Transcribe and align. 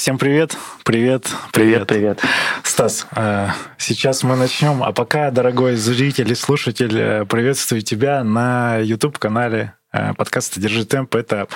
Всем 0.00 0.16
привет, 0.16 0.56
привет, 0.82 1.26
привет, 1.52 1.86
привет. 1.86 2.22
Стас, 2.62 3.06
э, 3.14 3.48
сейчас 3.76 4.22
мы 4.22 4.34
начнем, 4.34 4.82
а 4.82 4.92
пока, 4.92 5.30
дорогой 5.30 5.76
зритель 5.76 6.32
и 6.32 6.34
слушатель, 6.34 6.98
э, 6.98 7.26
приветствую 7.26 7.82
тебя 7.82 8.24
на 8.24 8.78
YouTube-канале 8.78 9.74
Э, 9.92 10.14
подкаста 10.14 10.60
«Держи 10.60 10.84
темп». 10.84 11.16
Это 11.16 11.48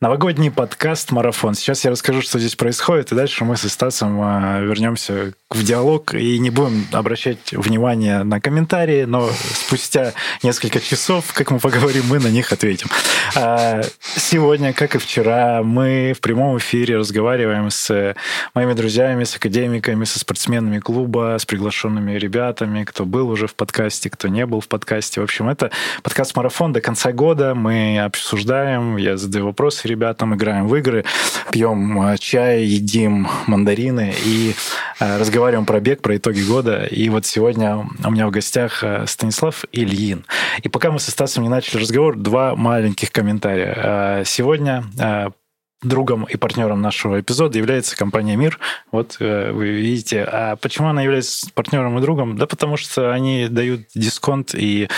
новогодний 0.00 0.50
подкаст-марафон. 0.50 1.54
Сейчас 1.54 1.84
я 1.84 1.92
расскажу, 1.92 2.20
что 2.20 2.40
здесь 2.40 2.56
происходит, 2.56 3.12
и 3.12 3.14
дальше 3.14 3.44
мы 3.44 3.56
со 3.56 3.68
Стасом 3.68 4.20
э, 4.20 4.64
вернемся 4.64 5.32
в 5.50 5.62
диалог 5.62 6.12
и 6.12 6.40
не 6.40 6.50
будем 6.50 6.84
обращать 6.90 7.52
внимание 7.52 8.24
на 8.24 8.40
комментарии, 8.40 9.04
но 9.04 9.30
спустя 9.30 10.14
несколько 10.42 10.80
часов, 10.80 11.32
как 11.32 11.52
мы 11.52 11.60
поговорим, 11.60 12.02
мы 12.08 12.18
на 12.18 12.26
них 12.26 12.50
ответим. 12.50 12.88
А, 13.36 13.82
сегодня, 14.16 14.72
как 14.72 14.96
и 14.96 14.98
вчера, 14.98 15.62
мы 15.62 16.12
в 16.16 16.20
прямом 16.20 16.58
эфире 16.58 16.96
разговариваем 16.96 17.70
с 17.70 18.16
моими 18.54 18.72
друзьями, 18.72 19.22
с 19.22 19.36
академиками, 19.36 20.04
со 20.04 20.18
спортсменами 20.18 20.80
клуба, 20.80 21.36
с 21.38 21.46
приглашенными 21.46 22.18
ребятами, 22.18 22.82
кто 22.82 23.04
был 23.04 23.28
уже 23.28 23.46
в 23.46 23.54
подкасте, 23.54 24.10
кто 24.10 24.26
не 24.26 24.44
был 24.46 24.60
в 24.60 24.66
подкасте. 24.66 25.20
В 25.20 25.24
общем, 25.24 25.48
это 25.48 25.70
подкаст-марафон 26.02 26.72
до 26.72 26.80
конца 26.80 27.12
года. 27.12 27.54
Мы 27.54 27.75
обсуждаем, 28.04 28.96
я 28.96 29.16
задаю 29.16 29.46
вопросы 29.46 29.88
ребятам, 29.88 30.34
играем 30.34 30.68
в 30.68 30.76
игры, 30.76 31.04
пьем 31.50 32.00
э, 32.02 32.16
чай, 32.18 32.64
едим 32.64 33.28
мандарины 33.46 34.14
и 34.24 34.54
э, 35.00 35.18
разговариваем 35.18 35.66
про 35.66 35.80
бег, 35.80 36.02
про 36.02 36.16
итоги 36.16 36.42
года. 36.42 36.84
И 36.84 37.08
вот 37.08 37.26
сегодня 37.26 37.86
у 38.04 38.10
меня 38.10 38.26
в 38.26 38.30
гостях 38.30 38.82
э, 38.82 39.04
Станислав 39.06 39.64
Ильин. 39.72 40.24
И 40.62 40.68
пока 40.68 40.90
мы 40.90 40.98
со 40.98 41.10
Стасом 41.10 41.44
не 41.44 41.48
начали 41.48 41.80
разговор, 41.80 42.16
два 42.16 42.54
маленьких 42.56 43.12
комментария. 43.12 44.24
Сегодня 44.24 44.84
другом 45.82 46.24
и 46.24 46.36
партнером 46.36 46.80
нашего 46.80 47.20
эпизода 47.20 47.58
является 47.58 47.96
компания 47.96 48.36
Мир. 48.36 48.58
Вот 48.92 49.16
э, 49.20 49.52
вы 49.52 49.68
видите. 49.68 50.24
А 50.24 50.56
почему 50.56 50.88
она 50.88 51.02
является 51.02 51.48
партнером 51.52 51.98
и 51.98 52.00
другом? 52.00 52.38
Да 52.38 52.46
потому 52.46 52.78
что 52.78 53.12
они 53.12 53.48
дают 53.48 53.82
дисконт 53.94 54.54
и 54.54 54.88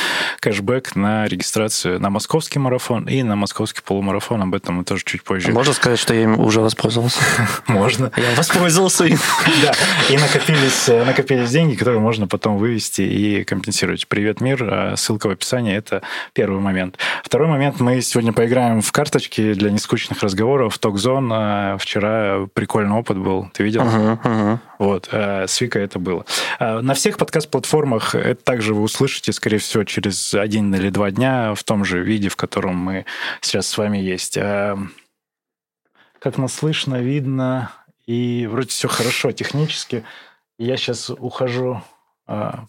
кэшбэк 0.40 0.94
на 0.94 1.26
регистрацию 1.26 2.00
на 2.00 2.10
московский 2.10 2.60
марафон 2.60 3.08
и 3.08 3.24
на 3.24 3.34
московский 3.34 3.82
полумарафон. 3.82 4.42
Об 4.42 4.54
этом 4.54 4.76
мы 4.76 4.84
тоже 4.84 5.02
чуть 5.04 5.24
позже. 5.24 5.50
Можно 5.50 5.72
сказать, 5.72 5.98
что 5.98 6.14
я 6.14 6.22
им 6.22 6.38
уже 6.38 6.60
воспользовался? 6.60 7.20
Можно. 7.66 8.12
Я 8.16 8.34
воспользовался 8.36 9.04
им. 9.04 9.18
Да. 9.62 9.72
И 10.08 10.16
накопились, 10.16 10.88
э, 10.88 11.04
накопились 11.04 11.50
деньги, 11.50 11.74
которые 11.74 12.00
можно 12.00 12.28
потом 12.28 12.58
вывести 12.58 13.02
и 13.02 13.42
компенсировать. 13.42 14.06
Привет, 14.06 14.40
Мир. 14.40 14.62
А 14.62 14.96
ссылка 14.96 15.26
в 15.26 15.30
описании. 15.30 15.74
Это 15.74 16.02
первый 16.32 16.60
момент. 16.60 16.96
Второй 17.24 17.48
момент. 17.48 17.80
Мы 17.80 18.00
сегодня 18.02 18.32
поиграем 18.32 18.80
в 18.80 18.92
карточки 18.92 19.54
для 19.54 19.70
нескучных 19.70 20.22
разговоров 20.22 20.67
в 20.68 20.78
Токзон 20.78 21.32
э, 21.32 21.76
вчера 21.78 22.46
прикольный 22.54 22.94
опыт 22.94 23.18
был. 23.18 23.50
Ты 23.52 23.62
видел? 23.62 23.82
Uh-huh, 23.82 24.22
uh-huh. 24.22 24.58
Вот, 24.78 25.08
э, 25.12 25.46
с 25.46 25.60
Викой 25.60 25.82
это 25.82 25.98
было. 25.98 26.24
Э, 26.58 26.80
на 26.80 26.94
всех 26.94 27.16
подкаст-платформах 27.16 28.14
это 28.14 28.42
также 28.42 28.74
вы 28.74 28.82
услышите, 28.82 29.32
скорее 29.32 29.58
всего, 29.58 29.84
через 29.84 30.34
один 30.34 30.74
или 30.74 30.90
два 30.90 31.10
дня 31.10 31.54
в 31.54 31.64
том 31.64 31.84
же 31.84 32.02
виде, 32.02 32.28
в 32.28 32.36
котором 32.36 32.76
мы 32.76 33.04
сейчас 33.40 33.66
с 33.66 33.78
вами 33.78 33.98
есть. 33.98 34.38
Как 36.20 36.36
нас 36.36 36.52
слышно, 36.52 36.96
видно, 36.96 37.70
и 38.06 38.48
вроде 38.50 38.68
все 38.68 38.88
хорошо 38.88 39.32
технически. 39.32 40.04
Я 40.58 40.76
сейчас 40.76 41.10
ухожу 41.10 41.82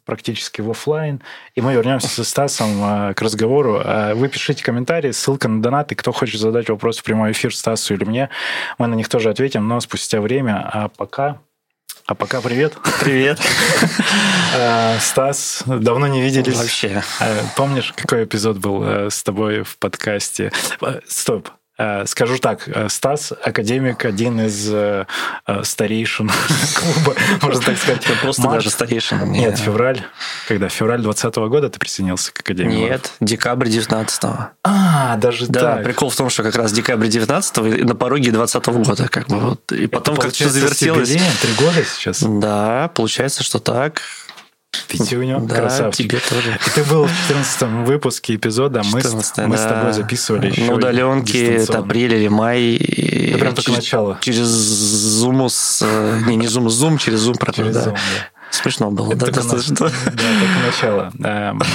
практически 0.06 0.62
в 0.62 0.70
офлайн. 0.70 1.22
И 1.56 1.62
мы 1.62 1.74
вернемся 1.74 2.08
со 2.08 2.24
Стасом 2.24 2.80
а, 2.82 3.14
к 3.14 3.22
разговору. 3.22 3.82
А, 3.84 4.16
вы 4.16 4.30
пишите 4.30 4.64
комментарии, 4.64 5.12
ссылка 5.12 5.48
на 5.48 5.62
донат, 5.62 5.92
и 5.92 5.96
кто 5.96 6.12
хочет 6.12 6.40
задать 6.40 6.70
вопрос 6.70 7.00
в 7.00 7.04
прямой 7.04 7.32
эфир 7.32 7.56
Стасу 7.56 7.94
или 7.94 8.06
мне, 8.06 8.30
мы 8.78 8.88
на 8.88 8.96
них 8.96 9.10
тоже 9.10 9.30
ответим, 9.30 9.68
но 9.68 9.80
спустя 9.80 10.22
время. 10.22 10.70
А 10.72 10.88
пока... 10.88 11.40
А 12.06 12.16
пока 12.16 12.42
привет. 12.42 12.74
Привет. 13.02 13.40
Стас, 15.00 15.62
давно 15.68 16.08
не 16.08 16.24
виделись. 16.24 16.58
Вообще. 16.58 17.04
Помнишь, 17.56 17.94
какой 17.96 18.24
эпизод 18.24 18.58
был 18.58 19.12
с 19.12 19.22
тобой 19.22 19.62
в 19.62 19.78
подкасте? 19.78 20.52
Стоп, 21.06 21.50
Э, 21.50 21.59
скажу 22.06 22.38
так, 22.40 22.68
э, 22.68 22.90
Стас, 22.90 23.32
академик, 23.32 24.04
один 24.06 24.42
из 24.42 24.70
э, 24.72 25.06
старейшин 25.64 26.30
клуба, 26.76 27.16
можно 27.42 27.62
так 27.62 27.78
сказать. 27.78 28.04
Просто 28.22 28.44
даже 28.50 28.70
старейшин. 28.70 29.32
Нет, 29.32 29.58
февраль. 29.58 30.02
Когда? 30.48 30.68
Февраль 30.70 31.02
2020 31.02 31.50
года 31.50 31.70
ты 31.70 31.80
присоединился 31.80 32.34
к 32.34 32.40
академии? 32.40 32.76
Нет, 32.76 33.12
декабрь 33.20 33.70
19 33.70 34.24
А, 34.64 35.16
даже 35.18 35.48
да, 35.48 35.76
так. 35.76 35.84
прикол 35.84 36.10
в 36.10 36.16
том, 36.16 36.30
что 36.30 36.44
как 36.44 36.56
раз 36.56 36.72
декабрь 36.72 37.08
19 37.08 37.84
на 37.86 37.96
пороге 37.96 38.32
20 38.32 38.66
года. 38.68 39.08
Как 39.08 39.28
бы, 39.28 39.40
вот. 39.40 39.72
И 39.72 39.88
потом 39.88 40.18
как-то 40.18 40.50
завертелось. 40.50 41.10
Три 41.10 41.54
года 41.58 41.84
сейчас? 41.84 42.24
Да, 42.24 42.92
получается, 42.94 43.44
что 43.44 43.60
так. 43.60 44.02
Пятюню, 44.88 45.40
да, 45.42 45.56
красавчик. 45.56 46.08
тебе 46.08 46.20
тоже. 46.20 46.60
Ты 46.76 46.84
был 46.84 47.06
в 47.06 47.12
14 47.28 47.88
выпуске 47.88 48.36
эпизода, 48.36 48.82
14, 48.84 49.38
мы, 49.38 49.44
да. 49.44 49.48
мы 49.48 49.58
с 49.58 49.62
тобой 49.62 49.94
записывали 49.94 50.52
еще 50.52 50.64
На 50.64 50.74
удаленке, 50.74 51.56
это 51.56 51.80
апрель 51.80 52.14
или 52.14 52.28
май. 52.28 52.76
Это 52.76 53.38
прям 53.38 53.56
только 53.56 53.72
начало. 53.72 54.18
Через 54.22 54.48
Zoom, 54.48 55.48
с, 55.50 55.82
э, 55.82 56.22
не, 56.28 56.36
не 56.36 56.48
Zoom, 56.48 56.68
Zoom, 56.68 56.98
через 56.98 57.28
Zoom, 57.28 57.54
через 57.54 57.74
да. 57.76 57.84
Zoom, 57.86 57.94
да. 57.94 58.39
Смешно 58.52 58.92
было, 58.92 59.16
да, 59.16 59.28
достаточно. 59.28 59.76
Да, 59.76 59.86
только 59.86 60.60
начало. 60.66 61.12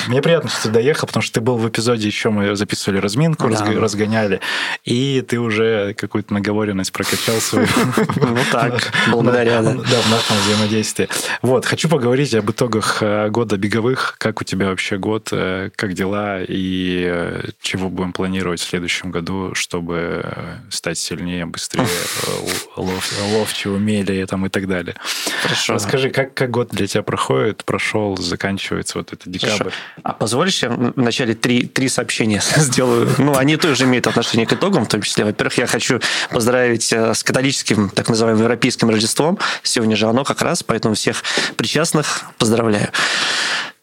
Мне 0.09 0.23
приятно, 0.23 0.51
что 0.51 0.65
ты 0.65 0.69
доехал, 0.71 1.07
потому 1.07 1.23
что 1.23 1.35
ты 1.35 1.41
был 1.41 1.57
в 1.57 1.69
эпизоде, 1.69 2.07
еще 2.07 2.31
мы 2.31 2.57
записывали 2.57 2.99
разминку, 2.99 3.49
да. 3.49 3.65
разгоняли, 3.65 4.41
и 4.85 5.25
ты 5.27 5.39
уже 5.39 5.95
какую-то 5.95 6.33
наговоренность 6.35 6.93
прокачал 6.93 7.37
свою. 7.37 7.67
Ну 8.17 8.41
так, 8.51 8.93
благодаря, 9.11 9.63
да. 9.63 9.73
Да, 9.75 10.01
в 10.01 10.11
нашем 10.11 10.37
взаимодействии. 10.45 11.09
Вот, 11.43 11.67
хочу 11.67 11.89
поговорить 11.89 12.35
об 12.35 12.51
итогах 12.51 12.99
э, 13.01 13.29
года 13.29 13.57
беговых. 13.57 14.17
Как 14.19 14.41
у 14.41 14.45
тебя 14.45 14.69
вообще 14.69 14.99
год, 14.99 15.29
э, 15.33 15.71
как 15.77 15.95
дела, 15.95 16.41
и 16.43 17.05
э, 17.07 17.49
чего 17.61 17.89
будем 17.89 18.13
планировать 18.13 18.61
в 18.61 18.65
следующем 18.65 19.11
году, 19.11 19.55
чтобы 19.55 20.25
стать 20.71 20.99
сильнее, 20.99 21.47
быстрее, 21.47 21.87
ловче, 22.77 24.27
там, 24.27 24.47
и 24.47 24.49
так 24.49 24.67
далее. 24.67 24.97
Хорошо. 25.43 25.75
Расскажи, 25.75 26.11
как 26.11 26.51
год 26.51 26.64
год 26.65 26.75
для 26.75 26.87
тебя 26.87 27.03
проходит, 27.03 27.65
прошел, 27.65 28.17
заканчивается 28.17 28.99
вот 28.99 29.13
это 29.13 29.29
декабрь. 29.29 29.57
Хорошо. 29.57 29.77
А 30.03 30.13
позволишь 30.13 30.63
я 30.63 30.71
вначале 30.71 31.35
три, 31.35 31.67
три 31.67 31.89
сообщения 31.89 32.43
сделаю? 32.57 33.09
Ну, 33.19 33.37
они 33.37 33.57
тоже 33.57 33.85
имеют 33.85 34.07
отношение 34.07 34.47
к 34.47 34.53
итогам, 34.53 34.85
в 34.85 34.89
том 34.89 35.03
числе. 35.03 35.25
Во-первых, 35.25 35.59
я 35.59 35.67
хочу 35.67 36.01
поздравить 36.31 36.93
э, 36.93 37.15
с 37.15 37.23
католическим, 37.23 37.91
так 37.91 38.09
называемым, 38.09 38.43
европейским 38.43 38.91
Рождеством. 38.91 39.39
Сегодня 39.63 39.97
же 39.97 40.07
оно 40.07 40.25
как 40.25 40.43
раз, 40.43 40.63
поэтому 40.63 40.95
всех 40.95 41.23
причастных 41.57 42.25
поздравляю 42.39 42.89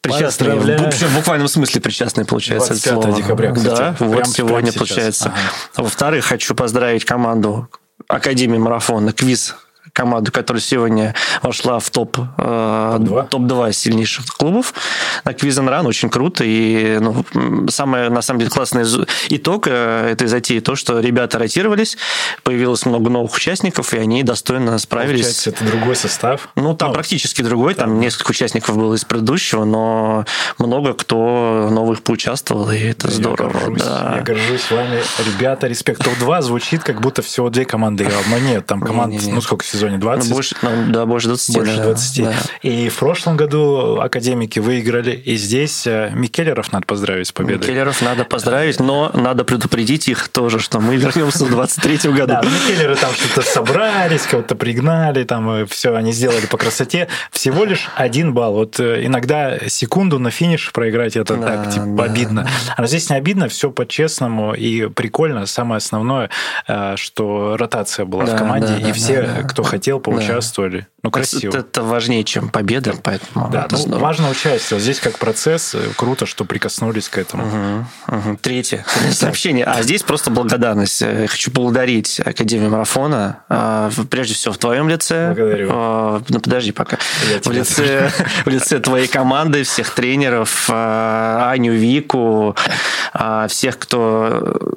причастные, 0.02 0.56
в, 0.56 1.16
буквальном 1.16 1.48
смысле 1.48 1.80
причастные, 1.80 2.26
получается, 2.26 2.70
25 2.70 2.94
это 2.94 3.02
слово. 3.04 3.18
декабря, 3.22 3.52
кстати. 3.52 3.78
Да, 3.78 3.94
прям, 3.94 4.10
вот 4.12 4.28
сегодня 4.28 4.74
получается. 4.74 5.26
Ага. 5.30 5.84
Во-вторых, 5.84 6.26
хочу 6.26 6.56
поздравить 6.56 7.06
команду 7.06 7.70
Академии 8.08 8.58
марафона, 8.58 9.14
квиз 9.14 9.56
команду, 9.94 10.32
которая 10.32 10.62
сегодня 10.62 11.16
вошла 11.42 11.80
в 11.80 11.90
топ, 11.90 12.16
топ-2, 12.16 13.28
топ 13.28 13.74
сильнейших 13.74 14.26
клубов 14.26 14.74
на 15.24 15.32
Quiz 15.32 15.62
Run. 15.62 15.88
Очень 15.88 16.10
круто. 16.10 16.44
И 16.46 16.98
ну, 17.00 17.26
самое, 17.70 18.10
на 18.10 18.22
самом 18.22 18.40
деле, 18.40 18.52
классный 18.52 18.84
итог 19.30 19.68
э, 19.68 20.12
этой 20.12 20.28
затеи 20.28 20.60
то, 20.60 20.76
что 20.76 21.00
ребята 21.00 21.40
ротировались, 21.40 21.98
появилось 22.44 22.86
много 22.86 23.10
новых 23.10 23.34
участников, 23.34 23.94
и 23.94 23.98
они 23.98 24.24
достойно 24.24 24.78
справились. 24.78 25.22
Получается, 25.22 25.50
это 25.50 25.66
другой 25.66 25.96
состав? 25.96 26.50
Ну, 26.56 26.76
там 26.76 26.90
ну, 26.90 26.94
практически 26.94 27.42
другой. 27.42 27.74
Там, 27.74 27.90
там 27.90 28.00
несколько 28.00 28.32
участников 28.32 28.78
было 28.78 28.96
из 28.96 29.06
предыдущего, 29.06 29.66
но 29.66 30.26
много 30.58 30.94
кто 30.94 31.70
новых 31.72 32.02
поучаствовал, 32.02 32.72
и 32.72 32.78
это 32.78 33.08
я 33.08 33.14
здорово. 33.14 33.52
Горжусь, 33.52 33.82
да. 33.82 34.14
Я 34.18 34.22
горжусь 34.22 34.72
вами. 34.72 35.02
Ребята, 35.26 35.68
респект. 35.68 36.04
Топ-2 36.04 36.42
звучит, 36.42 36.84
как 36.84 37.02
будто 37.02 37.22
всего 37.22 37.50
две 37.50 37.66
команды 37.66 38.06
играл. 38.06 38.22
Но 38.30 38.40
нет, 38.40 38.66
там 38.66 38.82
команд, 38.82 39.16
ну, 39.28 39.42
сколько 39.42 39.66
сезонов? 39.66 39.81
Сезоне 39.82 39.98
20. 39.98 40.30
Ну, 40.30 40.36
больше, 40.36 40.56
ну, 40.62 40.70
да, 40.90 41.06
больше 41.06 41.28
20. 41.28 41.56
Больше 41.56 41.78
да, 41.78 41.84
20. 41.84 42.24
Да. 42.24 42.34
И 42.62 42.90
в 42.90 42.98
прошлом 42.98 43.38
году 43.38 44.00
академики 44.00 44.60
выиграли, 44.60 45.12
и 45.12 45.36
здесь 45.36 45.88
э, 45.88 46.12
Микеллеров 46.14 46.72
надо 46.72 46.86
поздравить 46.86 47.28
с 47.28 47.32
победой. 47.32 47.68
Микеллеров 47.68 48.02
надо 48.02 48.24
поздравить, 48.24 48.80
но 48.80 49.12
надо 49.14 49.44
предупредить 49.44 50.08
их 50.08 50.28
тоже, 50.28 50.60
что 50.60 50.80
мы 50.80 50.98
вернемся 50.98 51.46
в 51.46 51.50
23 51.50 52.12
году. 52.12 52.28
Да, 52.28 52.42
Микеллеры 52.42 52.96
там 52.96 53.12
что-то 53.14 53.42
собрались, 53.42 54.22
кого-то 54.24 54.56
пригнали, 54.56 55.24
там 55.24 55.66
все 55.68 55.96
они 55.96 56.12
сделали 56.12 56.46
по 56.46 56.58
красоте. 56.58 57.08
Всего 57.32 57.64
лишь 57.66 57.90
один 57.96 58.34
балл. 58.34 58.54
Вот 58.54 58.80
э, 58.80 59.06
иногда 59.06 59.58
секунду 59.68 60.20
на 60.20 60.30
финиш 60.30 60.72
проиграть, 60.72 61.16
это 61.16 61.36
да, 61.36 61.48
так, 61.48 61.74
типа, 61.74 61.86
да, 61.86 62.04
обидно. 62.04 62.48
А 62.78 62.86
здесь 62.86 63.10
не 63.10 63.16
обидно, 63.16 63.48
все 63.48 63.72
по-честному 63.72 64.54
и 64.54 64.88
прикольно. 64.90 65.46
Самое 65.46 65.78
основное, 65.78 66.30
э, 66.68 66.96
что 66.98 67.58
ротация 67.58 68.06
была 68.06 68.26
да, 68.26 68.36
в 68.36 68.38
команде, 68.38 68.68
да, 68.68 68.78
и 68.78 68.84
да, 68.84 68.94
все, 68.94 69.22
да, 69.24 69.44
кто 69.44 69.64
хотел, 69.72 70.00
поучаствовали. 70.00 70.80
Да. 70.82 70.88
Ну, 71.04 71.10
красиво. 71.10 71.50
Это, 71.50 71.60
это 71.60 71.84
важнее, 71.84 72.24
чем 72.24 72.50
победа, 72.50 72.94
поэтому 73.02 73.50
да, 73.50 73.66
это 73.66 73.76
ну, 73.88 73.98
важно 73.98 74.30
участие. 74.30 74.80
Здесь 74.80 75.00
как 75.00 75.18
процесс, 75.18 75.74
э, 75.74 75.80
круто, 75.96 76.28
что 76.28 76.46
прикоснулись 76.46 77.10
к 77.10 77.18
этому. 77.18 77.48
Угу, 78.08 78.18
угу. 78.18 78.40
Третье 78.40 78.86
сообщение. 79.12 79.66
А 79.66 79.82
здесь 79.82 80.04
просто 80.04 80.30
благодарность. 80.30 81.02
Я 81.02 81.28
хочу 81.28 81.50
поблагодарить 81.50 82.20
Академию 82.20 82.70
марафона, 82.70 83.40
прежде 84.12 84.36
всего 84.36 84.54
в 84.54 84.60
твоем 84.60 84.90
лице. 84.90 85.34
Благодарю. 85.34 86.22
Ну, 86.30 86.40
подожди 86.40 86.72
пока. 86.72 86.98
В 87.44 87.52
лице, 87.52 88.12
в 88.46 88.50
лице 88.50 88.80
твоей 88.80 89.08
команды, 89.08 89.64
всех 89.64 89.90
тренеров, 89.96 90.70
Аню, 90.70 91.74
Вику, 91.74 92.56
всех, 93.48 93.80
кто 93.80 94.76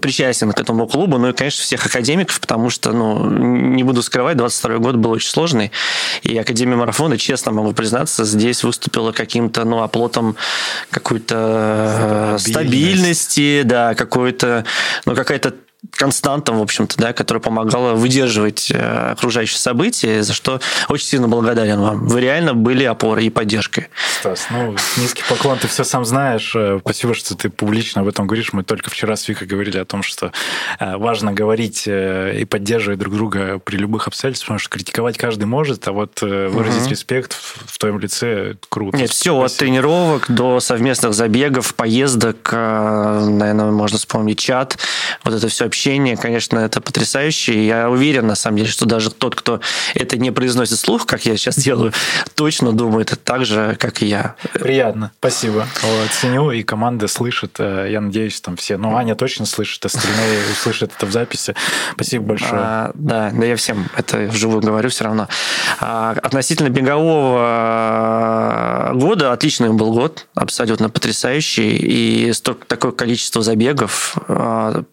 причастен 0.00 0.52
к 0.52 0.60
этому 0.60 0.86
клубу, 0.86 1.18
ну 1.18 1.30
и, 1.30 1.32
конечно, 1.32 1.62
всех 1.62 1.86
академиков, 1.86 2.40
потому 2.40 2.70
что, 2.70 2.92
ну, 2.92 3.28
не 3.30 3.82
буду 3.82 4.02
скрывать, 4.02 4.36
22 4.36 4.78
год 4.78 4.96
был 4.96 5.12
очень 5.12 5.30
сложный, 5.30 5.72
и 6.22 6.36
Академия 6.36 6.76
марафона, 6.76 7.16
честно 7.16 7.52
могу 7.52 7.72
признаться, 7.72 8.24
здесь 8.24 8.62
выступила 8.64 9.12
каким-то, 9.12 9.64
ну, 9.64 9.82
оплотом 9.82 10.36
какой-то 10.90 12.36
стабильности, 12.38 13.62
да, 13.62 13.94
какой-то, 13.94 14.64
ну, 15.06 15.14
какая-то 15.14 15.54
константа, 15.92 16.52
в 16.52 16.60
общем-то, 16.60 16.96
да, 16.98 17.12
которая 17.12 17.40
помогала 17.40 17.94
выдерживать 17.94 18.70
э, 18.72 19.12
окружающие 19.12 19.58
события, 19.58 20.22
за 20.22 20.32
что 20.32 20.60
очень 20.88 21.06
сильно 21.06 21.28
благодарен 21.28 21.80
вам. 21.80 22.08
Вы 22.08 22.20
реально 22.20 22.54
были 22.54 22.82
опорой 22.84 23.26
и 23.26 23.30
поддержкой. 23.30 23.88
Стас, 24.18 24.48
ну, 24.50 24.74
низкий 24.96 25.22
поклон, 25.28 25.58
ты 25.58 25.68
все 25.68 25.84
сам 25.84 26.04
знаешь. 26.04 26.52
Э, 26.56 26.80
спасибо, 26.80 27.14
что 27.14 27.36
ты 27.36 27.48
публично 27.48 28.02
об 28.02 28.08
этом 28.08 28.26
говоришь. 28.26 28.52
Мы 28.52 28.64
только 28.64 28.90
вчера 28.90 29.14
с 29.14 29.28
Викой 29.28 29.46
говорили 29.46 29.78
о 29.78 29.84
том, 29.84 30.02
что 30.02 30.32
э, 30.80 30.96
важно 30.96 31.32
говорить 31.32 31.84
и 31.86 32.44
поддерживать 32.48 32.98
друг 32.98 33.14
друга 33.14 33.60
при 33.60 33.76
любых 33.76 34.08
обстоятельствах, 34.08 34.46
потому 34.46 34.58
что 34.58 34.70
критиковать 34.70 35.16
каждый 35.16 35.44
может, 35.44 35.86
а 35.86 35.92
вот 35.92 36.20
выразить 36.20 36.82
угу. 36.82 36.90
респект 36.90 37.32
в 37.32 37.78
твоем 37.78 38.00
лице 38.00 38.56
круто. 38.68 38.96
Нет, 38.96 39.10
все, 39.10 39.40
от 39.40 39.54
тренировок 39.56 40.26
до 40.28 40.58
совместных 40.58 41.14
забегов, 41.14 41.74
поездок, 41.74 42.50
наверное, 42.52 43.70
можно 43.70 43.98
вспомнить 43.98 44.38
чат, 44.38 44.78
вот 45.22 45.34
это 45.34 45.48
все 45.48 45.67
общение, 45.68 46.16
конечно, 46.16 46.58
это 46.58 46.80
потрясающе. 46.80 47.54
И 47.54 47.66
я 47.66 47.88
уверен, 47.88 48.26
на 48.26 48.34
самом 48.34 48.56
деле, 48.58 48.68
что 48.68 48.86
даже 48.86 49.10
тот, 49.10 49.34
кто 49.34 49.60
это 49.94 50.16
не 50.18 50.30
произносит 50.32 50.78
слух, 50.78 51.06
как 51.06 51.24
я 51.26 51.36
сейчас 51.36 51.56
делаю, 51.56 51.92
точно 52.34 52.72
думает 52.72 53.18
так 53.24 53.44
же, 53.44 53.76
как 53.78 54.02
и 54.02 54.06
я. 54.06 54.34
Приятно, 54.54 55.12
спасибо. 55.18 55.66
Вот, 55.82 56.10
ценю, 56.10 56.50
и 56.50 56.62
команда 56.62 57.08
слышит. 57.08 57.56
Э, 57.58 57.86
я 57.90 58.00
надеюсь, 58.00 58.40
там 58.40 58.56
все. 58.56 58.76
Ну, 58.76 58.96
Аня 58.96 59.14
точно 59.14 59.46
слышит, 59.46 59.84
остальные 59.84 60.40
услышат 60.52 60.92
это 60.96 61.06
в 61.06 61.12
записи. 61.12 61.54
Спасибо 61.92 62.24
большое. 62.24 62.60
А, 62.60 62.90
да, 62.94 63.30
да 63.32 63.46
я 63.46 63.56
всем 63.56 63.88
это 63.96 64.18
вживую 64.18 64.62
говорю 64.62 64.88
все 64.90 65.04
равно. 65.04 65.28
А, 65.80 66.16
относительно 66.22 66.68
бегового 66.70 67.98
года, 68.94 69.32
отличный 69.32 69.72
был 69.72 69.92
год, 69.92 70.26
абсолютно 70.34 70.90
потрясающий. 70.90 71.76
И 71.76 72.32
столько, 72.32 72.66
такое 72.66 72.92
количество 72.92 73.42
забегов, 73.42 74.16
а, 74.28 74.84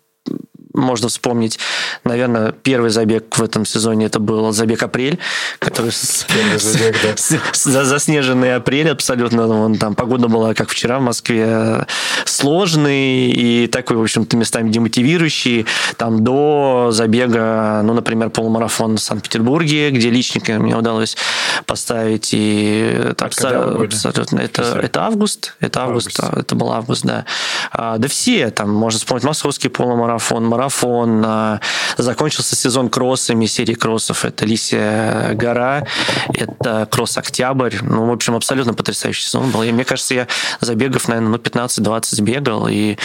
можно 0.76 1.08
вспомнить, 1.08 1.60
наверное, 2.04 2.52
первый 2.52 2.90
забег 2.90 3.38
в 3.38 3.44
этом 3.44 3.66
сезоне 3.66 4.06
это 4.08 4.20
был 4.20 4.52
забег 4.52 4.84
апрель, 4.84 5.20
который 5.60 5.92
забег, 5.92 6.96
да. 7.04 7.86
заснеженный 7.86 8.56
апрель 8.56 8.90
абсолютно. 8.90 9.48
Вон, 9.48 9.76
там 9.78 9.96
погода 9.96 10.28
была, 10.28 10.54
как 10.54 10.70
вчера 10.70 11.00
в 11.00 11.02
Москве, 11.02 11.86
сложный 12.26 13.32
и 13.32 13.68
такой, 13.68 13.98
в 13.98 14.02
общем-то, 14.02 14.38
местами 14.38 14.70
демотивирующий. 14.70 15.66
Там 15.98 16.24
до 16.24 16.90
забега, 16.92 17.82
ну, 17.84 17.94
например, 17.94 18.30
полумарафон 18.30 18.98
в 18.98 19.02
Санкт-Петербурге, 19.02 19.90
где 19.92 20.10
личника 20.10 20.54
мне 20.54 20.76
удалось 20.76 21.18
поставить. 21.66 22.30
И 22.34 22.94
а 23.20 23.26
абсолютно... 23.26 24.40
Это, 24.40 24.80
это 24.82 25.06
август. 25.06 25.56
Это 25.60 25.82
август. 25.82 26.20
август. 26.20 26.40
Это 26.40 26.56
был 26.56 26.72
август, 26.72 27.04
да. 27.04 27.26
А, 27.72 27.98
да 27.98 28.08
все, 28.08 28.50
там, 28.52 28.72
можно 28.72 29.00
вспомнить 29.00 29.24
московский 29.24 29.70
полумарафон, 29.70 30.46
марафон 30.46 30.65
марафон, 30.66 31.24
а, 31.26 31.62
закончился 31.98 32.56
сезон 32.56 32.90
кроссами, 32.90 33.46
серии 33.46 33.74
кроссов. 33.74 34.26
Это 34.26 34.46
Лисия 34.46 35.34
гора, 35.34 35.86
это 36.34 36.88
кросс 36.90 37.18
Октябрь. 37.18 37.76
Ну, 37.82 38.06
в 38.06 38.12
общем, 38.12 38.36
абсолютно 38.36 38.74
потрясающий 38.74 39.24
сезон 39.24 39.52
был. 39.52 39.64
И 39.64 39.72
мне 39.72 39.86
кажется, 39.86 40.14
я 40.14 40.28
забегов, 40.60 41.08
наверное, 41.08 41.30
ну, 41.30 41.38
15-20 41.38 42.22
бегал, 42.22 42.68
и 42.68 42.98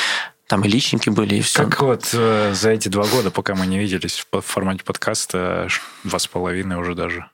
там 0.46 0.64
и 0.64 0.68
личники 0.68 1.10
были, 1.10 1.36
и 1.36 1.40
все. 1.42 1.64
Как 1.64 1.82
вот 1.82 2.10
э, 2.12 2.52
за 2.54 2.70
эти 2.70 2.88
два 2.88 3.04
года, 3.04 3.30
пока 3.30 3.54
мы 3.54 3.66
не 3.66 3.78
виделись 3.78 4.26
в 4.32 4.40
формате 4.40 4.82
подкаста, 4.84 5.68
два 6.02 6.18
с 6.18 6.26
половиной 6.26 6.76
уже 6.76 6.94
даже, 6.94 7.26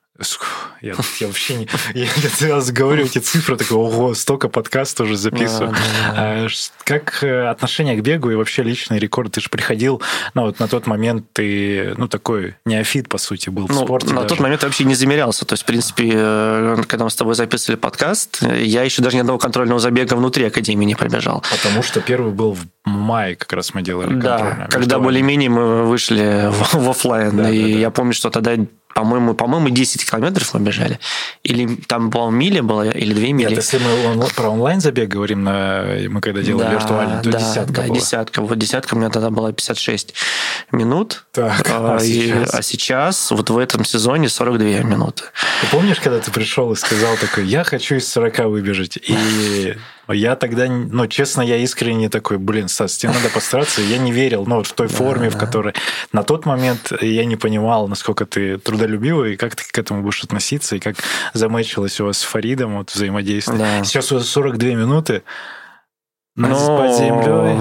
я, 0.80 0.94
я 1.20 1.26
вообще 1.26 1.54
не... 1.54 1.68
Я, 1.94 2.08
я 2.40 2.60
говорю 2.72 3.04
эти 3.04 3.18
цифры, 3.18 3.56
такой, 3.56 3.76
ого, 3.76 4.14
столько 4.14 4.48
подкастов 4.48 5.06
уже 5.06 5.16
записываю. 5.16 5.72
Да, 5.72 5.76
да, 5.76 6.12
да. 6.14 6.46
А, 6.46 6.48
как 6.84 7.22
э, 7.22 7.48
отношение 7.48 7.96
к 7.96 8.02
бегу 8.02 8.30
и 8.30 8.34
вообще 8.34 8.62
личный 8.62 8.98
рекорд? 8.98 9.32
Ты 9.32 9.40
же 9.40 9.50
приходил, 9.50 10.00
ну 10.34 10.42
вот 10.42 10.58
на 10.58 10.68
тот 10.68 10.86
момент 10.86 11.26
ты, 11.32 11.94
ну 11.96 12.08
такой 12.08 12.56
неофит, 12.64 13.08
по 13.08 13.18
сути, 13.18 13.50
был 13.50 13.66
в 13.66 13.70
ну, 13.70 13.84
спорте. 13.84 14.08
На 14.08 14.16
даже. 14.16 14.28
тот 14.28 14.40
момент 14.40 14.62
вообще 14.62 14.84
не 14.84 14.94
замерялся. 14.94 15.44
То 15.44 15.54
есть, 15.54 15.64
в 15.64 15.66
принципе, 15.66 16.10
э, 16.14 16.76
когда 16.86 17.04
мы 17.04 17.10
с 17.10 17.16
тобой 17.16 17.34
записывали 17.34 17.76
подкаст, 17.76 18.42
я 18.42 18.82
еще 18.82 19.02
даже 19.02 19.16
ни 19.16 19.20
одного 19.20 19.38
контрольного 19.38 19.80
забега 19.80 20.14
внутри 20.14 20.46
Академии 20.46 20.84
не 20.84 20.94
пробежал. 20.94 21.42
Потому 21.50 21.82
что 21.82 22.00
первый 22.00 22.32
был 22.32 22.54
в 22.54 22.66
мае, 22.84 23.36
как 23.36 23.52
раз 23.52 23.74
мы 23.74 23.82
делали 23.82 24.14
Да, 24.14 24.69
когда 24.70 24.98
более-менее 24.98 25.50
мы 25.50 25.84
вышли 25.84 26.50
в, 26.50 26.74
в 26.74 26.90
офлайн. 26.90 27.36
Да, 27.36 27.50
и 27.50 27.60
да, 27.60 27.66
да. 27.66 27.78
я 27.80 27.90
помню, 27.90 28.14
что 28.14 28.30
тогда 28.30 28.56
по-моему, 28.96 29.34
по-моему, 29.34 29.69
10 29.69 30.10
километров 30.10 30.54
мы 30.54 30.60
бежали. 30.60 30.98
Или 31.43 31.76
там, 31.87 32.10
по 32.10 32.31
миля 32.31 32.62
было, 32.62 32.88
или 32.88 33.12
2 33.12 33.22
мили. 33.25 33.50
Нет, 33.50 33.50
если 33.50 33.78
мы 33.78 34.26
про 34.34 34.48
онлайн-забег 34.48 35.10
говорим, 35.10 35.44
на, 35.44 35.84
мы 36.08 36.22
когда 36.22 36.40
делали 36.40 36.64
да, 36.64 36.72
виртуальный, 36.72 37.22
то 37.22 37.31
да, 37.31 37.38
десятка 37.38 37.72
да, 37.75 37.82
была. 37.82 37.94
десятка. 37.94 38.40
Вот 38.40 38.58
десятка 38.58 38.94
у 38.94 38.98
меня 38.98 39.10
тогда 39.10 39.28
была 39.28 39.52
56 39.52 40.14
минут. 40.72 41.26
Так, 41.32 41.69
а, 41.70 41.96
а, 41.96 42.00
сейчас? 42.00 42.54
И, 42.54 42.56
а 42.56 42.62
сейчас, 42.62 43.31
вот 43.32 43.50
в 43.50 43.58
этом 43.58 43.84
сезоне, 43.84 44.31
42 44.31 44.66
минуты. 44.81 45.25
Ты 45.60 45.66
помнишь, 45.70 46.00
когда 46.00 46.19
ты 46.19 46.31
пришел 46.31 46.72
и 46.72 46.76
сказал 46.76 47.19
такой, 47.19 47.44
я 47.44 47.64
хочу 47.64 47.96
из 47.96 48.10
40 48.10 48.38
выбежать? 48.46 48.96
И 48.96 49.75
я 50.12 50.37
тогда, 50.37 50.67
ну, 50.69 51.06
честно, 51.06 51.43
я 51.43 51.56
искренне 51.56 52.08
такой, 52.08 52.39
блин, 52.39 52.69
Стас, 52.69 52.96
тебе 52.96 53.13
надо 53.13 53.29
постараться. 53.29 53.81
Я 53.82 53.98
не 53.98 54.13
верил, 54.13 54.44
ну, 54.46 54.56
вот 54.56 54.67
в 54.67 54.72
той 54.72 54.89
форме, 54.89 55.31
в 55.31 55.36
которой... 55.36 55.75
На 56.13 56.22
тот 56.22 56.46
момент 56.46 56.93
я 57.01 57.25
не 57.25 57.36
понимал, 57.36 57.89
насколько 57.89 58.25
ты 58.27 58.58
трудолюбивый, 58.58 59.34
и 59.34 59.36
как 59.36 59.56
ты 59.56 59.65
к 59.70 59.79
этому 59.79 60.03
будешь 60.03 60.22
относиться, 60.22 60.77
и 60.77 60.79
как 60.79 60.96
замечилось 61.34 62.01
у 62.01 62.06
вас 62.06 62.19
с 62.19 62.22
Фаридом 62.22 62.79
вот 62.79 62.91
взаимодействие. 62.91 63.58
Да. 63.58 63.84
Сейчас 63.84 64.13
у 64.13 64.17
вас 64.17 64.27
42 64.29 64.70
минуты, 64.70 65.22
но... 66.36 66.79
под 66.79 66.96
землей. 66.96 67.56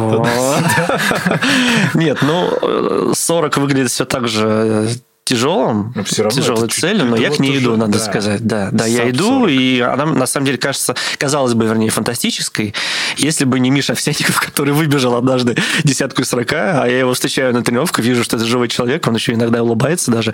Нет, 1.93 2.19
ну, 2.21 3.13
40 3.13 3.57
выглядит 3.57 3.89
все 3.89 4.05
так 4.05 4.27
же 4.27 4.89
тяжелым, 5.25 5.91
но 5.95 6.03
все 6.03 6.21
равно 6.23 6.39
тяжелой 6.39 6.69
целью, 6.69 7.05
но 7.05 7.15
я 7.17 7.31
к 7.31 7.39
ней 7.39 7.57
иду, 7.57 7.71
уже, 7.71 7.79
надо 7.79 7.93
да. 7.93 7.99
сказать. 7.99 8.45
Да, 8.45 8.69
да, 8.71 8.85
я 8.85 9.09
иду, 9.09 9.39
40. 9.39 9.49
и 9.49 9.79
она 9.79 10.05
на 10.05 10.27
самом 10.27 10.45
деле 10.45 10.59
кажется, 10.59 10.95
казалось 11.17 11.55
бы, 11.55 11.65
вернее, 11.65 11.89
фантастической, 11.89 12.75
если 13.17 13.43
бы 13.43 13.59
не 13.59 13.71
Миша 13.71 13.93
Овсятников, 13.93 14.39
который 14.45 14.73
выбежал 14.73 15.15
однажды 15.15 15.57
десятку 15.83 16.21
из 16.21 16.29
сорока, 16.29 16.83
а 16.83 16.87
я 16.87 16.99
его 16.99 17.13
встречаю 17.15 17.53
на 17.55 17.63
тренировке, 17.63 18.03
вижу, 18.03 18.23
что 18.23 18.37
это 18.37 18.45
живой 18.45 18.67
человек, 18.67 19.07
он 19.07 19.15
еще 19.15 19.33
иногда 19.33 19.63
улыбается 19.63 20.11
даже. 20.11 20.31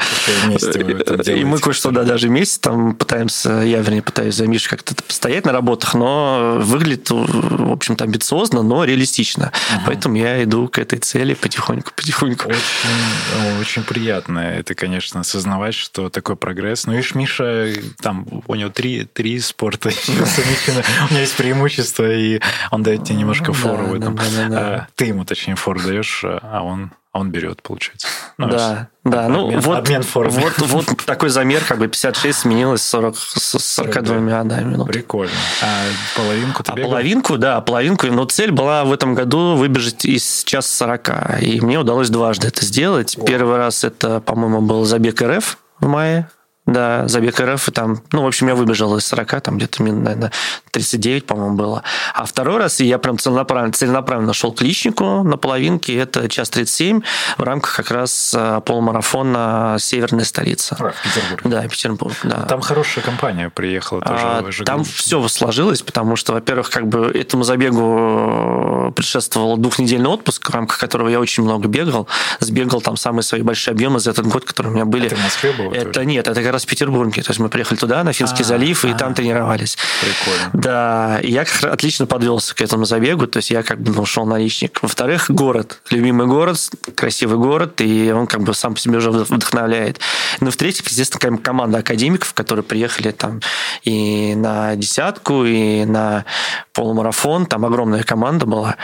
И 1.26 1.44
мы 1.46 1.58
кое-что, 1.60 1.92
да, 1.92 2.04
даже 2.04 2.28
вместе 2.28 2.60
там 2.60 2.94
пытаемся, 2.94 3.62
я, 3.62 3.80
вернее, 3.80 4.02
пытаюсь 4.02 4.36
за 4.36 4.46
Мишей 4.48 4.72
как-то 4.72 4.94
постоять 4.96 5.46
на 5.46 5.54
работах, 5.54 5.94
но 5.94 6.58
выглядит, 6.60 7.10
в 7.10 7.72
общем-то, 7.72 8.04
амбициозно, 8.04 8.62
но 8.62 8.84
реалистично. 8.84 9.54
Угу. 9.74 9.82
Поэтому 9.86 10.18
я 10.18 10.44
иду 10.44 10.68
к 10.68 10.80
этой 10.80 11.00
цели 11.00 11.34
потихоньку, 11.34 11.92
потихоньку. 11.96 12.50
Очень, 12.50 13.62
очень 13.62 13.84
приятно. 13.84 14.40
Это 14.40 14.81
конечно, 14.82 15.20
осознавать, 15.20 15.76
что 15.76 16.10
такой 16.10 16.36
прогресс. 16.36 16.88
Ну, 16.88 16.94
видишь, 16.94 17.14
Миша, 17.14 17.72
там, 18.02 18.26
у 18.48 18.56
него 18.56 18.72
три, 18.72 19.06
три 19.06 19.40
спорта 19.40 19.90
У 20.08 21.12
меня 21.12 21.20
есть 21.20 21.38
преимущество, 21.38 22.12
и 22.12 22.42
он 22.72 22.82
дает 22.82 23.04
тебе 23.04 23.18
немножко 23.18 23.54
фору 23.54 23.86
в 23.86 23.94
этом. 23.94 24.18
А, 24.52 24.88
ты 24.96 25.06
ему, 25.06 25.24
точнее, 25.24 25.56
фору 25.56 25.80
даешь, 25.80 26.24
а 26.26 26.64
он 26.64 26.90
а 27.12 27.20
он 27.20 27.32
берет, 27.32 27.62
получается. 27.62 28.08
Ну, 28.38 28.48
да, 28.48 28.90
да. 29.04 29.28
Ну, 29.28 29.48
обмен, 29.48 29.60
вот, 29.60 29.78
обмен 29.78 30.02
формы. 30.02 30.32
Вот, 30.40 30.54
вот 30.58 30.86
такой 31.06 31.30
замер, 31.30 31.64
как 31.64 31.78
бы 31.78 31.88
56 31.88 32.40
сменилось 32.40 32.82
40, 32.82 33.16
42 33.16 34.44
да, 34.44 34.62
минут. 34.62 34.88
Прикольно. 34.88 35.34
А 35.62 35.84
половинку 36.16 36.64
ты 36.64 36.72
а 36.72 36.76
половинку, 36.76 37.38
да, 37.38 37.62
половинку. 37.62 38.08
Но 38.08 38.26
цель 38.26 38.52
была 38.52 38.84
в 38.84 38.92
этом 38.92 39.14
году 39.14 39.56
выбежать 39.58 40.06
из 40.06 40.44
час 40.44 40.66
40. 40.68 41.42
И 41.42 41.62
мне 41.62 41.78
удалось 41.78 42.10
дважды 42.10 42.48
это 42.48 42.66
сделать. 42.66 43.16
О. 43.16 43.24
Первый 43.24 43.58
раз 43.58 43.84
это, 43.84 44.22
по-моему, 44.22 44.62
был 44.62 44.86
забег 44.86 45.22
РФ 45.22 45.60
в 45.80 45.88
мае 45.88 46.28
да, 46.68 47.08
забег 47.08 47.40
РФ, 47.40 47.70
и 47.70 47.72
там, 47.72 48.02
ну, 48.12 48.24
в 48.24 48.28
общем, 48.28 48.48
я 48.48 48.56
выбежал 48.56 48.96
из 48.96 49.06
40, 49.06 49.42
там 49.42 49.58
где-то, 49.58 49.84
наверное, 49.84 50.32
39, 50.72 51.26
по-моему, 51.26 51.56
было. 51.56 51.84
А 52.14 52.26
второй 52.26 52.58
раз 52.58 52.80
я 52.80 53.00
прям 53.00 53.18
целенаправленно, 53.18 53.74
целенаправленно 53.74 54.34
шел 54.34 54.52
к 54.52 54.62
личнику 54.62 55.24
на 55.24 55.38
половинке, 55.38 55.98
это 55.98 56.30
час 56.30 56.50
37 56.50 57.02
в 57.38 57.44
рамках 57.44 57.76
как 57.76 57.92
раз 57.92 58.34
э, 58.38 58.62
полумарафона 58.66 59.78
«Северная 59.80 60.24
столица». 60.24 60.78
А, 60.80 60.94
Петербург. 61.04 61.42
Да, 61.46 61.68
Петербург, 61.68 62.16
да. 62.24 62.42
Там 62.44 62.62
хорошая 62.62 63.04
компания 63.04 63.50
приехала 63.50 64.02
тоже. 64.02 64.64
А, 64.64 64.66
там 64.66 64.84
все 64.84 65.28
сложилось, 65.28 65.82
потому 65.82 66.16
что, 66.16 66.34
во-первых, 66.34 66.70
как 66.70 66.88
бы 66.88 67.08
этому 67.08 67.44
забегу 67.44 68.90
э, 68.90 68.92
предшествовал 68.96 69.58
двухнедельный 69.58 70.10
отпуск, 70.10 70.50
в 70.50 70.54
рамках 70.54 70.80
которого 70.80 71.10
я 71.10 71.20
очень 71.20 71.44
много 71.44 71.68
бегал. 71.68 72.08
Сбегал 72.40 72.82
там 72.82 72.98
самые 72.98 73.24
свои 73.24 73.42
большие 73.42 73.74
объемы 73.74 74.00
за 74.00 74.12
этот 74.12 74.28
год, 74.28 74.46
которые 74.46 74.72
у 74.72 74.76
меня 74.76 74.86
были. 74.86 75.08
Это 75.08 75.16
в 75.16 75.24
Москве 75.24 75.52
было? 75.54 75.74
Это 75.74 75.92
тоже? 75.92 76.06
нет, 76.06 76.28
это 76.28 76.42
как 76.42 76.52
раз 76.52 76.61
в 76.64 76.68
Петербурге. 76.68 77.22
То 77.24 77.32
есть 77.32 77.40
мы 77.40 77.50
приехали 77.50 77.78
туда, 77.78 78.04
на 78.04 78.14
Финский 78.14 78.44
а, 78.44 78.46
залив, 78.46 78.86
и 78.86 78.94
там 78.94 79.14
тренировались. 79.14 79.78
Прикольно. 80.02 80.50
Да, 80.54 81.20
и 81.22 81.32
я 81.32 81.46
как 81.46 81.72
отлично 81.72 82.06
подвелся 82.06 82.56
к 82.56 82.62
этому 82.62 82.86
забегу, 82.86 83.28
то 83.28 83.38
есть 83.38 83.52
я 83.52 83.64
как 83.64 83.80
бы 83.82 84.02
ушел 84.02 84.26
на 84.26 84.38
личник. 84.38 84.80
Во-вторых, 84.82 85.30
город. 85.30 85.82
Любимый 85.90 86.28
город, 86.28 86.58
красивый 86.96 87.38
город, 87.38 87.82
и 87.82 88.12
он 88.12 88.28
как 88.28 88.44
бы 88.44 88.54
сам 88.54 88.74
по 88.74 88.80
себе 88.80 88.98
уже 88.98 89.12
вдохновляет. 89.12 90.00
Ну, 90.40 90.52
в-третьих, 90.52 90.88
естественно, 90.88 91.38
команда 91.38 91.80
академиков, 91.80 92.34
которые 92.34 92.64
приехали 92.64 93.12
там 93.12 93.42
и 93.84 94.36
на 94.36 94.76
десятку, 94.76 95.46
и 95.46 95.86
на 95.86 96.26
полумарафон, 96.74 97.46
там 97.46 97.66
огромная 97.66 98.04
команда 98.04 98.46
была. 98.46 98.76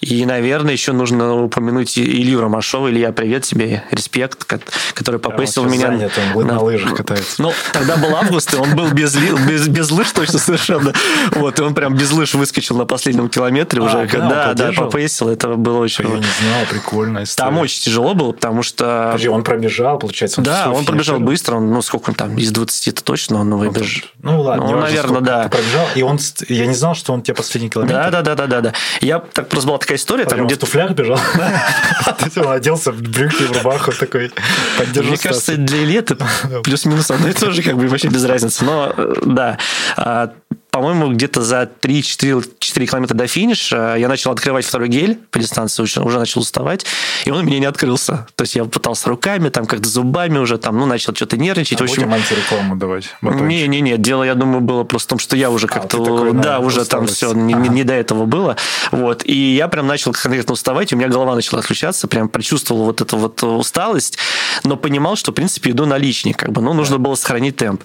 И, 0.00 0.24
наверное, 0.24 0.72
еще 0.72 0.92
нужно 0.92 1.42
упомянуть 1.42 1.98
Илью 1.98 2.40
Ромашова. 2.40 2.90
Илья, 2.90 3.12
привет 3.12 3.44
тебе, 3.44 3.84
респект, 3.90 4.44
который 4.94 5.20
попустил 5.20 5.64
меня... 5.64 5.88
Занят, 5.88 6.12
он 6.34 6.46
на, 6.46 6.54
на 6.54 6.60
лыжах 6.60 6.99
катается. 7.02 7.42
Ну, 7.42 7.52
тогда 7.72 7.96
был 7.96 8.14
август, 8.14 8.52
и 8.54 8.56
он 8.56 8.74
был 8.74 8.90
без, 8.90 9.16
без, 9.16 9.68
без 9.68 9.90
лыж 9.90 10.10
точно 10.12 10.38
совершенно. 10.38 10.92
Вот, 11.32 11.58
и 11.58 11.62
он 11.62 11.74
прям 11.74 11.94
без 11.94 12.10
лыж 12.12 12.34
выскочил 12.34 12.76
на 12.76 12.86
последнем 12.86 13.28
километре 13.28 13.80
а, 13.80 13.84
уже. 13.84 14.08
Да, 14.18 14.54
да, 14.54 14.72
попейсил. 14.72 15.28
Это 15.28 15.48
было 15.54 15.78
очень... 15.78 16.04
Я 16.04 16.16
не 16.16 16.22
знал, 16.22 16.64
прикольно. 16.68 17.24
Там 17.36 17.58
очень 17.58 17.82
тяжело 17.82 18.14
было, 18.14 18.32
потому 18.32 18.62
что... 18.62 19.06
Подожди, 19.06 19.28
он 19.28 19.42
пробежал, 19.42 19.98
получается? 19.98 20.40
да, 20.42 20.70
он 20.70 20.84
пробежал 20.84 21.20
быстро. 21.20 21.56
Он, 21.56 21.70
ну, 21.70 21.82
сколько 21.82 22.10
он 22.10 22.14
там, 22.14 22.36
из 22.36 22.52
20-то 22.52 23.02
точно 23.02 23.40
он 23.40 23.54
выбежал. 23.54 24.08
Ну, 24.22 24.40
ладно. 24.42 24.66
Ну, 24.66 24.80
наверное, 24.80 25.20
да. 25.20 25.48
пробежал, 25.48 25.86
и 25.94 26.02
он... 26.02 26.18
Я 26.48 26.66
не 26.66 26.74
знал, 26.74 26.94
что 26.94 27.12
он 27.12 27.22
тебе 27.22 27.34
последний 27.34 27.70
километр. 27.70 27.94
Да, 27.94 28.10
да, 28.10 28.22
да, 28.22 28.34
да, 28.34 28.46
да, 28.46 28.60
да. 28.60 28.72
Я 29.00 29.18
так 29.18 29.48
просто 29.48 29.68
была 29.68 29.78
такая 29.78 29.98
история. 29.98 30.24
Там 30.24 30.46
где 30.46 30.54
в 30.56 30.58
туфлях 30.58 30.92
бежал. 30.92 31.18
Он 32.36 32.52
оделся 32.52 32.92
в 32.92 33.00
брюки, 33.02 33.42
в 33.42 33.52
рубаху 33.56 33.92
такой. 33.92 34.30
Мне 34.94 35.16
кажется, 35.16 35.56
для 35.56 35.84
лета 35.84 36.16
плюс-минус 36.64 36.89
одно 37.10 37.28
и 37.28 37.32
то 37.32 37.50
же, 37.50 37.62
как 37.62 37.76
бы 37.76 37.86
вообще 37.88 38.08
без 38.08 38.24
разницы. 38.24 38.64
Но 38.64 38.92
э, 38.96 39.14
да, 39.24 39.58
а, 39.96 40.32
по-моему, 40.70 41.12
где-то 41.12 41.42
за 41.42 41.70
3-4 41.80 42.86
километра 42.86 43.14
до 43.14 43.26
финиша 43.26 43.96
я 43.96 44.08
начал 44.08 44.30
открывать 44.30 44.64
второй 44.64 44.88
гель 44.88 45.18
по 45.30 45.38
дистанции, 45.38 45.82
уже, 45.82 46.00
уже 46.00 46.18
начал 46.18 46.40
уставать, 46.40 46.86
и 47.24 47.30
он 47.30 47.40
у 47.40 47.42
меня 47.42 47.58
не 47.58 47.66
открылся. 47.66 48.26
То 48.36 48.42
есть 48.42 48.54
я 48.54 48.64
пытался 48.64 49.08
руками, 49.08 49.48
там 49.48 49.66
как-то 49.66 49.88
зубами 49.88 50.38
уже, 50.38 50.58
там, 50.58 50.78
ну, 50.78 50.86
начал 50.86 51.14
что-то 51.14 51.36
нервничать. 51.36 51.80
А 51.80 51.86
в 51.86 51.90
общем, 51.90 52.12
антирекламу 52.12 52.76
давать? 52.76 53.14
Не-не-не, 53.22 53.96
дело, 53.96 54.22
я 54.22 54.34
думаю, 54.34 54.60
было 54.60 54.84
просто 54.84 55.06
в 55.06 55.10
том, 55.10 55.18
что 55.18 55.36
я 55.36 55.50
уже 55.50 55.66
а, 55.66 55.68
как-то, 55.68 55.98
такой, 55.98 56.32
да, 56.32 56.60
уже 56.60 56.84
там 56.84 57.06
все, 57.06 57.32
не, 57.32 57.54
ага. 57.54 57.68
не 57.68 57.84
до 57.84 57.94
этого 57.94 58.26
было. 58.26 58.56
Вот, 58.92 59.22
и 59.24 59.54
я 59.54 59.68
прям 59.68 59.86
начал 59.86 60.12
конкретно 60.12 60.52
уставать, 60.52 60.92
и 60.92 60.94
у 60.94 60.98
меня 60.98 61.08
голова 61.08 61.34
начала 61.34 61.60
отключаться, 61.60 62.06
прям 62.06 62.28
прочувствовал 62.28 62.84
вот 62.84 63.00
эту 63.00 63.16
вот 63.16 63.42
усталость, 63.42 64.18
но 64.64 64.76
понимал, 64.76 65.16
что, 65.16 65.32
в 65.32 65.34
принципе, 65.34 65.70
иду 65.70 65.86
на 65.86 65.98
личник, 65.98 66.36
как 66.36 66.52
бы, 66.52 66.62
ну, 66.62 66.72
нужно 66.74 66.98
было 66.98 67.14
сохранить 67.14 67.56
темп. 67.56 67.82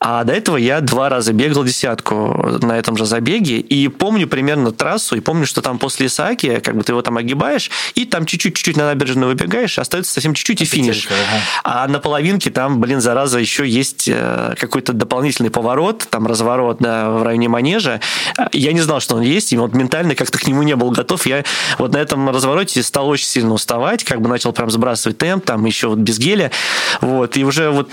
А 0.00 0.22
до 0.22 0.32
этого 0.32 0.56
я 0.56 0.80
два 0.80 1.08
раза 1.08 1.32
бегал 1.32 1.64
десятку 1.64 2.58
на 2.62 2.78
этом 2.78 2.96
же 2.96 3.04
забеге, 3.04 3.58
и 3.58 3.88
помню 3.88 4.28
примерно 4.28 4.70
трассу, 4.70 5.16
и 5.16 5.20
помню, 5.20 5.44
что 5.44 5.60
там 5.60 5.78
после 5.78 6.06
Исааки, 6.06 6.60
как 6.60 6.76
бы 6.76 6.84
ты 6.84 6.92
его 6.92 7.02
там 7.02 7.16
огибаешь, 7.16 7.70
и 7.96 8.04
там 8.04 8.24
чуть-чуть, 8.24 8.76
на 8.76 8.86
набережную 8.86 9.28
выбегаешь, 9.28 9.76
остается 9.78 10.12
совсем 10.12 10.34
чуть-чуть 10.34 10.62
и 10.62 10.64
финиш. 10.64 11.08
А 11.64 11.88
на 11.88 11.98
половинке 11.98 12.50
там, 12.50 12.80
блин, 12.80 13.00
зараза, 13.00 13.40
еще 13.40 13.66
есть 13.68 14.04
э, 14.06 14.54
какой-то 14.56 14.92
дополнительный 14.92 15.50
поворот, 15.50 16.06
там 16.10 16.28
разворот 16.28 16.76
да, 16.78 17.10
в 17.10 17.24
районе 17.24 17.48
манежа. 17.48 18.00
Я 18.52 18.72
не 18.72 18.80
знал, 18.80 19.00
что 19.00 19.16
он 19.16 19.22
есть, 19.22 19.52
и 19.52 19.56
вот 19.56 19.74
ментально 19.74 20.14
как-то 20.14 20.38
к 20.38 20.46
нему 20.46 20.62
не 20.62 20.76
был 20.76 20.92
готов. 20.92 21.26
Я 21.26 21.44
вот 21.78 21.92
на 21.92 21.96
этом 21.96 22.30
развороте 22.30 22.84
стал 22.84 23.08
очень 23.08 23.26
сильно 23.26 23.52
уставать, 23.52 24.04
как 24.04 24.20
бы 24.20 24.28
начал 24.28 24.52
прям 24.52 24.70
сбрасывать 24.70 25.18
темп, 25.18 25.44
там 25.44 25.64
еще 25.64 25.88
вот 25.88 25.98
без 25.98 26.18
геля. 26.20 26.52
Вот, 27.00 27.36
и 27.36 27.44
уже 27.44 27.70
вот 27.70 27.90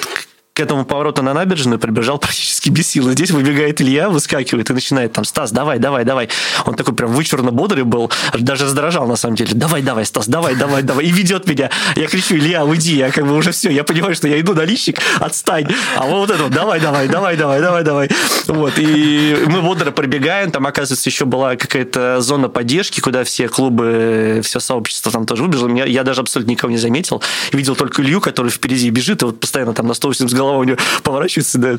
к 0.55 0.61
этому 0.61 0.85
повороту 0.85 1.21
на 1.21 1.33
набережную 1.33 1.79
прибежал 1.79 2.17
практически 2.17 2.69
без 2.69 2.87
силы. 2.87 3.11
Здесь 3.11 3.31
выбегает 3.31 3.81
Илья, 3.81 4.09
выскакивает 4.09 4.69
и 4.69 4.73
начинает 4.73 5.11
там, 5.11 5.25
Стас, 5.25 5.51
давай, 5.51 5.79
давай, 5.79 6.05
давай. 6.05 6.29
Он 6.65 6.75
такой 6.75 6.95
прям 6.95 7.11
вычурно 7.11 7.51
бодрый 7.51 7.83
был, 7.83 8.09
даже 8.33 8.63
раздражал 8.63 9.05
на 9.05 9.17
самом 9.17 9.35
деле. 9.35 9.51
Давай, 9.53 9.81
давай, 9.81 10.05
Стас, 10.05 10.29
давай, 10.29 10.55
давай, 10.55 10.81
давай. 10.81 11.05
И 11.05 11.11
ведет 11.11 11.45
меня. 11.45 11.69
Я 11.97 12.07
кричу, 12.07 12.35
Илья, 12.35 12.63
уйди, 12.63 12.95
я 12.95 13.11
как 13.11 13.27
бы 13.27 13.35
уже 13.35 13.51
все, 13.51 13.69
я 13.69 13.83
понимаю, 13.83 14.15
что 14.15 14.29
я 14.29 14.39
иду 14.39 14.53
на 14.53 14.63
личик, 14.63 14.99
отстань. 15.19 15.67
А 15.97 16.05
вот 16.05 16.31
это, 16.31 16.47
давай, 16.47 16.79
давай, 16.79 17.09
давай, 17.09 17.35
давай, 17.35 17.59
давай, 17.59 17.83
давай. 17.83 18.09
Вот, 18.47 18.75
и 18.77 19.37
мы 19.47 19.61
бодро 19.61 19.91
пробегаем, 19.91 20.51
там, 20.51 20.65
оказывается, 20.65 21.09
еще 21.09 21.25
была 21.25 21.57
какая-то 21.57 22.21
зона 22.21 22.47
поддержки, 22.47 23.01
куда 23.01 23.25
все 23.25 23.49
клубы, 23.49 24.39
все 24.41 24.61
сообщество 24.61 25.11
там 25.11 25.25
тоже 25.25 25.43
выбежало. 25.43 25.75
Я, 25.75 25.83
я 25.83 26.03
даже 26.03 26.21
абсолютно 26.21 26.51
никого 26.51 26.71
не 26.71 26.77
заметил. 26.77 27.21
Видел 27.51 27.75
только 27.75 28.01
Илью, 28.01 28.21
который 28.21 28.51
впереди 28.51 28.89
бежит, 28.89 29.21
и 29.21 29.25
вот 29.25 29.41
постоянно 29.41 29.73
там 29.73 29.87
на 29.87 29.93
180 29.93 30.44
голова 30.45 30.59
у 30.59 30.63
него 30.63 30.77
поворачивается 31.03 31.57
да, 31.57 31.77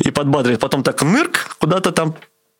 и 0.00 0.10
подбадривает. 0.10 0.60
Потом 0.60 0.82
так 0.82 1.02
нырк 1.02 1.56
куда-то 1.58 1.92
там 1.92 2.14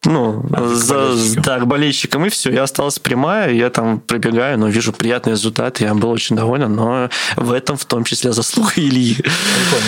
ну, 0.04 0.44
а, 0.52 0.64
за, 0.68 1.42
да, 1.42 1.58
к 1.58 1.66
болельщикам, 1.66 2.24
и 2.24 2.28
все. 2.28 2.50
Я 2.50 2.62
остался 2.62 3.00
прямая, 3.00 3.52
я 3.52 3.68
там 3.68 3.98
пробегаю, 4.00 4.58
но 4.58 4.68
вижу 4.68 4.92
приятный 4.92 5.32
результат, 5.32 5.80
я 5.80 5.92
был 5.92 6.10
очень 6.10 6.36
доволен, 6.36 6.74
но 6.74 7.10
в 7.36 7.52
этом 7.52 7.76
в 7.76 7.84
том 7.84 8.04
числе 8.04 8.32
заслуга 8.32 8.72
Ильи. 8.76 9.16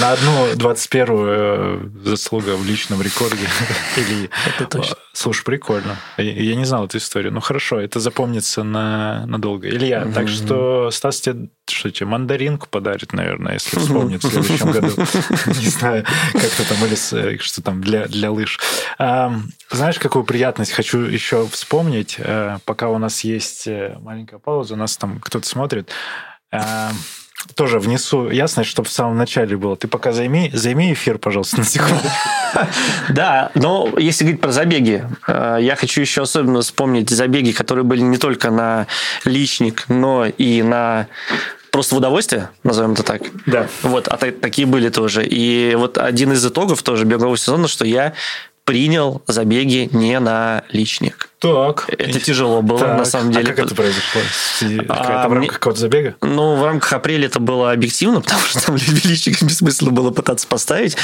На 0.00 0.12
одну 0.12 0.52
21-ю 0.54 1.24
э, 1.26 1.88
заслуга 2.04 2.56
в 2.56 2.66
личном 2.66 3.00
рекорде 3.02 3.46
Ильи. 3.96 4.30
Это 4.58 4.66
точно. 4.66 4.96
Слушай, 5.12 5.44
прикольно. 5.44 5.96
Я 6.16 6.54
не 6.54 6.64
знал 6.64 6.86
эту 6.86 6.98
историю. 6.98 7.32
Ну, 7.32 7.40
хорошо, 7.40 7.80
это 7.80 8.00
запомнится 8.00 8.64
на, 8.64 9.26
надолго. 9.26 9.68
Илья, 9.68 10.06
так 10.12 10.28
что 10.28 10.90
Стас 10.90 11.20
тебе 11.20 11.48
что 11.68 11.90
тебе, 11.90 12.06
мандаринку 12.06 12.66
подарит, 12.68 13.12
наверное, 13.12 13.54
если 13.54 13.78
вспомнит 13.78 14.24
в 14.24 14.30
следующем 14.30 14.72
году. 14.72 14.88
Не 15.46 15.68
знаю, 15.68 16.04
как-то 16.32 16.68
там, 16.68 16.84
или 16.84 17.38
что 17.38 17.62
там 17.62 17.80
для, 17.80 18.06
для 18.06 18.30
лыж. 18.30 18.58
Знаешь, 18.98 19.98
какую 20.00 20.24
приятность 20.24 20.72
хочу 20.72 20.98
еще 20.98 21.46
вспомнить, 21.46 22.16
э, 22.18 22.58
пока 22.64 22.88
у 22.88 22.98
нас 22.98 23.22
есть 23.22 23.66
э, 23.68 23.96
маленькая 24.00 24.38
пауза, 24.38 24.74
у 24.74 24.76
нас 24.76 24.96
там 24.96 25.20
кто-то 25.20 25.46
смотрит 25.46 25.92
тоже 27.54 27.78
внесу 27.78 28.28
ясность, 28.28 28.70
чтобы 28.70 28.88
в 28.88 28.92
самом 28.92 29.16
начале 29.16 29.56
было. 29.56 29.76
Ты 29.76 29.88
пока 29.88 30.12
займи, 30.12 30.50
займи 30.52 30.92
эфир, 30.92 31.18
пожалуйста, 31.18 31.58
на 31.58 31.64
секунду. 31.64 32.02
Да, 33.08 33.52
но 33.54 33.88
если 33.96 34.24
говорить 34.24 34.40
про 34.40 34.50
забеги, 34.50 35.04
э, 35.28 35.58
я 35.60 35.76
хочу 35.76 36.00
еще 36.00 36.22
особенно 36.22 36.62
вспомнить 36.62 37.08
забеги, 37.08 37.52
которые 37.52 37.84
были 37.84 38.00
не 38.00 38.18
только 38.18 38.50
на 38.50 38.88
личник, 39.24 39.84
но 39.88 40.26
и 40.26 40.62
на 40.62 41.06
просто 41.70 41.94
в 41.94 41.98
удовольствие, 41.98 42.50
назовем 42.64 42.92
это 42.92 43.04
так. 43.04 43.22
Да. 43.46 43.68
Вот, 43.82 44.08
а 44.08 44.16
такие 44.16 44.66
были 44.66 44.88
тоже. 44.88 45.24
И 45.24 45.76
вот 45.76 45.96
один 45.96 46.32
из 46.32 46.44
итогов 46.44 46.82
тоже 46.82 47.04
бегового 47.04 47.36
сезона, 47.36 47.68
что 47.68 47.84
я 47.84 48.14
принял 48.64 49.22
забеги 49.26 49.88
не 49.92 50.18
на 50.20 50.64
личник. 50.70 51.29
Так. 51.40 51.86
Это 51.88 52.20
тяжело 52.20 52.60
было, 52.60 52.80
так. 52.80 52.98
на 52.98 53.04
самом 53.06 53.32
деле. 53.32 53.44
А 53.44 53.54
как 53.54 53.64
это 53.64 53.74
произошло? 53.74 54.20
А, 54.88 55.26
в 55.26 55.32
рамках 55.32 55.54
какого-то 55.54 55.80
забега? 55.80 56.14
Ну, 56.20 56.56
в 56.56 56.64
рамках 56.64 56.92
апреля 56.92 57.26
это 57.26 57.40
было 57.40 57.72
объективно, 57.72 58.20
потому 58.20 58.42
что 58.42 58.66
там 58.66 58.76
личник 58.76 59.42
бессмысленно 59.42 59.90
было 59.90 60.10
пытаться 60.10 60.46
поставить. 60.46 60.98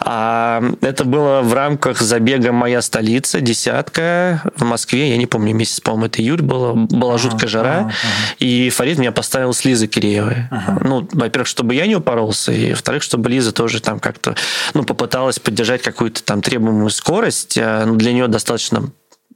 А 0.00 0.62
это 0.82 1.04
было 1.04 1.40
в 1.40 1.54
рамках 1.54 2.02
забега 2.02 2.52
«Моя 2.52 2.82
столица», 2.82 3.40
десятка 3.40 4.42
в 4.56 4.64
Москве. 4.64 5.08
Я 5.08 5.16
не 5.16 5.24
помню, 5.24 5.54
месяц, 5.54 5.80
по-моему, 5.80 6.06
это 6.06 6.20
июль 6.20 6.42
было. 6.42 6.74
Была 6.74 7.14
а, 7.14 7.18
жуткая 7.18 7.48
жара. 7.48 7.90
А, 7.90 8.34
и 8.38 8.68
Фарид 8.68 8.98
меня 8.98 9.10
поставил 9.10 9.54
с 9.54 9.64
Лизой 9.64 9.88
Киреевой. 9.88 10.48
Ну, 10.82 11.08
во-первых, 11.12 11.48
чтобы 11.48 11.74
я 11.74 11.86
не 11.86 11.96
упоролся, 11.96 12.52
и 12.52 12.70
во-вторых, 12.72 13.02
чтобы 13.02 13.30
Лиза 13.30 13.52
тоже 13.52 13.80
там 13.80 14.00
как-то 14.00 14.36
ну, 14.74 14.84
попыталась 14.84 15.38
поддержать 15.38 15.80
какую-то 15.80 16.22
там 16.22 16.42
требуемую 16.42 16.90
скорость. 16.90 17.56
А, 17.56 17.86
ну, 17.86 17.96
для 17.96 18.12
нее 18.12 18.28
достаточно 18.28 18.90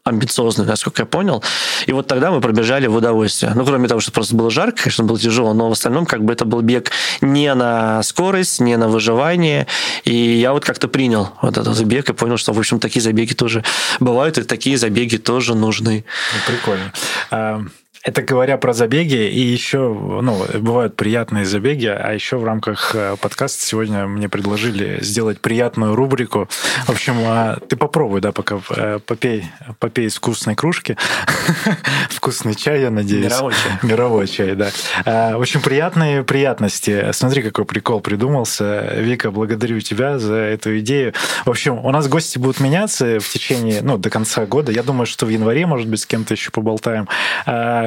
амбициозную, 0.05 0.69
насколько 0.69 1.03
я 1.03 1.07
понял. 1.07 1.43
И 1.87 1.93
вот 1.93 2.07
тогда 2.07 2.31
мы 2.31 2.41
пробежали 2.41 2.87
в 2.87 2.97
удовольствие. 2.97 3.53
Ну, 3.55 3.65
кроме 3.65 3.89
того, 3.89 4.01
что 4.01 4.13
просто 4.13 4.35
было 4.35 4.51
жарко, 4.51 4.83
конечно, 4.83 5.05
было 5.05 5.19
тяжело, 5.19 5.55
но 5.55 5.69
в 5.69 5.73
остальном 5.73 6.07
как 6.07 6.25
бы 6.25 6.33
это 6.33 6.45
был 6.45 6.61
бег 6.61 6.91
не 7.21 7.53
на 7.55 8.03
скорость, 8.03 8.61
не 8.61 8.77
на 8.77 8.89
выживание. 8.89 9.67
И 10.05 10.15
я 10.15 10.53
вот 10.53 10.65
как-то 10.65 10.89
принял 10.89 11.31
вот 11.41 11.57
этот 11.57 11.77
забег 11.77 12.11
и 12.11 12.13
понял, 12.13 12.37
что, 12.37 12.53
в 12.53 12.59
общем, 12.59 12.81
такие 12.81 13.01
забеги 13.01 13.35
тоже 13.35 13.65
бывают, 14.01 14.39
и 14.39 14.43
такие 14.43 14.77
забеги 14.77 15.19
тоже 15.19 15.55
нужны. 15.55 16.05
Ну, 16.35 16.53
прикольно. 16.53 17.71
Это 18.05 18.21
говоря 18.23 18.57
про 18.57 18.73
забеги, 18.73 19.29
и 19.29 19.39
еще, 19.39 19.79
ну, 19.79 20.45
бывают 20.59 20.97
приятные 20.97 21.45
забеги, 21.45 21.87
а 21.87 22.13
еще 22.13 22.37
в 22.37 22.45
рамках 22.45 22.97
э, 22.97 23.15
подкаста 23.21 23.65
сегодня 23.65 24.09
мне 24.09 24.29
предложили 24.29 24.99
сделать 25.03 25.41
приятную 25.41 25.95
рубрику. 25.95 26.49
В 26.87 26.91
общем, 26.91 27.15
а, 27.25 27.59
ты 27.69 27.77
попробуй, 27.77 28.21
да, 28.21 28.33
пока 28.33 28.61
э, 28.71 28.99
попей, 29.07 29.45
попей 29.79 30.07
из 30.07 30.17
вкусной 30.17 30.57
кружки. 30.57 30.97
Вкусный 32.11 32.57
чай, 32.57 32.81
я 32.81 32.91
надеюсь. 32.91 33.27
Мировой 33.27 33.53
чай. 33.53 33.73
Мировой 33.83 34.27
чай, 34.27 34.55
да. 34.57 34.71
А, 35.05 35.37
в 35.37 35.41
общем, 35.41 35.61
приятные 35.61 36.25
приятности. 36.25 37.13
Смотри, 37.13 37.43
какой 37.43 37.67
прикол 37.67 38.01
придумался. 38.01 38.95
Вика, 38.97 39.31
благодарю 39.31 39.81
тебя 39.81 40.19
за 40.19 40.35
эту 40.35 40.77
идею. 40.81 41.15
В 41.45 41.51
общем, 41.51 41.79
у 41.79 41.91
нас 41.93 42.09
гости 42.09 42.39
будут 42.39 42.59
меняться 42.59 43.21
в 43.21 43.29
течение, 43.29 43.81
ну, 43.81 43.97
до 43.97 44.11
конца 44.11 44.45
года. 44.45 44.73
Я 44.73 44.83
думаю, 44.83 45.07
что 45.07 45.25
в 45.25 45.29
январе, 45.29 45.67
может 45.67 45.87
быть, 45.89 46.01
с 46.01 46.07
кем-то 46.07 46.35
еще 46.35 46.51
поболтаем 46.51 47.07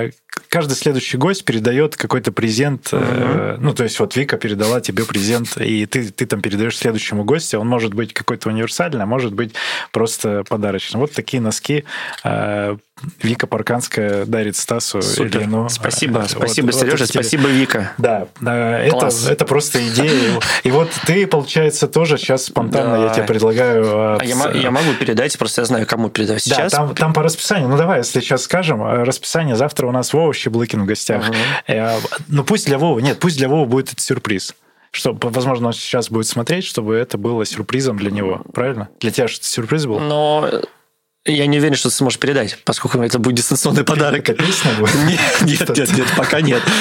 а, 0.06 0.12
каждый 0.50 0.76
следующий 0.76 1.18
гость 1.18 1.46
передает 1.46 1.96
какой-то 1.96 2.32
презент. 2.32 2.88
Uh-huh. 2.94 3.58
ну, 3.60 3.74
то 3.74 3.84
есть 3.84 4.00
вот 4.00 4.16
Вика 4.16 4.38
передала 4.38 4.80
тебе 4.80 5.06
презент, 5.06 5.58
и 5.58 5.86
ты, 5.86 6.10
ты 6.10 6.26
там 6.26 6.42
передаешь 6.42 6.78
следующему 6.78 7.24
гостю. 7.24 7.60
Он 7.60 7.68
может 7.68 7.94
быть 7.94 8.14
какой-то 8.14 8.50
универсальный, 8.50 9.04
а 9.04 9.06
может 9.06 9.34
быть 9.34 9.54
просто 9.92 10.44
подарочный. 10.48 11.00
Вот 11.00 11.12
такие 11.12 11.42
носки 11.42 11.84
э, 12.24 12.78
Вика 13.22 13.48
Парканская 13.48 14.26
дарит 14.26 14.56
Стасу 14.56 15.02
Супер. 15.02 15.42
Ильину. 15.42 15.68
Спасибо, 15.68 16.20
вот, 16.20 16.32
спасибо, 16.32 16.68
вот, 16.68 16.76
Сережа, 16.76 17.04
вот 17.04 17.10
спасибо, 17.10 17.50
Вика. 17.50 17.92
Да, 17.98 18.28
это, 18.42 19.10
это 19.30 19.46
просто 19.46 19.86
идея. 19.90 20.40
И 20.64 20.72
вот 20.72 20.90
ты, 21.06 21.28
получается, 21.28 21.88
тоже 21.88 22.18
сейчас 22.18 22.46
спонтанно 22.46 22.98
да. 22.98 23.04
я 23.08 23.10
тебе 23.14 23.26
предлагаю... 23.26 24.18
А 24.18 24.24
я, 24.24 24.52
я 24.52 24.72
могу 24.72 24.94
передать, 24.94 25.38
просто 25.38 25.62
я 25.62 25.66
знаю, 25.66 25.86
кому 25.86 26.10
передать 26.10 26.42
сейчас. 26.42 26.72
Да, 26.72 26.78
там, 26.78 26.96
там 26.96 27.14
по 27.14 27.22
расписанию. 27.22 27.68
Ну, 27.68 27.78
давай, 27.78 28.00
если 28.00 28.22
сейчас 28.22 28.44
скажем, 28.44 28.82
расписание 28.82 29.58
завтра 29.58 29.88
у 29.88 29.92
нас 29.92 30.14
Вова 30.14 30.25
Щеблыкин 30.34 30.84
в 30.84 30.86
гостях. 30.86 31.30
Угу. 31.30 31.78
Ну, 32.28 32.44
пусть 32.44 32.68
для 32.68 32.78
Вовы, 32.78 33.02
нет, 33.02 33.20
пусть 33.20 33.38
для 33.38 33.50
Вовы 33.50 33.66
будет 33.66 33.94
это 33.94 34.02
сюрприз 34.02 34.56
что, 34.96 35.18
возможно, 35.22 35.68
он 35.68 35.74
сейчас 35.74 36.10
будет 36.10 36.26
смотреть, 36.26 36.64
чтобы 36.64 36.96
это 36.96 37.18
было 37.18 37.46
сюрпризом 37.46 37.98
для 37.98 38.12
него, 38.12 38.42
правильно? 38.54 38.90
Для 39.02 39.12
тебя 39.12 39.28
что 39.28 39.46
сюрприз 39.46 39.86
был? 39.86 40.00
Но 40.00 40.50
я 41.26 41.48
не 41.48 41.58
уверен, 41.58 41.76
что 41.76 41.90
ты 41.90 41.96
сможешь 41.96 42.20
передать, 42.20 42.58
поскольку 42.64 43.02
это 43.02 43.18
будет 43.18 43.36
дистанционный 43.36 43.84
подарок. 43.84 44.26
Песня 44.26 44.72
будет? 44.78 44.94
Нет, 45.06 45.20
нет, 45.44 45.78
нет, 45.78 45.98
нет, 45.98 46.08
пока 46.16 46.42
нет. 46.42 46.62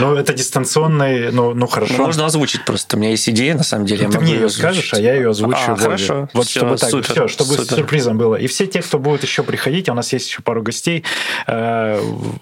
Ну, 0.00 0.16
это 0.16 0.34
дистанционный, 0.34 1.30
ну, 1.30 1.54
ну 1.54 1.68
хорошо. 1.68 1.94
Ну, 1.96 2.06
можно 2.06 2.26
озвучить 2.26 2.64
просто. 2.64 2.96
У 2.96 2.98
меня 2.98 3.10
есть 3.10 3.28
идея, 3.28 3.54
на 3.54 3.62
самом 3.62 3.86
деле. 3.86 4.08
Ты 4.08 4.18
мне 4.18 4.34
ее 4.34 4.50
скажешь, 4.50 4.92
а 4.92 4.98
я 4.98 5.14
ее 5.14 5.30
озвучу. 5.30 5.56
А, 5.56 5.76
хорошо. 5.76 6.28
Вот 6.32 6.48
чтобы 6.48 6.76
так, 6.76 6.88
все, 6.88 7.28
чтобы 7.28 7.54
сюрпризом 7.64 8.18
было. 8.18 8.34
И 8.34 8.48
все 8.48 8.66
те, 8.66 8.82
кто 8.82 8.98
будет 8.98 9.22
еще 9.22 9.44
приходить, 9.44 9.88
у 9.88 9.94
нас 9.94 10.12
есть 10.12 10.28
еще 10.28 10.42
пару 10.42 10.62
гостей, 10.62 11.04
э, 11.46 12.00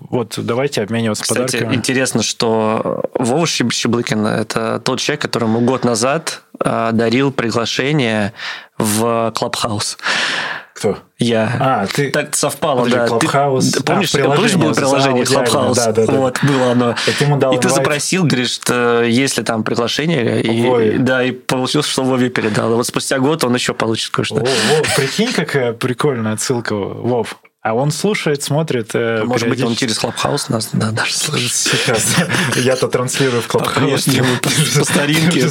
вот 0.08 0.34
давайте 0.38 0.80
обмениваться 0.82 1.24
Кстати, 1.24 1.52
подарками. 1.52 1.74
интересно, 1.74 2.22
что 2.22 3.04
Вова 3.14 3.46
Щеблыкин– 3.46 4.26
это 4.26 4.80
тот 4.82 4.98
человек, 4.98 5.20
которому 5.20 5.60
год 5.60 5.84
назад 5.84 6.42
э, 6.58 6.90
дарил 6.92 7.32
приглашение 7.32 8.32
в 8.78 9.32
Клабхаус. 9.36 9.98
Кто? 10.82 10.98
Я. 11.16 11.56
А, 11.60 11.86
ты... 11.86 12.10
Так 12.10 12.34
совпало, 12.34 12.88
да. 12.88 13.06
Clubhouse. 13.06 13.70
Ты, 13.70 13.84
помнишь, 13.84 14.12
а, 14.16 14.34
помнишь, 14.34 14.56
было 14.56 14.72
приложение 14.72 15.22
Clubhouse? 15.22 15.76
Да, 15.76 15.92
да, 15.92 16.06
да. 16.06 16.12
Вот, 16.12 16.40
было 16.42 16.72
оно. 16.72 16.96
И 17.06 17.12
ты, 17.12 17.36
дал 17.36 17.52
и 17.54 17.60
ты 17.60 17.68
запросил, 17.68 18.24
говоришь, 18.24 18.50
что 18.50 19.04
есть 19.04 19.38
ли 19.38 19.44
там 19.44 19.62
приглашение. 19.62 20.42
И, 20.42 20.98
да, 20.98 21.22
и 21.22 21.30
получилось, 21.30 21.86
что 21.86 22.02
Вове 22.02 22.30
передал. 22.30 22.72
И 22.72 22.74
вот 22.74 22.84
спустя 22.84 23.20
год 23.20 23.44
он 23.44 23.54
еще 23.54 23.74
получит 23.74 24.10
кое-что. 24.10 24.38
О, 24.38 24.40
Вов, 24.40 24.96
прикинь, 24.96 25.32
какая 25.32 25.72
прикольная 25.72 26.32
отсылка, 26.32 26.74
Вов. 26.74 27.36
А 27.62 27.74
он 27.74 27.92
слушает, 27.92 28.42
смотрит. 28.42 28.90
Э, 28.94 29.22
Может 29.22 29.48
быть, 29.48 29.62
он 29.62 29.76
через 29.76 29.96
Clubhouse 30.00 30.48
нас 30.48 30.70
да, 30.72 30.90
даже 30.90 31.14
слышит. 31.14 31.52
Сейчас. 31.52 32.16
Я-то 32.56 32.88
транслирую 32.88 33.40
в 33.40 33.46
Clubhouse. 33.46 34.04
По 34.76 34.84
старинке. 34.84 35.48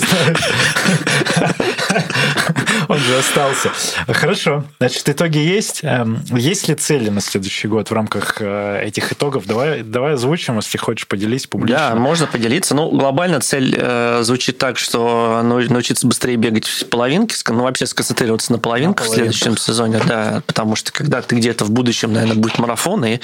Он 2.87 2.97
же 2.97 3.17
остался. 3.17 3.71
Хорошо. 4.07 4.63
Значит, 4.79 5.07
итоги 5.09 5.37
есть. 5.37 5.79
Эм, 5.83 6.23
есть 6.31 6.67
ли 6.67 6.75
цели 6.75 7.09
на 7.09 7.21
следующий 7.21 7.67
год 7.67 7.89
в 7.89 7.93
рамках 7.93 8.37
э, 8.39 8.83
этих 8.85 9.11
итогов? 9.11 9.45
Давай, 9.45 9.83
давай 9.83 10.13
озвучим, 10.13 10.57
если 10.57 10.77
хочешь, 10.77 11.07
поделись 11.07 11.47
публично. 11.47 11.77
Да, 11.77 11.95
можно 11.95 12.27
поделиться. 12.27 12.75
Ну, 12.75 12.89
глобально 12.91 13.39
цель 13.39 13.75
э, 13.77 14.21
звучит 14.23 14.57
так, 14.57 14.77
что 14.77 15.41
научиться 15.43 16.07
быстрее 16.07 16.35
бегать 16.35 16.67
в 16.67 16.85
половинке, 16.87 17.35
ну, 17.49 17.63
вообще 17.63 17.85
сконцентрироваться 17.85 18.51
на 18.51 18.59
половинках 18.59 19.07
на 19.07 19.11
в 19.11 19.15
следующем 19.15 19.57
сезоне, 19.57 19.99
да, 20.05 20.41
потому 20.45 20.75
что 20.75 20.91
когда 20.91 21.21
ты 21.21 21.35
где-то 21.35 21.65
в 21.65 21.71
будущем, 21.71 22.13
наверное, 22.13 22.35
будет 22.35 22.59
марафон, 22.59 23.05
и, 23.05 23.19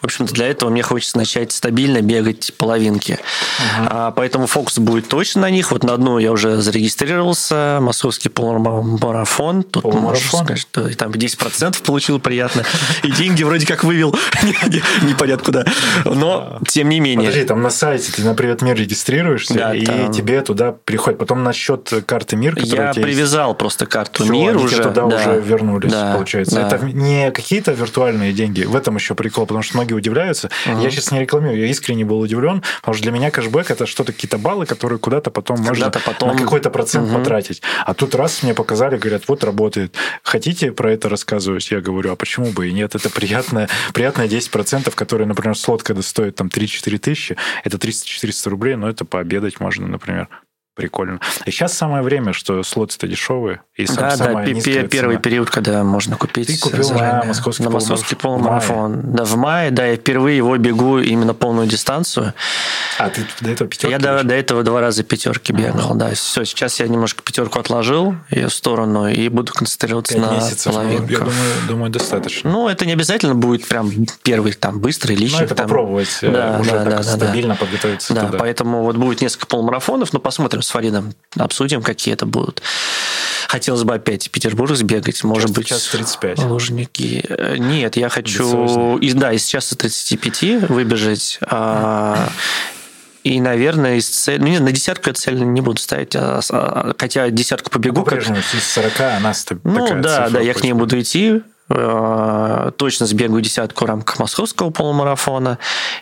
в 0.00 0.04
общем-то, 0.04 0.32
для 0.32 0.48
этого 0.48 0.70
мне 0.70 0.82
хочется 0.82 1.16
начать 1.16 1.52
стабильно 1.52 2.00
бегать 2.00 2.52
половинки. 2.56 3.12
Угу. 3.12 3.88
А, 3.90 4.10
поэтому 4.12 4.46
фокус 4.46 4.78
будет 4.78 5.08
точно 5.08 5.42
на 5.42 5.50
них. 5.50 5.70
Вот 5.70 5.84
на 5.84 5.94
одну 5.94 6.18
я 6.18 6.32
уже 6.32 6.60
зарегистрировался, 6.60 7.78
московский 8.12 8.28
полумарафон. 8.28 9.62
Тут 9.62 9.82
полумарафон? 9.82 10.44
сказать, 10.44 10.58
что 10.58 10.96
там 10.96 11.10
10% 11.10 11.82
получил 11.82 12.20
приятно. 12.20 12.64
И 13.02 13.10
деньги 13.10 13.42
вроде 13.42 13.66
как 13.66 13.84
вывел 13.84 14.14
непонятно 15.02 15.44
куда. 15.44 15.64
Но, 16.04 16.60
тем 16.68 16.88
не 16.88 17.00
менее. 17.00 17.28
Подожди, 17.28 17.46
там 17.46 17.62
на 17.62 17.70
сайте 17.70 18.12
ты 18.12 18.22
на 18.22 18.34
Привет 18.34 18.62
Мир 18.62 18.76
регистрируешься, 18.76 19.54
да, 19.54 19.74
и 19.74 19.84
там... 19.84 20.12
тебе 20.12 20.40
туда 20.42 20.72
приходит. 20.72 21.18
Потом 21.18 21.42
на 21.42 21.52
счет 21.52 21.92
карты 22.06 22.36
Мир, 22.36 22.58
Я 22.58 22.92
привязал 22.92 23.54
просто 23.54 23.86
карту 23.86 24.24
Все, 24.24 24.32
Мир 24.32 24.56
уже. 24.56 24.82
туда 24.82 25.06
да. 25.06 25.16
уже 25.16 25.40
вернулись, 25.40 25.90
да, 25.90 26.14
получается. 26.14 26.56
Да. 26.56 26.66
Это 26.66 26.84
не 26.84 27.30
какие-то 27.30 27.72
виртуальные 27.72 28.32
деньги. 28.32 28.64
В 28.64 28.76
этом 28.76 28.96
еще 28.96 29.14
прикол, 29.14 29.46
потому 29.46 29.62
что 29.62 29.76
многие 29.76 29.94
удивляются. 29.94 30.50
Угу. 30.66 30.82
Я 30.82 30.90
сейчас 30.90 31.10
не 31.12 31.20
рекламирую, 31.20 31.60
я 31.60 31.66
искренне 31.66 32.04
был 32.04 32.20
удивлен, 32.20 32.62
потому 32.80 32.94
что 32.94 33.02
для 33.02 33.12
меня 33.12 33.30
кэшбэк 33.30 33.70
это 33.70 33.86
что-то 33.86 34.12
какие-то 34.12 34.38
баллы, 34.38 34.66
которые 34.66 34.98
куда-то 34.98 35.30
потом 35.30 35.60
можно 35.60 35.90
потом... 35.90 36.30
на 36.30 36.36
какой-то 36.36 36.70
процент 36.70 37.08
угу. 37.08 37.18
потратить. 37.18 37.62
А 37.84 37.94
тут 38.02 38.16
раз 38.16 38.42
мне 38.42 38.52
показали, 38.52 38.98
говорят, 38.98 39.28
вот 39.28 39.44
работает. 39.44 39.94
Хотите 40.24 40.72
про 40.72 40.92
это 40.92 41.08
рассказывать? 41.08 41.70
Я 41.70 41.80
говорю, 41.80 42.10
а 42.10 42.16
почему 42.16 42.50
бы 42.50 42.68
и 42.68 42.72
нет? 42.72 42.96
Это 42.96 43.08
приятное, 43.10 43.68
приятное 43.94 44.26
10%, 44.26 44.92
которые, 44.92 45.28
например, 45.28 45.56
слот, 45.56 45.84
когда 45.84 46.02
стоит 46.02 46.34
там 46.34 46.48
3-4 46.48 46.98
тысячи, 46.98 47.36
это 47.62 47.76
300-400 47.76 48.48
рублей, 48.48 48.74
но 48.74 48.88
это 48.88 49.04
пообедать 49.04 49.60
можно, 49.60 49.86
например. 49.86 50.28
Прикольно. 50.74 51.20
И 51.44 51.50
сейчас 51.52 51.74
самое 51.76 52.02
время, 52.02 52.32
что 52.32 52.62
слоты-то 52.64 53.06
дешевые. 53.06 53.62
И 53.74 53.86
сам, 53.86 53.96
да, 53.96 54.16
да, 54.16 54.44
первый 54.44 54.88
цена. 54.90 55.16
период, 55.16 55.48
когда 55.48 55.82
можно 55.82 56.18
купить. 56.18 56.48
Ты 56.48 56.58
купил 56.58 56.82
заранее. 56.82 57.20
на 57.20 57.24
московский, 57.24 57.62
на 57.62 57.70
московский 57.70 58.16
полумарафон. 58.16 59.00
Да, 59.14 59.24
в 59.24 59.34
мае, 59.36 59.70
да, 59.70 59.86
я 59.86 59.96
впервые 59.96 60.36
его 60.36 60.54
бегу 60.58 60.98
именно 60.98 61.32
полную 61.32 61.66
дистанцию. 61.66 62.34
А 62.98 63.08
ты 63.08 63.24
до 63.40 63.50
этого 63.50 63.70
пятерки? 63.70 63.90
Я 63.90 63.98
до, 63.98 64.24
до 64.24 64.34
этого 64.34 64.62
два 64.62 64.82
раза 64.82 65.02
пятерки 65.04 65.54
бегал, 65.54 65.94
да. 65.94 66.12
Все, 66.12 66.44
сейчас 66.44 66.80
я 66.80 66.88
немножко 66.88 67.22
пятерку 67.22 67.60
отложил 67.60 68.14
ее 68.28 68.48
в 68.48 68.54
сторону 68.54 69.08
и 69.08 69.30
буду 69.30 69.54
концентрироваться 69.54 70.18
на 70.18 70.32
месяцев, 70.32 70.70
половинках. 70.70 71.10
Я 71.10 71.18
думаю, 71.18 71.34
думаю, 71.68 71.90
достаточно. 71.90 72.50
Ну, 72.50 72.68
это 72.68 72.84
не 72.84 72.92
обязательно 72.92 73.34
будет 73.34 73.66
прям 73.66 73.90
первый 74.22 74.52
там 74.52 74.80
быстрый 74.80 75.16
личник. 75.16 75.38
Ну, 75.38 75.46
это 75.46 75.54
там. 75.54 75.66
попробовать 75.66 76.18
э, 76.20 76.30
да, 76.30 76.58
уже 76.60 76.72
да, 76.72 76.84
так 76.84 76.96
да, 76.96 77.02
стабильно 77.02 77.54
да. 77.54 77.60
подготовиться 77.60 78.12
Да, 78.12 78.26
туда. 78.26 78.38
поэтому 78.38 78.82
вот 78.82 78.96
будет 78.96 79.22
несколько 79.22 79.46
полумарафонов, 79.46 80.12
но 80.12 80.18
посмотрим 80.18 80.60
с 80.60 80.68
Фаридом, 80.68 81.14
обсудим, 81.38 81.80
какие 81.80 82.12
это 82.12 82.26
будут. 82.26 82.62
Хотелось 83.62 83.84
бы 83.84 83.94
опять 83.94 84.26
в 84.26 84.30
Петербург 84.32 84.74
сбегать, 84.74 85.22
может 85.22 85.50
сейчас, 85.50 85.56
быть. 85.56 85.68
Сейчас 85.68 85.86
35. 85.86 86.38
Лужники. 86.46 87.24
Э, 87.28 87.58
нет, 87.58 87.96
я 87.96 88.08
хочу, 88.08 88.98
и, 88.98 89.12
да, 89.12 89.32
из 89.32 89.44
часа 89.46 89.76
35 89.76 90.68
выбежать. 90.68 91.38
А, 91.42 92.28
и, 93.22 93.40
наверное, 93.40 93.98
из 93.98 94.08
цели... 94.08 94.40
Ну, 94.40 94.48
нет, 94.48 94.62
на 94.62 94.72
десятку 94.72 95.10
я 95.10 95.14
цель 95.14 95.40
не 95.44 95.60
буду 95.60 95.80
ставить, 95.80 96.16
а, 96.16 96.40
а, 96.50 96.92
хотя 96.98 97.30
десятку 97.30 97.70
побегу. 97.70 98.02
Как... 98.02 98.20
из 98.20 98.64
40 98.64 99.00
она 99.18 99.32
Ну, 99.62 100.02
да, 100.02 100.28
да, 100.28 100.40
я 100.40 100.54
к 100.54 100.64
ней 100.64 100.72
буду 100.72 100.98
идти, 100.98 101.42
точно 101.68 103.06
сбегаю 103.06 103.40
десятку 103.40 103.84
в 103.84 103.88
рамках 103.88 104.18
московского 104.18 104.70
полумарафона. 104.70 105.58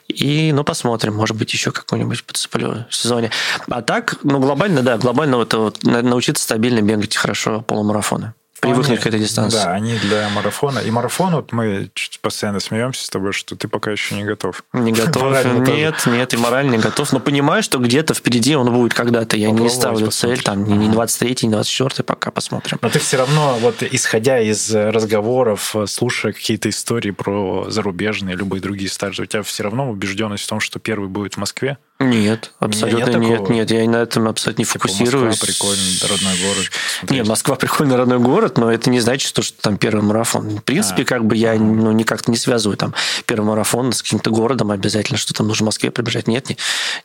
И, 0.08 0.52
ну, 0.52 0.64
посмотрим, 0.64 1.14
может 1.14 1.36
быть, 1.36 1.52
еще 1.52 1.70
какую-нибудь 1.70 2.24
подцеплю 2.24 2.86
в 2.88 2.94
сезоне. 2.94 3.30
А 3.68 3.82
так, 3.82 4.16
ну, 4.22 4.40
глобально, 4.40 4.82
да, 4.82 4.98
глобально 4.98 5.42
это 5.42 5.58
вот 5.58 5.82
научиться 5.84 6.42
стабильно 6.42 6.80
бегать 6.80 7.16
хорошо 7.16 7.60
полумарафоны. 7.60 8.34
Привыкнуть 8.60 9.00
к 9.00 9.06
этой 9.06 9.20
дистанции. 9.20 9.58
Да, 9.58 9.72
они 9.72 9.96
для 9.98 10.28
марафона. 10.30 10.80
И 10.80 10.90
марафон, 10.90 11.34
вот 11.34 11.52
мы 11.52 11.90
постоянно 12.22 12.60
смеемся 12.60 13.04
с 13.04 13.10
тобой, 13.10 13.32
что 13.32 13.56
ты 13.56 13.68
пока 13.68 13.90
еще 13.90 14.14
не 14.14 14.24
готов. 14.24 14.64
Не 14.72 14.92
готов. 14.92 15.44
нет, 15.44 15.96
тоже. 15.96 16.16
нет, 16.16 16.34
и 16.34 16.36
морально 16.36 16.72
не 16.72 16.78
готов. 16.78 17.12
Но 17.12 17.20
понимаю, 17.20 17.62
что 17.62 17.78
где-то 17.78 18.14
впереди 18.14 18.54
он 18.54 18.72
будет 18.72 18.94
когда-то. 18.94 19.36
Я 19.36 19.50
не 19.50 19.68
ставлю 19.68 20.06
посмотрим. 20.06 20.36
цель, 20.36 20.44
там, 20.44 20.64
не 20.64 20.88
23-й, 20.88 21.46
не 21.46 21.54
24-й, 21.54 22.04
пока 22.04 22.30
посмотрим. 22.30 22.78
Но 22.82 22.88
ты 22.88 22.98
все 22.98 23.16
равно, 23.16 23.56
вот 23.60 23.82
исходя 23.82 24.40
из 24.40 24.72
разговоров, 24.74 25.74
слушая 25.86 26.32
какие-то 26.32 26.68
истории 26.68 27.10
про 27.10 27.66
зарубежные, 27.68 28.36
любые 28.36 28.60
другие 28.60 28.90
старты, 28.90 29.22
у 29.22 29.26
тебя 29.26 29.42
все 29.42 29.64
равно 29.64 29.90
убежденность 29.90 30.44
в 30.44 30.48
том, 30.48 30.60
что 30.60 30.78
первый 30.78 31.08
будет 31.08 31.34
в 31.34 31.36
Москве? 31.38 31.78
Нет, 32.00 32.52
абсолютно 32.60 33.18
нет, 33.18 33.40
нет, 33.40 33.50
нет, 33.50 33.70
я 33.70 33.88
на 33.88 33.96
этом 33.96 34.26
абсолютно 34.26 34.62
не 34.62 34.64
типа 34.64 34.88
фокусируюсь. 34.88 35.38
Москва 35.38 35.46
прикольный 35.46 36.00
родной 36.08 36.32
город. 36.40 36.70
Посмотреть. 36.70 37.10
Нет, 37.10 37.28
Москва 37.28 37.56
прикольный 37.56 37.96
родной 37.96 38.18
город, 38.18 38.56
но 38.56 38.72
это 38.72 38.88
не 38.88 39.00
значит, 39.00 39.28
что, 39.28 39.42
что 39.42 39.60
там 39.60 39.76
первый 39.76 40.00
марафон. 40.00 40.48
В 40.48 40.62
принципе, 40.62 41.02
а. 41.02 41.04
как 41.04 41.26
бы 41.26 41.36
я 41.36 41.54
ну, 41.56 41.92
никак 41.92 42.26
не 42.26 42.38
связываю 42.38 42.78
там 42.78 42.94
первый 43.26 43.44
марафон 43.44 43.92
с 43.92 44.02
каким-то 44.02 44.30
городом 44.30 44.70
обязательно, 44.70 45.18
что 45.18 45.34
там 45.34 45.46
нужно 45.46 45.64
в 45.64 45.66
Москве 45.66 45.90
пробежать. 45.90 46.26
Нет, 46.26 46.48
не, 46.48 46.56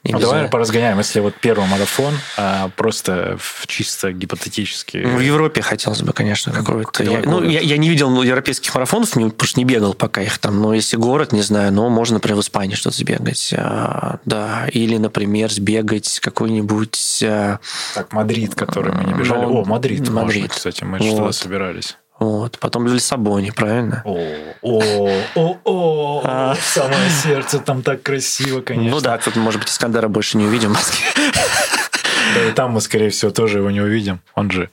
не 0.05 0.13
ну, 0.13 0.19
Давай 0.19 0.47
поразгоняем, 0.47 0.97
если 0.97 1.19
вот 1.19 1.35
первый 1.41 1.67
марафон, 1.67 2.13
а 2.37 2.69
просто 2.77 3.37
чисто 3.67 4.13
гипотетически. 4.13 4.97
В 4.97 5.19
Европе 5.19 5.61
хотелось 5.61 6.03
бы, 6.03 6.13
конечно, 6.13 6.53
ну, 6.55 6.63
какой-то. 6.63 7.03
Я, 7.03 7.21
ну, 7.25 7.43
я, 7.43 7.59
я 7.59 7.75
не 7.75 7.89
видел 7.89 8.09
ну, 8.09 8.21
европейских 8.21 8.73
марафонов, 8.73 9.09
потому 9.09 9.33
что 9.43 9.59
не 9.59 9.65
бегал 9.65 9.93
пока 9.93 10.21
их 10.21 10.37
там. 10.37 10.61
Но 10.61 10.73
если 10.73 10.95
город, 10.95 11.33
не 11.33 11.41
знаю, 11.41 11.73
но 11.73 11.89
можно, 11.89 12.13
например, 12.15 12.37
в 12.37 12.41
Испании 12.41 12.75
что-то 12.75 12.95
сбегать. 12.95 13.53
А, 13.57 14.19
да, 14.23 14.67
или, 14.85 14.97
например, 14.97 15.51
сбегать 15.51 16.19
какой-нибудь... 16.19 17.23
А, 17.23 17.59
так, 17.93 18.13
Мадрид, 18.13 18.55
который 18.55 18.93
мы 18.93 19.03
не 19.03 19.13
бежали. 19.13 19.45
Ну, 19.45 19.61
О, 19.61 19.65
Мадрид, 19.65 20.09
Мадрид. 20.09 20.43
Можно, 20.43 20.55
кстати, 20.55 20.83
мы 20.83 20.99
вот. 20.99 21.07
что 21.07 21.31
собирались. 21.31 21.97
Вот. 22.19 22.59
Потом 22.59 22.85
в 22.85 22.93
Лиссабоне, 22.93 23.51
правильно? 23.51 24.01
О, 24.05 24.17
о, 24.61 24.81
о, 25.35 25.57
о, 25.63 26.21
а. 26.25 26.55
самое 26.61 27.09
сердце, 27.09 27.59
там 27.59 27.81
так 27.81 28.03
красиво, 28.03 28.61
конечно. 28.61 28.91
Ну 28.91 29.01
да, 29.01 29.17
тут, 29.17 29.35
может 29.35 29.59
быть, 29.59 29.69
Искандера 29.69 30.07
больше 30.07 30.37
не 30.37 30.45
увидим 30.45 30.69
в 30.69 30.73
Москве. 30.73 31.05
Да 32.35 32.49
и 32.49 32.51
там 32.53 32.71
мы, 32.71 32.81
скорее 32.81 33.09
всего, 33.09 33.31
тоже 33.31 33.59
его 33.59 33.71
не 33.71 33.81
увидим. 33.81 34.21
Он 34.35 34.51
же 34.51 34.69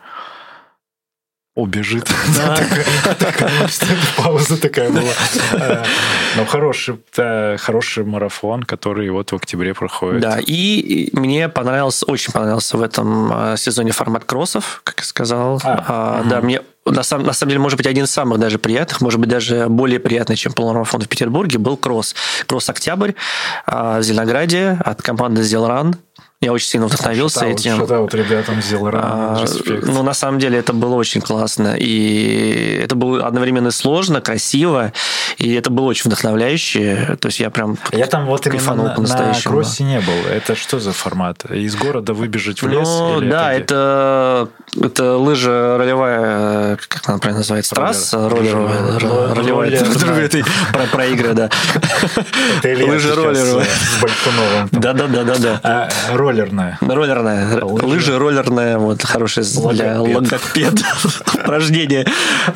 убежит. 1.55 2.09
Пауза 4.17 4.61
такая 4.61 4.91
была. 4.91 5.12
Э, 5.53 5.85
Но 6.37 6.47
хороший, 6.47 6.99
хороший 7.59 8.05
марафон, 8.05 8.62
который 8.62 9.11
вот 9.11 9.33
в 9.33 9.37
октябре 9.37 9.75
проходит. 9.75 10.23
Да, 10.23 10.38
и 10.41 11.11
мне 11.12 11.49
понравился, 11.49 12.07
очень 12.07 12.33
понравился 12.33 12.79
в 12.79 12.83
этом 12.83 13.53
э, 13.53 13.57
сезоне 13.59 13.93
формат 13.93 14.25
кроссов, 14.25 14.81
как 14.85 15.01
я 15.01 15.05
сказал. 15.05 15.61
А, 15.62 15.85
а, 15.88 16.25
да, 16.25 16.41
мне 16.41 16.62
на 16.85 17.03
самом, 17.03 17.27
на 17.27 17.33
самом 17.33 17.51
деле, 17.51 17.61
может 17.61 17.77
быть, 17.77 17.87
один 17.87 18.05
из 18.05 18.11
самых 18.11 18.38
даже 18.41 18.59
приятных, 18.59 19.01
может 19.01 19.21
быть, 19.21 19.29
даже 19.29 19.69
более 19.69 20.01
приятный, 20.01 20.37
чем 20.37 20.53
полумарафон 20.53 21.01
в 21.03 21.09
Петербурге, 21.09 21.59
был 21.59 21.77
кросс. 21.77 22.15
Кросс 22.47 22.69
«Октябрь» 22.71 23.12
а, 23.67 24.01
в 24.01 24.03
Зеленограде 24.03 24.79
от 24.85 25.03
команды 25.03 25.43
«Зелран». 25.43 25.97
Я 26.43 26.53
очень 26.53 26.67
сильно 26.67 26.89
вдохновился 26.89 27.39
шатаут, 27.39 27.61
этим. 27.61 27.77
Шатаут 27.79 28.15
ребятам 28.15 28.61
сделал 28.61 28.91
а, 28.93 29.45
Ну, 29.83 30.03
на 30.03 30.13
самом 30.13 30.41
деле, 30.41 30.59
это 30.59 30.73
было 30.73 30.97
очень 30.97 31.21
классно. 31.21 31.77
И 31.79 32.81
это 32.83 32.97
было 32.97 33.25
одновременно 33.25 33.71
сложно, 33.71 34.21
красиво, 34.21 34.93
и 35.39 35.55
это 35.55 35.71
было 35.71 35.87
очень 35.87 36.11
вдохновляюще. 36.11 37.17
То 37.21 37.29
есть 37.29 37.39
я 37.39 37.51
прям 37.51 37.79
Я 37.93 38.07
там 38.07 38.27
вот 38.27 38.45
именно 38.49 38.75
на, 38.75 39.35
кроссе 39.45 39.85
не 39.85 40.01
был. 40.01 40.13
Это 40.29 40.57
что 40.57 40.81
за 40.81 40.93
формат? 40.93 41.45
Из 41.49 41.77
города 41.77 42.13
выбежать 42.13 42.61
в 42.61 42.67
лес? 42.67 42.89
Ну, 42.89 43.21
да, 43.21 43.53
это, 43.53 44.49
это, 44.75 44.85
это 44.87 45.17
лыжа 45.19 45.79
ролевая, 45.79 46.77
как 46.89 47.09
она 47.09 47.19
правильно 47.19 47.39
называется, 47.39 47.77
трасса 47.77 48.29
роллеровая. 48.29 48.99
Ролевая. 49.33 49.81
Про 50.91 51.07
игры, 51.07 51.35
да. 51.35 51.51
Лыжа 52.65 53.15
роллеровая. 53.15 53.65
С 53.65 54.03
Большуновым. 54.03 54.69
Да-да-да-да. 54.73 55.61
А, 55.63 55.89
роллерная. 56.33 56.79
Роллерная. 56.81 57.64
Лыжи, 57.64 57.85
Лыжи 57.87 58.18
роллерная, 58.18 58.79
вот 58.79 59.03
хорошая 59.03 59.45
для 59.45 60.01
логопед 60.01 60.75
упражнение. 61.35 62.07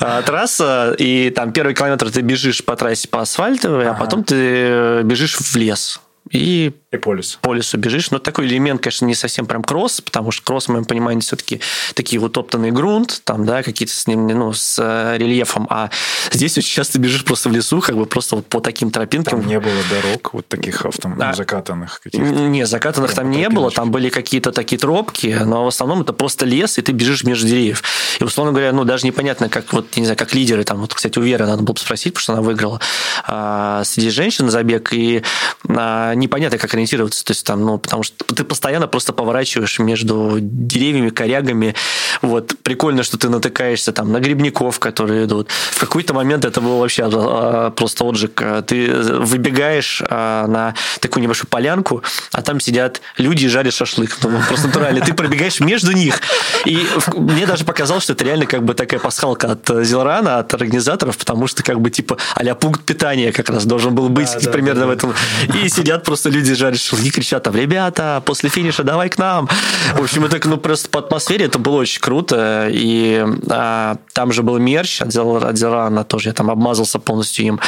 А, 0.00 0.22
трасса, 0.22 0.94
и 0.98 1.30
там 1.30 1.52
первый 1.52 1.74
километр 1.74 2.10
ты 2.10 2.20
бежишь 2.20 2.64
по 2.64 2.76
трассе 2.76 3.08
по 3.08 3.20
асфальтовой, 3.20 3.88
а 3.88 3.94
потом 3.94 4.24
ты 4.24 5.02
бежишь 5.02 5.36
в 5.36 5.56
лес. 5.56 6.00
И, 6.30 6.72
и 6.90 6.96
по 6.96 7.14
лесу. 7.14 7.38
По 7.40 7.52
лесу 7.52 7.78
бежишь. 7.78 8.10
Но 8.10 8.18
такой 8.18 8.46
элемент, 8.46 8.82
конечно, 8.82 9.06
не 9.06 9.14
совсем 9.14 9.46
прям 9.46 9.62
кросс, 9.62 10.00
потому 10.00 10.30
что 10.30 10.42
кросс, 10.44 10.66
в 10.66 10.70
моем 10.70 10.84
понимании, 10.84 11.20
все-таки 11.20 11.60
такие 11.94 12.18
вот 12.20 12.32
топтанный 12.32 12.70
грунт, 12.72 13.22
там, 13.24 13.44
да, 13.46 13.62
какие-то 13.62 13.94
с 13.94 14.06
ним, 14.06 14.26
ну, 14.26 14.52
с 14.52 14.78
э, 14.82 15.18
рельефом. 15.18 15.66
А 15.70 15.90
здесь 16.32 16.58
очень 16.58 16.74
часто 16.74 16.98
бежишь 16.98 17.24
просто 17.24 17.48
в 17.48 17.52
лесу, 17.52 17.80
как 17.80 17.96
бы 17.96 18.06
просто 18.06 18.36
вот 18.36 18.46
по 18.46 18.60
таким 18.60 18.90
тропинкам. 18.90 19.40
Там 19.40 19.48
не 19.48 19.60
было 19.60 19.74
дорог 19.90 20.34
вот 20.34 20.48
таких 20.48 20.84
автом, 20.84 21.16
а, 21.20 21.32
закатанных 21.32 22.00
каких-то. 22.00 22.26
Не, 22.26 22.66
закатанных 22.66 23.14
там, 23.14 23.26
там 23.26 23.30
не 23.30 23.48
было, 23.48 23.70
там 23.70 23.90
были 23.90 24.08
какие-то 24.08 24.52
такие 24.52 24.78
тропки, 24.78 25.38
но 25.44 25.64
в 25.64 25.68
основном 25.68 26.02
это 26.02 26.12
просто 26.12 26.44
лес, 26.44 26.78
и 26.78 26.82
ты 26.82 26.92
бежишь 26.92 27.24
между 27.24 27.46
деревьев. 27.46 27.82
И, 28.20 28.24
условно 28.24 28.52
говоря, 28.52 28.72
ну, 28.72 28.84
даже 28.84 29.06
непонятно, 29.06 29.48
как 29.48 29.72
вот, 29.72 29.96
не 29.96 30.04
знаю, 30.04 30.18
как 30.18 30.34
лидеры, 30.34 30.64
там, 30.64 30.78
вот, 30.78 30.94
кстати, 30.94 31.18
у 31.18 31.22
Веры 31.22 31.46
надо 31.46 31.62
было 31.62 31.74
бы 31.74 31.80
спросить, 31.80 32.14
потому 32.14 32.22
что 32.22 32.32
она 32.32 32.42
выиграла 32.42 32.80
а, 33.26 33.84
среди 33.84 34.10
женщин 34.10 34.50
забег, 34.50 34.92
и 34.92 35.22
а, 35.68 36.15
непонятно, 36.18 36.59
как 36.59 36.74
ориентироваться. 36.74 37.24
То 37.24 37.33
есть 37.33 37.46
там, 37.46 37.62
ну, 37.64 37.79
потому 37.79 38.02
что 38.02 38.24
ты 38.24 38.44
постоянно 38.44 38.87
просто 38.88 39.12
поворачиваешь 39.12 39.79
между 39.79 40.38
деревьями, 40.40 41.11
корягами. 41.11 41.74
Вот. 42.22 42.55
Прикольно, 42.62 43.02
что 43.02 43.18
ты 43.18 43.29
натыкаешься 43.29 43.92
там 43.92 44.12
на 44.12 44.20
грибников, 44.20 44.79
которые 44.79 45.26
идут. 45.26 45.50
В 45.50 45.81
какой-то 45.81 46.14
момент 46.14 46.44
это 46.44 46.61
было 46.61 46.81
вообще 46.81 47.09
а, 47.12 47.70
просто 47.70 48.05
отжиг. 48.05 48.42
Ты 48.66 48.92
выбегаешь 48.92 50.02
а, 50.09 50.46
на 50.46 50.74
такую 51.00 51.22
небольшую 51.22 51.48
полянку, 51.48 52.02
а 52.33 52.42
там 52.42 52.61
сидят 52.61 53.00
люди 53.18 53.46
и 53.46 53.48
жарят 53.48 53.74
шашлык. 53.74 54.16
Ну, 54.22 54.40
просто 54.48 54.68
натурально. 54.68 55.05
Ты 55.05 55.14
пробегаешь 55.14 55.61
между 55.61 55.92
них. 55.92 56.20
И 56.64 56.87
мне 57.14 57.46
даже 57.46 57.64
показалось, 57.64 58.05
что 58.05 58.12
это 58.12 58.24
реально 58.24 58.46
как 58.46 58.64
бы 58.64 58.74
такая 58.74 59.00
пасхалка 59.00 59.52
от 59.52 59.85
Зелрана, 59.85 60.38
от 60.38 60.52
организаторов, 60.55 61.16
потому 61.16 61.46
что 61.46 61.62
как 61.62 61.81
бы 61.81 61.90
типа 61.90 62.16
а 62.35 62.55
пункт 62.55 62.83
питания 62.83 63.33
как 63.33 63.50
раз 63.50 63.64
должен 63.64 63.94
был 63.94 64.09
быть 64.09 64.31
да, 64.42 64.50
примерно 64.52 64.81
да, 64.83 64.87
да. 64.87 64.87
в 64.87 64.90
этом. 64.90 65.14
И 65.62 65.68
сидят 65.68 66.05
просто 66.06 66.30
люди 66.30 66.54
жарят 66.54 66.80
шашлыки, 66.80 67.10
кричат 67.10 67.42
там, 67.42 67.54
ребята, 67.54 68.22
после 68.24 68.48
финиша 68.48 68.84
давай 68.84 69.10
к 69.10 69.18
нам. 69.18 69.48
В 69.94 70.02
общем, 70.02 70.24
это 70.24 70.48
ну, 70.48 70.56
просто 70.56 70.88
по 70.88 71.00
атмосфере 71.00 71.46
это 71.46 71.58
было 71.58 71.76
очень 71.76 72.00
круто. 72.00 72.68
И 72.70 73.26
а, 73.50 73.96
там 74.12 74.32
же 74.32 74.42
был 74.42 74.58
мерч 74.58 75.02
от 75.02 75.12
Зелрана 75.12 76.04
тоже, 76.04 76.30
я 76.30 76.32
там 76.32 76.50
обмазался 76.50 76.98
полностью 76.98 77.44
им. 77.44 77.60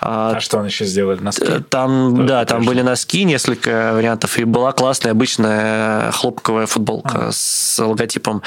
А, 0.00 0.34
а 0.36 0.40
что 0.40 0.58
он 0.58 0.66
еще 0.66 0.84
сделали? 0.84 1.20
Носки? 1.20 1.44
Э, 1.44 1.60
там, 1.68 2.16
тоже 2.16 2.28
да, 2.28 2.44
там 2.44 2.64
были 2.64 2.82
носки, 2.82 3.24
несколько 3.24 3.92
вариантов, 3.94 4.36
и 4.38 4.44
была 4.44 4.72
классная 4.72 5.12
обычная 5.12 6.10
хлопковая 6.10 6.66
футболка 6.66 7.28
а. 7.28 7.32
с 7.32 7.78
логотипом 7.78 8.42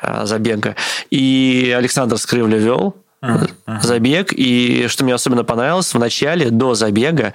а, 0.00 0.24
забега. 0.26 0.74
И 1.10 1.74
Александр 1.76 2.16
Скрывля 2.16 2.58
вел, 2.58 2.96
uh-huh. 3.22 3.80
забег. 3.82 4.32
И 4.32 4.86
что 4.88 5.04
мне 5.04 5.14
особенно 5.14 5.44
понравилось, 5.44 5.92
в 5.92 5.98
начале, 5.98 6.50
до 6.50 6.74
забега, 6.74 7.32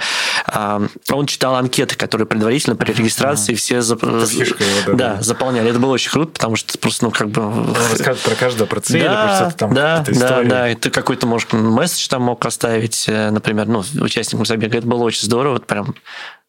он 1.12 1.26
читал 1.26 1.56
анкеты, 1.56 1.96
которые 1.96 2.28
предварительно 2.28 2.76
при 2.76 2.92
регистрации 2.94 3.54
uh-huh. 3.54 3.58
все 3.58 3.82
зап... 3.82 4.04
его, 4.04 4.56
да, 4.88 5.16
да, 5.16 5.22
заполняли. 5.22 5.70
Это 5.70 5.80
было 5.80 5.92
очень 5.92 6.12
круто, 6.12 6.32
потому 6.32 6.56
что 6.56 6.78
просто, 6.78 7.06
ну, 7.06 7.12
как 7.12 7.30
бы... 7.30 7.42
Он 7.42 7.76
рассказывает 7.76 8.22
про 8.22 8.36
каждого, 8.36 8.68
про 8.68 8.82
цель, 8.82 9.04
да, 9.04 9.46
про 9.48 9.52
там 9.52 9.74
да, 9.74 10.04
да, 10.08 10.44
да, 10.44 10.70
и 10.70 10.76
ты 10.76 10.90
какой-то, 10.90 11.28
может, 11.28 11.54
месседж 11.54 12.08
там 12.08 12.24
мог 12.24 12.46
оставить, 12.46 13.06
э, 13.08 13.30
например, 13.32 13.68
ну, 13.68 13.84
участникам 14.02 14.46
забега. 14.46 14.78
Это 14.78 14.88
было 14.88 15.04
очень 15.04 15.24
здорово, 15.24 15.54
вот 15.54 15.68
прям 15.68 15.96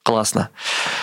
классно. 0.02 0.50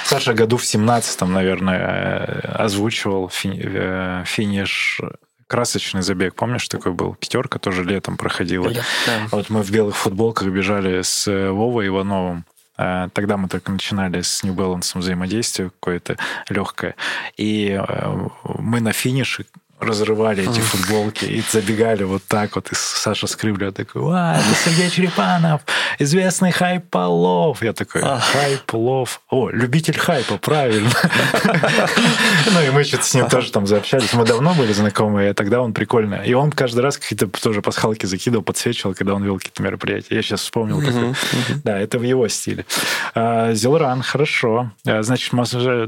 Саша 0.05 0.33
году 0.33 0.57
в 0.57 0.63
17-м, 0.63 1.31
наверное, 1.31 1.79
э, 1.79 2.47
озвучивал 2.53 3.31
э, 3.43 4.23
финиш 4.25 5.01
красочный 5.51 6.01
забег, 6.01 6.33
помнишь, 6.35 6.69
такой 6.69 6.93
был? 6.93 7.13
Пятерка 7.15 7.59
тоже 7.59 7.83
летом 7.83 8.15
проходила. 8.15 8.71
Да. 8.71 8.83
Вот 9.31 9.49
мы 9.49 9.63
в 9.63 9.69
белых 9.69 9.97
футболках 9.97 10.47
бежали 10.47 11.01
с 11.01 11.27
э, 11.27 11.51
Вовой 11.51 11.87
Ивановым. 11.87 12.45
А, 12.77 13.09
тогда 13.09 13.35
мы 13.35 13.49
только 13.49 13.69
начинали 13.69 14.21
с 14.21 14.43
New 14.43 14.53
Balance 14.53 14.97
взаимодействие 14.97 15.69
какое-то 15.69 16.15
легкое. 16.47 16.95
И 17.35 17.77
э, 17.77 18.27
мы 18.59 18.79
на 18.79 18.93
финише 18.93 19.45
разрывали 19.81 20.49
эти 20.49 20.59
футболки 20.59 21.25
и 21.25 21.43
забегали 21.49 22.03
вот 22.03 22.23
так 22.27 22.55
вот. 22.55 22.71
И 22.71 22.75
Саша 22.75 23.27
Скрывля 23.27 23.71
такой, 23.71 24.01
«Ва, 24.01 24.37
это 24.37 24.55
Сергей 24.63 24.89
Черепанов, 24.89 25.61
известный 25.99 26.51
хайполов». 26.51 27.61
Я 27.63 27.73
такой, 27.73 28.01
хайплов. 28.01 29.21
О, 29.29 29.49
любитель 29.49 29.97
хайпа, 29.97 30.37
правильно. 30.37 30.89
Ну, 32.53 32.61
и 32.61 32.69
мы 32.69 32.83
что-то 32.83 33.03
с 33.03 33.13
ним 33.13 33.27
тоже 33.27 33.51
там 33.51 33.67
заобщались. 33.67 34.13
Мы 34.13 34.25
давно 34.25 34.53
были 34.53 34.73
знакомы, 34.73 35.29
и 35.29 35.33
тогда 35.33 35.61
он 35.61 35.73
прикольно. 35.73 36.15
И 36.15 36.33
он 36.33 36.51
каждый 36.51 36.81
раз 36.81 36.97
какие-то 36.97 37.27
тоже 37.27 37.61
пасхалки 37.61 38.05
закидывал, 38.05 38.43
подсвечивал, 38.43 38.93
когда 38.93 39.13
он 39.15 39.23
вел 39.23 39.37
какие-то 39.37 39.63
мероприятия. 39.63 40.15
Я 40.15 40.21
сейчас 40.21 40.41
вспомнил. 40.41 40.81
Да, 41.63 41.79
это 41.79 41.99
в 41.99 42.03
его 42.03 42.27
стиле. 42.27 42.65
А, 43.15 43.53
Зелран, 43.53 44.01
хорошо. 44.01 44.71
А, 44.85 45.01
значит, 45.01 45.33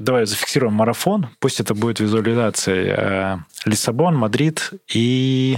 давай 0.04 0.26
зафиксируем 0.26 0.74
марафон. 0.74 1.30
Пусть 1.40 1.60
это 1.60 1.74
будет 1.74 2.00
визуализация 2.00 3.46
Лиссабон, 3.84 4.16
Мадрид 4.16 4.72
и 4.94 5.58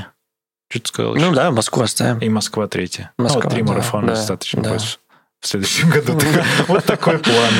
Что 0.68 0.80
ты 0.80 0.88
сказал? 0.88 1.16
Ну 1.16 1.32
да, 1.32 1.52
Москву 1.52 1.84
оставим. 1.84 2.18
И 2.18 2.28
Москва 2.28 2.68
третья. 2.68 3.12
Москва, 3.20 3.42
ну, 3.44 3.50
вот 3.50 3.54
три 3.54 3.62
да, 3.62 3.72
марафона 3.72 4.08
да, 4.08 4.14
достаточно 4.16 4.64
да. 4.64 4.72
будет 4.72 5.00
в 5.42 5.48
следующем 5.48 5.92
году. 5.92 6.20
Вот 6.68 6.84
такой 6.86 7.20
план. 7.20 7.54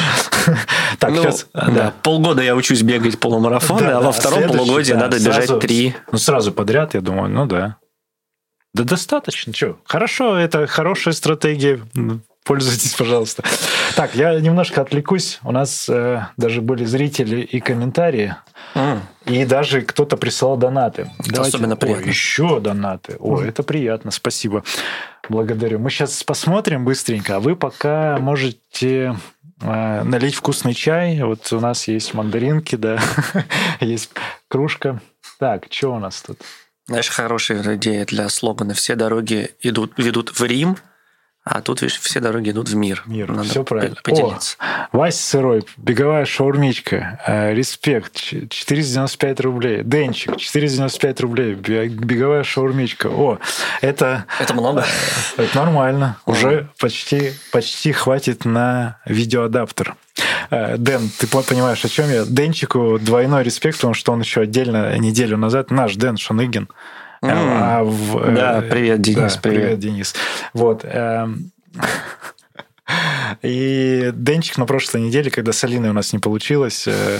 Так, 1.00 1.12
Ну, 1.12 1.24
сейчас... 1.24 1.48
да, 1.54 1.94
полгода 2.04 2.42
я 2.42 2.56
учусь 2.56 2.82
бегать 2.82 3.20
полумарафоны, 3.20 3.82
Да, 3.82 3.98
а 3.98 4.00
да, 4.00 4.06
во 4.08 4.12
втором 4.12 4.48
полугодии 4.48 4.94
да, 4.94 5.00
надо 5.02 5.20
сразу- 5.20 5.42
бежать 5.42 5.60
три. 5.60 5.96
Ну, 6.12 6.18
сразу 6.18 6.52
подряд, 6.52 6.94
я 6.96 7.02
думаю, 7.02 7.30
ну 7.30 7.46
да. 7.46 7.78
Да 8.74 8.84
достаточно, 8.84 9.54
что? 9.54 9.78
Хорошо, 9.86 10.36
это 10.38 10.66
хорошая 10.68 11.14
стратегия. 11.14 11.80
Пользуйтесь, 12.44 12.94
пожалуйста. 12.94 13.44
Так, 13.96 14.16
я 14.16 14.40
немножко 14.40 14.82
отвлекусь. 14.82 15.40
У 15.44 15.52
нас 15.52 15.90
э, 15.90 16.28
даже 16.38 16.62
были 16.62 16.86
зрители 16.86 17.42
и 17.42 17.60
комментарии. 17.60 18.36
И 19.26 19.46
даже 19.46 19.82
кто-то 19.82 20.18
присылал 20.18 20.58
донаты. 20.58 21.10
особенно 21.38 21.74
О, 21.74 21.78
приятно. 21.78 22.08
еще 22.08 22.60
донаты. 22.60 23.16
О, 23.20 23.42
это 23.42 23.64
приятно, 23.64 24.12
спасибо. 24.12 24.64
Благодарю. 25.30 25.80
Мы 25.80 25.90
сейчас 25.90 26.24
посмотрим 26.24 26.86
быстренько, 26.86 27.38
а 27.38 27.40
вы 27.40 27.56
пока 27.56 28.18
можете 28.20 29.18
э, 29.62 30.04
налить 30.04 30.36
вкусный 30.36 30.74
чай. 30.74 31.22
Вот 31.24 31.52
у 31.54 31.60
нас 31.60 31.88
есть 31.88 32.14
мандаринки, 32.14 32.76
да, 32.76 33.00
есть 33.80 34.12
кружка. 34.48 35.02
Так, 35.40 35.66
что 35.70 35.96
у 35.96 36.00
нас 36.00 36.22
тут? 36.22 36.40
Знаешь, 36.88 37.10
хорошая 37.10 37.76
идея 37.76 38.06
для 38.06 38.30
слогана 38.30 38.76
«Все 38.76 38.96
дороги 38.96 39.52
идут, 39.62 39.94
ведут 39.98 40.40
в 40.40 40.44
Рим», 40.44 40.78
а 41.46 41.62
тут, 41.62 41.82
видишь, 41.84 42.00
все 42.00 42.20
дороги 42.20 42.50
идут 42.50 42.70
в 42.70 42.76
мир. 42.76 43.04
Мир, 43.06 43.32
Надо 43.32 43.48
все 43.48 43.64
правильно. 43.64 43.96
по- 44.04 44.10
Поделиться. 44.12 44.58
Вася 44.92 45.22
Сырой, 45.22 45.64
беговая 45.78 46.26
шаурмичка, 46.26 47.20
э, 47.28 47.54
респект, 47.54 48.16
ч- 48.16 48.48
495 48.50 49.40
рублей. 49.42 49.84
Денчик, 49.84 50.38
495 50.38 51.22
рублей, 51.22 51.54
бе- 51.54 51.88
беговая 51.88 52.44
шаурмичка. 52.44 53.08
О, 53.10 53.38
это, 53.82 54.26
Это 54.40 54.54
много? 54.56 54.84
это 55.38 55.56
нормально. 55.58 56.18
Уже 56.26 56.68
почти, 56.80 57.34
почти 57.52 57.92
хватит 57.92 58.44
на 58.46 58.98
видеоадаптер. 59.06 59.96
Э, 60.50 60.78
Дэн, 60.78 61.10
ты 61.20 61.28
по- 61.28 61.44
понимаешь, 61.44 61.86
о 61.86 61.90
чем 61.90 62.10
я? 62.10 62.26
Денчику 62.26 62.98
двойной 63.00 63.44
респект, 63.44 63.78
потому 63.78 63.94
что 63.94 64.14
он 64.14 64.22
еще 64.22 64.42
отдельно 64.42 64.98
неделю 64.98 65.38
назад, 65.38 65.70
наш 65.72 65.96
Дэн 65.96 66.18
Шаныгин, 66.18 66.70
М. 67.32 67.50
а 67.52 67.84
в, 67.84 68.18
э, 68.18 68.36
Да, 68.36 68.64
привет, 68.70 69.02
Денис, 69.02 69.36
да, 69.36 69.40
привет. 69.42 69.80
Денис. 69.80 70.14
Вот. 70.54 70.82
эм, 70.84 71.52
И 73.42 74.12
Денчик 74.14 74.58
на 74.58 74.66
прошлой 74.66 75.02
неделе, 75.02 75.32
когда 75.32 75.52
с 75.52 75.64
Алиной 75.64 75.90
у 75.90 75.94
нас 75.94 76.14
не 76.14 76.20
получилось, 76.20 76.88
э, 76.88 77.20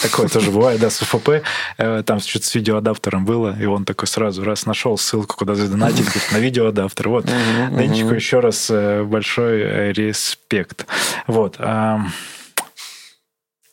такое 0.00 0.28
тоже 0.28 0.50
бывает, 0.50 0.80
да, 0.80 0.88
с 0.88 1.02
УФП, 1.02 1.42
там 1.76 2.20
что-то 2.20 2.46
с 2.46 2.54
видеоадаптером 2.54 3.26
было, 3.26 3.54
и 3.60 3.66
он 3.66 3.84
такой 3.84 4.08
сразу 4.08 4.42
раз 4.44 4.64
нашел 4.64 4.96
ссылку, 4.96 5.36
куда 5.36 5.54
задонатить, 5.54 6.06
говорит, 6.06 6.32
на 6.32 6.38
видеоадаптер. 6.38 7.08
Вот, 7.10 7.26
Денчику 7.72 8.14
еще 8.14 8.40
раз 8.40 8.70
большой 8.70 9.92
респект. 9.92 10.86
Вот. 11.26 11.58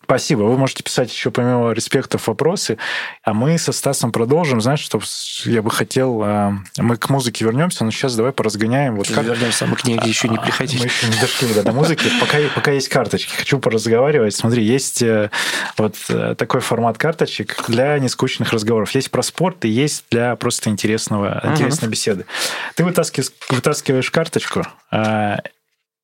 Спасибо. 0.05 0.41
Вы 0.43 0.57
можете 0.57 0.83
писать 0.83 1.11
еще 1.11 1.31
помимо 1.31 1.71
респектов 1.71 2.27
вопросы, 2.27 2.77
а 3.23 3.33
мы 3.33 3.57
со 3.57 3.71
Стасом 3.71 4.11
продолжим. 4.11 4.61
Знаешь, 4.61 4.79
что 4.79 5.01
я 5.45 5.61
бы 5.63 5.71
хотел... 5.71 6.21
а, 6.23 6.53
Мы 6.77 6.95
к 6.97 7.09
музыке 7.09 7.43
вернемся, 7.43 7.83
но 7.83 7.89
сейчас 7.91 8.15
давай 8.15 8.31
поразгоняем. 8.31 8.95
Вот 8.97 9.09
как- 9.09 9.25
Вернемся, 9.25 9.65
мы 9.65 9.75
к 9.75 9.83
ней 9.83 9.99
еще 10.05 10.29
не 10.29 10.37
а, 10.37 10.41
приходили. 10.41 10.81
Мы 10.81 10.85
еще 10.85 11.07
не 11.07 11.19
дошли 11.19 11.53
да, 11.55 11.63
до 11.63 11.71
музыки. 11.71 12.05
Пока, 12.21 12.37
пока 12.53 12.71
есть 12.71 12.87
карточки. 12.89 13.33
Хочу 13.35 13.57
поразговаривать. 13.59 14.35
Смотри, 14.35 14.63
есть 14.63 15.01
э, 15.01 15.31
вот 15.77 15.95
э, 16.09 16.35
такой 16.37 16.61
формат 16.61 16.99
карточек 16.99 17.57
для 17.67 17.97
нескучных 17.97 18.53
разговоров. 18.53 18.91
Есть 18.91 19.09
про 19.09 19.23
спорт 19.23 19.65
и 19.65 19.69
есть 19.69 20.05
для 20.11 20.35
просто 20.35 20.69
интересного, 20.69 21.41
Мгм. 21.43 21.53
интересной 21.53 21.89
беседы. 21.89 22.25
Ты 22.75 22.83
вытаскиваешь, 22.85 23.31
вытаскиваешь 23.49 24.11
карточку 24.11 24.67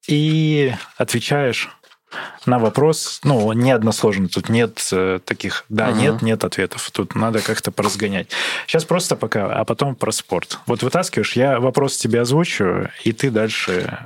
и 0.07 0.73
отвечаешь 0.97 1.69
на 2.45 2.59
вопрос, 2.59 3.19
ну, 3.23 3.51
не 3.53 3.71
односложно, 3.71 4.27
тут 4.27 4.49
нет 4.49 4.87
э, 4.91 5.19
таких 5.23 5.65
да, 5.69 5.87
Мгм. 5.87 5.99
нет, 5.99 6.21
нет 6.21 6.43
ответов. 6.43 6.89
Тут 6.91 7.15
надо 7.15 7.41
как-то 7.41 7.71
поразгонять. 7.71 8.29
Сейчас 8.67 8.85
просто 8.85 9.15
пока, 9.15 9.51
а 9.53 9.63
потом 9.65 9.95
про 9.95 10.11
спорт. 10.11 10.59
Вот 10.65 10.83
вытаскиваешь, 10.83 11.33
я 11.35 11.59
вопрос 11.59 11.97
тебе 11.97 12.21
озвучу, 12.21 12.89
и 13.03 13.11
ты 13.13 13.29
дальше 13.31 13.97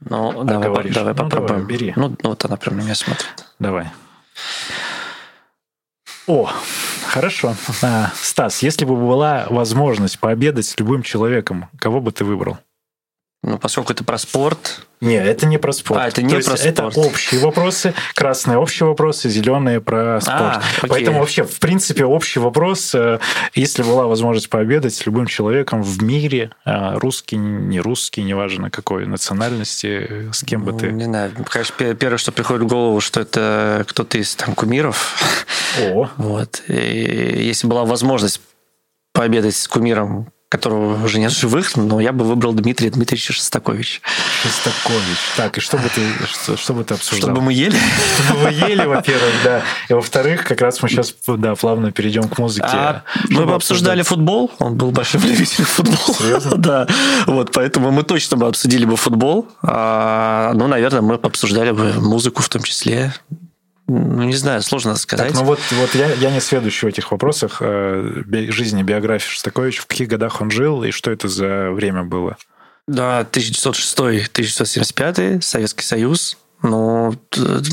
Ну, 0.00 0.44
давай, 0.44 0.68
говоришь. 0.68 0.94
давай 0.94 1.14
Ну, 1.14 1.22
попробуем. 1.24 1.60
давай, 1.60 1.64
бери. 1.64 1.92
Ну, 1.96 2.08
ну, 2.22 2.28
вот 2.30 2.44
она 2.44 2.56
прям 2.56 2.76
на 2.76 2.82
меня 2.82 2.94
смотрит. 2.94 3.46
Давай. 3.58 3.88
О, 6.26 6.50
хорошо. 7.08 7.54
А, 7.82 8.10
Стас, 8.14 8.62
если 8.62 8.84
бы 8.84 8.96
была 8.96 9.46
возможность 9.50 10.18
пообедать 10.18 10.66
с 10.66 10.78
любым 10.78 11.02
человеком, 11.02 11.68
кого 11.78 12.00
бы 12.00 12.12
ты 12.12 12.24
выбрал? 12.24 12.58
Ну, 13.46 13.58
поскольку 13.58 13.92
это 13.92 14.04
про 14.04 14.16
спорт, 14.16 14.86
Не, 15.00 15.16
это 15.16 15.44
не 15.44 15.58
про 15.58 15.72
спорт. 15.72 16.00
А, 16.00 16.08
это 16.08 16.22
не 16.22 16.30
То 16.30 16.36
есть 16.36 16.48
про 16.48 16.56
Это 16.56 16.90
спорт. 16.90 16.96
общие 16.96 17.40
вопросы, 17.42 17.92
красные 18.14 18.56
общие 18.56 18.86
вопросы, 18.86 19.28
зеленые 19.28 19.82
про 19.82 20.18
спорт. 20.22 20.40
А, 20.40 20.62
окей. 20.78 20.88
Поэтому 20.88 21.18
вообще, 21.18 21.44
в 21.44 21.58
принципе, 21.58 22.06
общий 22.06 22.40
вопрос, 22.40 22.94
э, 22.94 23.18
если 23.52 23.82
была 23.82 24.06
возможность 24.06 24.48
пообедать 24.48 24.94
с 24.94 25.04
любым 25.04 25.26
человеком 25.26 25.82
в 25.82 26.02
мире, 26.02 26.52
э, 26.64 26.96
русский, 26.96 27.36
не 27.36 27.80
русский, 27.80 28.22
неважно 28.22 28.70
какой 28.70 29.04
национальности, 29.06 30.30
с 30.32 30.42
кем 30.42 30.64
бы 30.64 30.72
ну, 30.72 30.78
ты... 30.78 30.92
не 30.92 31.04
знаю, 31.04 31.32
конечно, 31.50 31.74
пе- 31.76 31.94
первое, 31.94 32.16
что 32.16 32.32
приходит 32.32 32.62
в 32.62 32.66
голову, 32.66 33.00
что 33.00 33.20
это 33.20 33.84
кто-то 33.86 34.16
из 34.16 34.34
там 34.36 34.54
кумиров. 34.54 35.22
О, 35.82 36.08
Вот. 36.16 36.62
И 36.68 37.44
если 37.46 37.66
была 37.66 37.84
возможность 37.84 38.40
пообедать 39.12 39.54
с 39.54 39.68
кумиром, 39.68 40.28
которого 40.48 41.02
уже 41.04 41.18
нет 41.18 41.32
в 41.32 41.38
живых, 41.38 41.76
но 41.76 42.00
я 42.00 42.12
бы 42.12 42.24
выбрал 42.24 42.52
Дмитрия 42.52 42.90
Дмитриевича 42.90 43.32
Шостаковича. 43.32 44.00
Шостакович. 44.42 45.18
Так, 45.36 45.58
и 45.58 45.60
что 45.60 45.78
бы 45.78 45.88
ты, 45.88 46.02
что, 46.26 46.56
что 46.56 46.74
бы 46.74 46.84
ты 46.84 46.94
обсуждал? 46.94 47.30
Чтобы 47.30 47.42
мы 47.42 47.52
ели. 47.52 47.76
Чтобы 48.24 48.40
вы 48.40 48.50
ели, 48.50 48.84
во-первых, 48.84 49.32
да. 49.42 49.62
И 49.88 49.94
во-вторых, 49.94 50.44
как 50.44 50.60
раз 50.60 50.80
мы 50.82 50.88
сейчас, 50.88 51.14
да, 51.26 51.54
плавно 51.54 51.90
перейдем 51.90 52.28
к 52.28 52.38
музыке. 52.38 52.66
А 52.70 53.02
мы 53.30 53.46
бы 53.46 53.54
обсуждали 53.54 54.02
футбол. 54.02 54.52
Он 54.58 54.76
был 54.76 54.90
большим 54.90 55.22
любителем 55.24 55.66
футбола. 55.66 56.18
Серьезно? 56.18 56.56
Да. 56.56 56.86
Вот, 57.26 57.50
поэтому 57.52 57.90
мы 57.90 58.02
точно 58.04 58.36
бы 58.36 58.46
обсудили 58.46 58.84
бы 58.84 58.96
футбол. 58.96 59.48
А, 59.62 60.52
ну, 60.54 60.68
наверное, 60.68 61.00
мы 61.00 61.18
бы 61.18 61.26
обсуждали 61.26 61.72
бы 61.72 61.94
музыку 61.94 62.42
в 62.42 62.48
том 62.48 62.62
числе. 62.62 63.12
Ну, 63.86 64.22
не 64.22 64.34
знаю, 64.34 64.62
сложно 64.62 64.96
сказать. 64.96 65.28
Так, 65.28 65.36
ну 65.36 65.44
вот, 65.44 65.60
вот 65.72 65.94
я, 65.94 66.10
я 66.14 66.30
не 66.30 66.40
следующий 66.40 66.86
в 66.86 66.88
этих 66.88 67.12
вопросах 67.12 67.58
э, 67.60 68.22
би- 68.24 68.50
жизни, 68.50 68.82
биографии 68.82 69.28
Шостаковича, 69.28 69.82
в 69.82 69.86
каких 69.86 70.08
годах 70.08 70.40
он 70.40 70.50
жил 70.50 70.82
и 70.84 70.90
что 70.90 71.10
это 71.10 71.28
за 71.28 71.70
время 71.70 72.02
было? 72.02 72.38
Да, 72.86 73.26
1906-1975, 73.32 75.42
Советский 75.42 75.84
Союз. 75.84 76.38
Ну, 76.62 77.14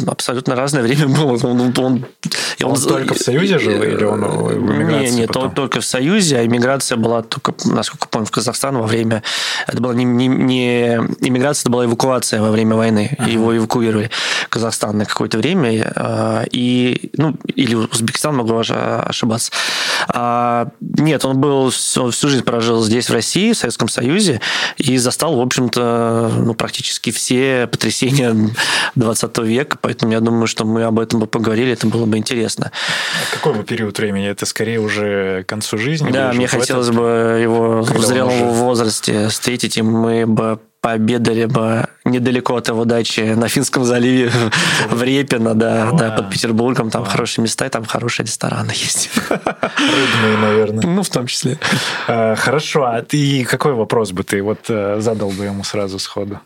абсолютно 0.07 0.55
разное 0.55 0.81
время 0.83 1.07
было. 1.15 1.37
Он, 1.47 1.61
он- 1.61 1.73
он- 1.77 2.05
и 2.57 2.63
Он 2.63 2.75
только 2.79 3.13
в 3.13 3.17
Союзе 3.19 3.57
жил 3.57 3.81
или 3.81 4.03
он 4.03 4.21
в 4.21 4.53
эмиграции 4.53 5.09
Не, 5.09 5.21
не, 5.21 5.27
потом? 5.27 5.49
то- 5.49 5.55
только 5.55 5.79
в 5.81 5.85
Союзе, 5.85 6.37
а 6.39 6.45
иммиграция 6.45 6.97
была 6.97 7.21
только, 7.23 7.53
насколько 7.65 8.07
помню, 8.09 8.27
в 8.27 8.31
Казахстан 8.31 8.77
во 8.77 8.85
время... 8.85 9.23
Это 9.67 9.81
была 9.81 9.93
не, 9.93 10.03
не, 10.03 10.27
не 10.27 10.95
иммиграция, 11.21 11.61
это 11.63 11.69
была 11.71 11.85
эвакуация 11.85 12.41
во 12.41 12.51
время 12.51 12.75
войны. 12.75 13.15
Ага. 13.17 13.29
Его 13.29 13.55
эвакуировали 13.55 14.09
в 14.45 14.49
Казахстан 14.49 14.97
на 14.97 15.05
какое-то 15.05 15.37
время. 15.37 15.91
а, 15.95 16.43
И, 16.51 17.11
ну, 17.17 17.35
или 17.47 17.75
Узбекистан, 17.75 18.35
могу 18.35 18.57
ошибаться. 18.57 19.51
А, 20.09 20.67
Нет, 20.81 21.23
он 21.25 21.39
был 21.39 21.69
всю, 21.69 22.09
всю 22.11 22.27
жизнь 22.27 22.43
прожил 22.43 22.83
здесь, 22.83 23.09
в 23.09 23.13
России, 23.13 23.53
в 23.53 23.57
Советском 23.57 23.87
Союзе, 23.87 24.41
и 24.77 24.97
застал, 24.97 25.37
в 25.37 25.41
общем-то, 25.41 26.31
ну, 26.37 26.53
практически 26.55 27.11
все 27.11 27.67
потрясения 27.71 28.35
20 28.95 29.38
века, 29.39 29.77
поэтому 29.81 30.12
я 30.13 30.19
думаю, 30.19 30.47
что 30.47 30.65
мы 30.65 30.84
об 30.84 30.99
этом 30.99 31.19
бы 31.19 31.27
поговорили, 31.27 31.71
это 31.71 31.88
было 31.88 32.05
бы 32.05 32.17
интересно. 32.17 32.71
А 33.31 33.36
Какой 33.36 33.53
бы 33.53 33.63
период 33.63 33.97
времени? 33.97 34.27
Это 34.27 34.45
скорее 34.45 34.79
уже 34.79 35.43
к 35.43 35.49
концу 35.49 35.77
жизни? 35.77 36.12
Да, 36.12 36.31
мне 36.34 36.47
хотелось 36.47 36.88
этот? 36.88 36.99
бы 36.99 37.39
его 37.41 37.84
Когда 37.84 37.99
в 37.99 38.05
зрелом 38.05 38.34
уже- 38.34 38.45
возрасте 38.45 39.27
встретить, 39.29 39.77
и 39.77 39.81
мы 39.81 40.25
бы 40.25 40.60
пообедали 40.81 41.45
бы 41.45 41.86
недалеко 42.05 42.55
от 42.55 42.67
его 42.69 42.86
дачи 42.86 43.19
на 43.36 43.47
Финском 43.47 43.84
заливе 43.86 44.31
в 44.89 45.03
Репино, 45.03 45.53
да, 45.53 45.91
да, 45.91 46.10
Вау. 46.10 46.17
под 46.17 46.29
Петербургом. 46.31 46.89
Там 46.89 47.03
Вау. 47.03 47.12
хорошие 47.12 47.43
места, 47.43 47.67
и 47.67 47.69
там 47.69 47.86
хорошие 47.86 48.25
рестораны 48.25 48.71
есть. 48.71 49.12
Рыбные, 49.29 50.38
наверное. 50.41 50.88
Ну, 50.88 51.03
в 51.03 51.10
том 51.10 51.27
числе. 51.27 51.60
А, 52.07 52.36
Хорошо, 52.36 52.86
а 52.86 53.03
ты 53.03 53.45
какой 53.45 53.73
вопрос 53.73 54.12
бы 54.12 54.23
ты 54.23 54.41
вот 54.41 54.62
э, 54.69 54.99
задал 55.01 55.29
бы 55.29 55.45
ему 55.45 55.63
сразу 55.63 55.99
сходу? 55.99 56.39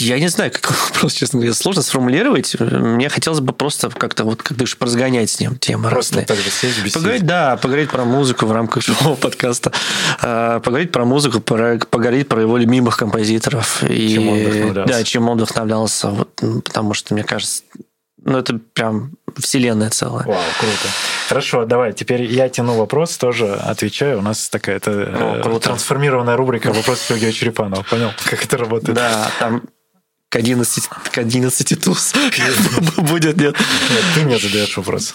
Я 0.00 0.18
не 0.18 0.28
знаю, 0.28 0.50
какой 0.50 0.76
вопрос, 0.92 1.12
честно 1.14 1.38
говоря, 1.38 1.54
сложно 1.54 1.82
сформулировать. 1.82 2.54
Мне 2.60 3.08
хотелось 3.08 3.40
бы 3.40 3.52
просто 3.52 3.90
как-то 3.90 4.24
вот, 4.24 4.42
как 4.42 4.56
говоришь, 4.56 4.76
поразгонять 4.76 5.30
с 5.30 5.40
ним 5.40 5.56
темы 5.56 5.88
Просто 5.90 6.16
разные. 6.16 6.26
так 6.26 6.38
же 6.38 6.50
сесть. 6.50 6.92
Поговорить, 6.94 7.26
да, 7.26 7.56
поговорить 7.56 7.90
про 7.90 8.04
музыку 8.04 8.46
в 8.46 8.52
рамках 8.52 8.82
живого 8.86 9.14
подкаста. 9.14 9.72
А, 10.20 10.60
Поговорить 10.60 10.92
про 10.92 11.04
музыку, 11.04 11.40
про- 11.40 11.78
поговорить 11.90 12.28
про 12.28 12.40
его 12.40 12.56
любимых 12.56 12.96
композиторов. 12.96 13.82
И, 13.88 14.14
Чем 14.14 14.28
он 14.28 14.38
вдохновлялся. 14.38 14.92
Да, 14.92 15.04
чем 15.04 15.28
он 15.28 15.36
вдохновлялся. 15.38 16.08
Вот, 16.08 16.42
м, 16.42 16.62
потому 16.62 16.94
что, 16.94 17.14
мне 17.14 17.24
кажется, 17.24 17.62
ну, 18.22 18.38
это 18.38 18.58
прям 18.72 19.12
вселенная 19.38 19.90
целая. 19.90 20.24
Вау, 20.24 20.36
круто. 20.58 20.88
Хорошо, 21.28 21.64
давай, 21.64 21.92
теперь 21.92 22.22
я 22.22 22.48
тяну 22.48 22.74
вопрос, 22.74 23.16
тоже 23.16 23.52
отвечаю. 23.54 24.18
У 24.18 24.22
нас 24.22 24.48
такая 24.48 24.76
это 24.76 24.90
э, 25.42 25.58
трансформированная 25.60 26.36
рубрика 26.36 26.72
«Вопрос 26.72 27.00
Сергея 27.00 27.32
Черепанова». 27.32 27.82
Понял, 27.82 28.12
как 28.24 28.44
это 28.44 28.56
работает? 28.58 28.94
Да, 28.94 29.30
там 29.38 29.62
к 30.34 30.36
11, 30.36 30.88
к 30.88 31.18
11 31.18 31.80
туз 31.80 32.12
будет, 32.96 33.36
нет? 33.36 33.56
Нет, 33.56 34.04
ты 34.16 34.22
мне 34.22 34.36
задаешь 34.36 34.76
вопрос. 34.76 35.14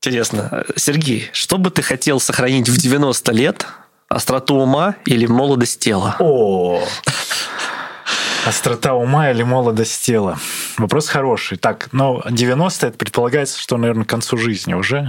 Интересно. 0.00 0.64
Сергей, 0.76 1.28
что 1.32 1.58
бы 1.58 1.70
ты 1.72 1.82
хотел 1.82 2.20
сохранить 2.20 2.68
в 2.68 2.76
90 2.76 3.32
лет? 3.32 3.66
Остроту 4.08 4.54
ума 4.54 4.94
или 5.04 5.26
молодость 5.26 5.80
тела? 5.80 6.14
О, 6.20 6.86
Острота 8.46 8.94
ума 8.94 9.28
или 9.30 9.42
молодость 9.42 10.04
тела? 10.04 10.38
Вопрос 10.78 11.08
хороший. 11.08 11.58
Так, 11.58 11.88
но 11.90 12.22
90 12.30 12.86
это 12.86 12.96
предполагается, 12.96 13.60
что, 13.60 13.76
наверное, 13.76 14.04
к 14.04 14.08
концу 14.08 14.36
жизни 14.36 14.74
уже. 14.74 15.08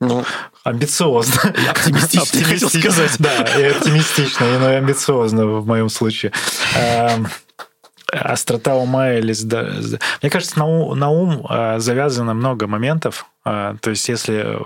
Ну, 0.00 0.24
амбициозно. 0.64 1.54
Оптимистично, 1.70 2.44
хотел 2.44 2.68
сказать. 2.68 3.16
Да, 3.18 3.42
и 3.58 3.64
оптимистично, 3.64 4.44
и 4.44 4.58
ну, 4.58 4.66
амбициозно 4.76 5.46
в 5.46 5.66
моем 5.66 5.88
случае. 5.88 6.32
Эм, 6.76 7.28
острота 8.12 8.76
ума 8.76 9.12
или... 9.12 9.34
Мне 10.22 10.30
кажется, 10.30 10.58
на 10.58 10.66
ум, 10.66 10.98
на 10.98 11.10
ум 11.10 11.46
э, 11.48 11.78
завязано 11.78 12.34
много 12.34 12.66
моментов. 12.66 13.26
Э, 13.44 13.76
то 13.80 13.90
есть, 13.90 14.08
если 14.08 14.58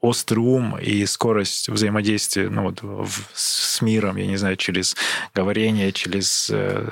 острый 0.00 0.40
ум 0.40 0.76
и 0.78 1.06
скорость 1.06 1.68
взаимодействия 1.68 2.50
ну, 2.50 2.62
вот, 2.62 2.82
в, 2.82 3.08
с 3.32 3.80
миром, 3.80 4.16
я 4.16 4.26
не 4.26 4.36
знаю, 4.36 4.56
через 4.56 4.96
говорение, 5.32 5.92
через 5.92 6.50
э, 6.50 6.88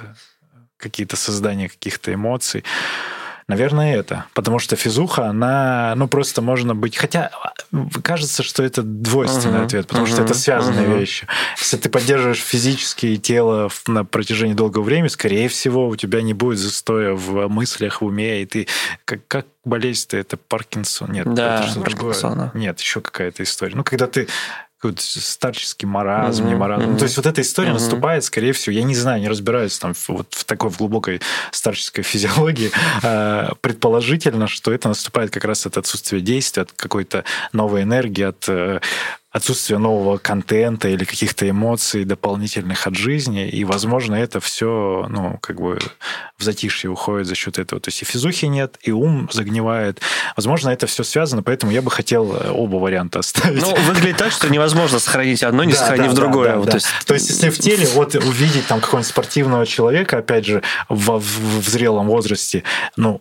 какие-то 0.77 1.17
создания 1.17 1.69
каких-то 1.69 2.15
эмоций. 2.15 2.65
Наверное, 3.51 3.97
это. 3.97 4.27
Потому 4.35 4.59
что 4.59 4.77
физуха, 4.77 5.27
она, 5.27 5.95
ну, 5.97 6.09
просто 6.09 6.41
можно 6.41 6.75
быть... 6.75 6.97
Хотя 6.97 7.31
кажется, 8.03 8.43
что 8.43 8.63
это 8.63 8.83
двойственный 8.83 9.61
uh-huh, 9.61 9.65
ответ, 9.65 9.87
потому 9.87 10.07
uh-huh, 10.07 10.13
что 10.13 10.23
это 10.23 10.35
связанные 10.35 10.87
uh-huh. 10.87 10.99
вещи. 10.99 11.27
Если 11.59 11.77
ты 11.77 11.89
поддерживаешь 11.89 12.41
физические 12.41 13.17
тело 13.17 13.71
на 13.87 14.05
протяжении 14.05 14.55
долгого 14.55 14.83
времени, 14.83 15.09
скорее 15.09 15.49
всего, 15.49 15.89
у 15.89 15.97
тебя 15.97 16.23
не 16.23 16.33
будет 16.33 16.59
застоя 16.59 17.13
в 17.13 17.49
мыслях, 17.49 18.01
в 18.01 18.05
уме, 18.05 18.43
и 18.43 18.47
ты... 18.47 18.69
Как, 19.05 19.27
как 19.29 19.47
болезнь-то? 19.65 20.17
Это 20.17 20.37
Паркинсон? 20.37 21.13
Нет, 21.13 21.35
да, 21.35 21.61
это 21.61 21.69
что-то 21.69 21.91
другое. 21.91 22.51
Нет, 22.55 22.81
еще 22.81 23.01
какая-то 23.01 23.43
история. 23.43 23.75
Ну, 23.77 23.85
когда 23.85 24.07
ты 24.07 24.29
какой-то 24.81 25.03
старческий 25.03 25.87
маразм, 25.87 26.45
mm-hmm. 26.45 26.49
не 26.49 26.55
маразм. 26.55 26.91
Mm-hmm. 26.91 26.99
То 26.99 27.05
есть 27.05 27.17
вот 27.19 27.27
эта 27.27 27.43
история 27.43 27.69
mm-hmm. 27.69 27.75
наступает, 27.75 28.25
скорее 28.25 28.53
всего, 28.55 28.73
я 28.75 28.83
не 28.83 28.95
знаю, 28.95 29.21
не 29.21 29.29
разбираюсь 29.29 29.79
там 29.79 29.93
вот 30.09 30.29
в 30.31 30.45
такой 30.45 30.71
в 30.71 30.79
глубокой 30.79 31.21
старческой 31.51 32.03
физиологии, 32.03 32.71
э, 33.03 33.51
предположительно, 33.61 34.47
что 34.47 34.73
это 34.73 34.89
наступает 34.89 35.31
как 35.31 35.45
раз 35.45 35.67
от 35.67 35.77
отсутствия 35.77 36.23
действия, 36.23 36.63
от 36.63 36.73
какой-то 36.73 37.25
новой 37.53 37.83
энергии, 37.83 38.25
от 38.25 38.49
э, 38.49 38.81
отсутствие 39.31 39.79
нового 39.79 40.19
контента 40.19 40.89
или 40.89 41.05
каких-то 41.05 41.49
эмоций 41.49 42.05
дополнительных 42.05 42.87
от 42.87 42.97
жизни, 42.97 43.49
и, 43.49 43.65
возможно, 43.65 44.17
это 44.17 44.41
все, 44.41 45.07
ну, 45.09 45.39
как 45.41 45.61
бы 45.61 45.79
в 46.37 46.43
затишье 46.43 46.91
уходит 46.91 47.29
за 47.29 47.37
счет 47.37 47.59
этого. 47.59 47.81
То 47.81 47.89
есть 47.89 48.03
и 48.03 48.05
физухи 48.05 48.47
нет, 48.47 48.77
и 48.83 48.91
ум 48.91 49.29
загнивает. 49.33 50.01
Возможно, 50.37 50.71
это 50.71 50.87
все 50.89 51.05
связано, 51.05 51.45
поэтому 51.45 51.71
я 51.71 51.81
бы 51.81 51.91
хотел 51.91 52.35
э, 52.35 52.51
оба 52.51 52.77
варианта 52.77 53.21
оставить. 53.21 53.63
Ну, 53.63 53.75
выглядит 53.83 54.17
так, 54.17 54.33
что 54.33 54.49
невозможно 54.49 54.99
сохранить 54.99 55.45
одно, 55.45 55.63
не 55.63 55.75
да, 55.75 55.79
сохранив 55.79 56.11
да, 56.11 56.17
другое. 56.17 56.57
Да, 56.57 56.57
да, 56.57 56.65
да. 56.65 56.71
То, 56.71 56.77
есть... 56.77 56.89
То 57.07 57.15
есть, 57.15 57.31
если 57.31 57.51
в 57.51 57.59
теле 57.59 57.87
вот 57.95 58.17
увидеть 58.17 58.67
там 58.67 58.81
какого-нибудь 58.81 59.11
спортивного 59.11 59.65
человека, 59.65 60.19
опять 60.19 60.47
же, 60.47 60.63
в, 60.89 61.19
в, 61.21 61.61
в 61.61 61.69
зрелом 61.69 62.09
возрасте, 62.09 62.65
ну, 62.97 63.21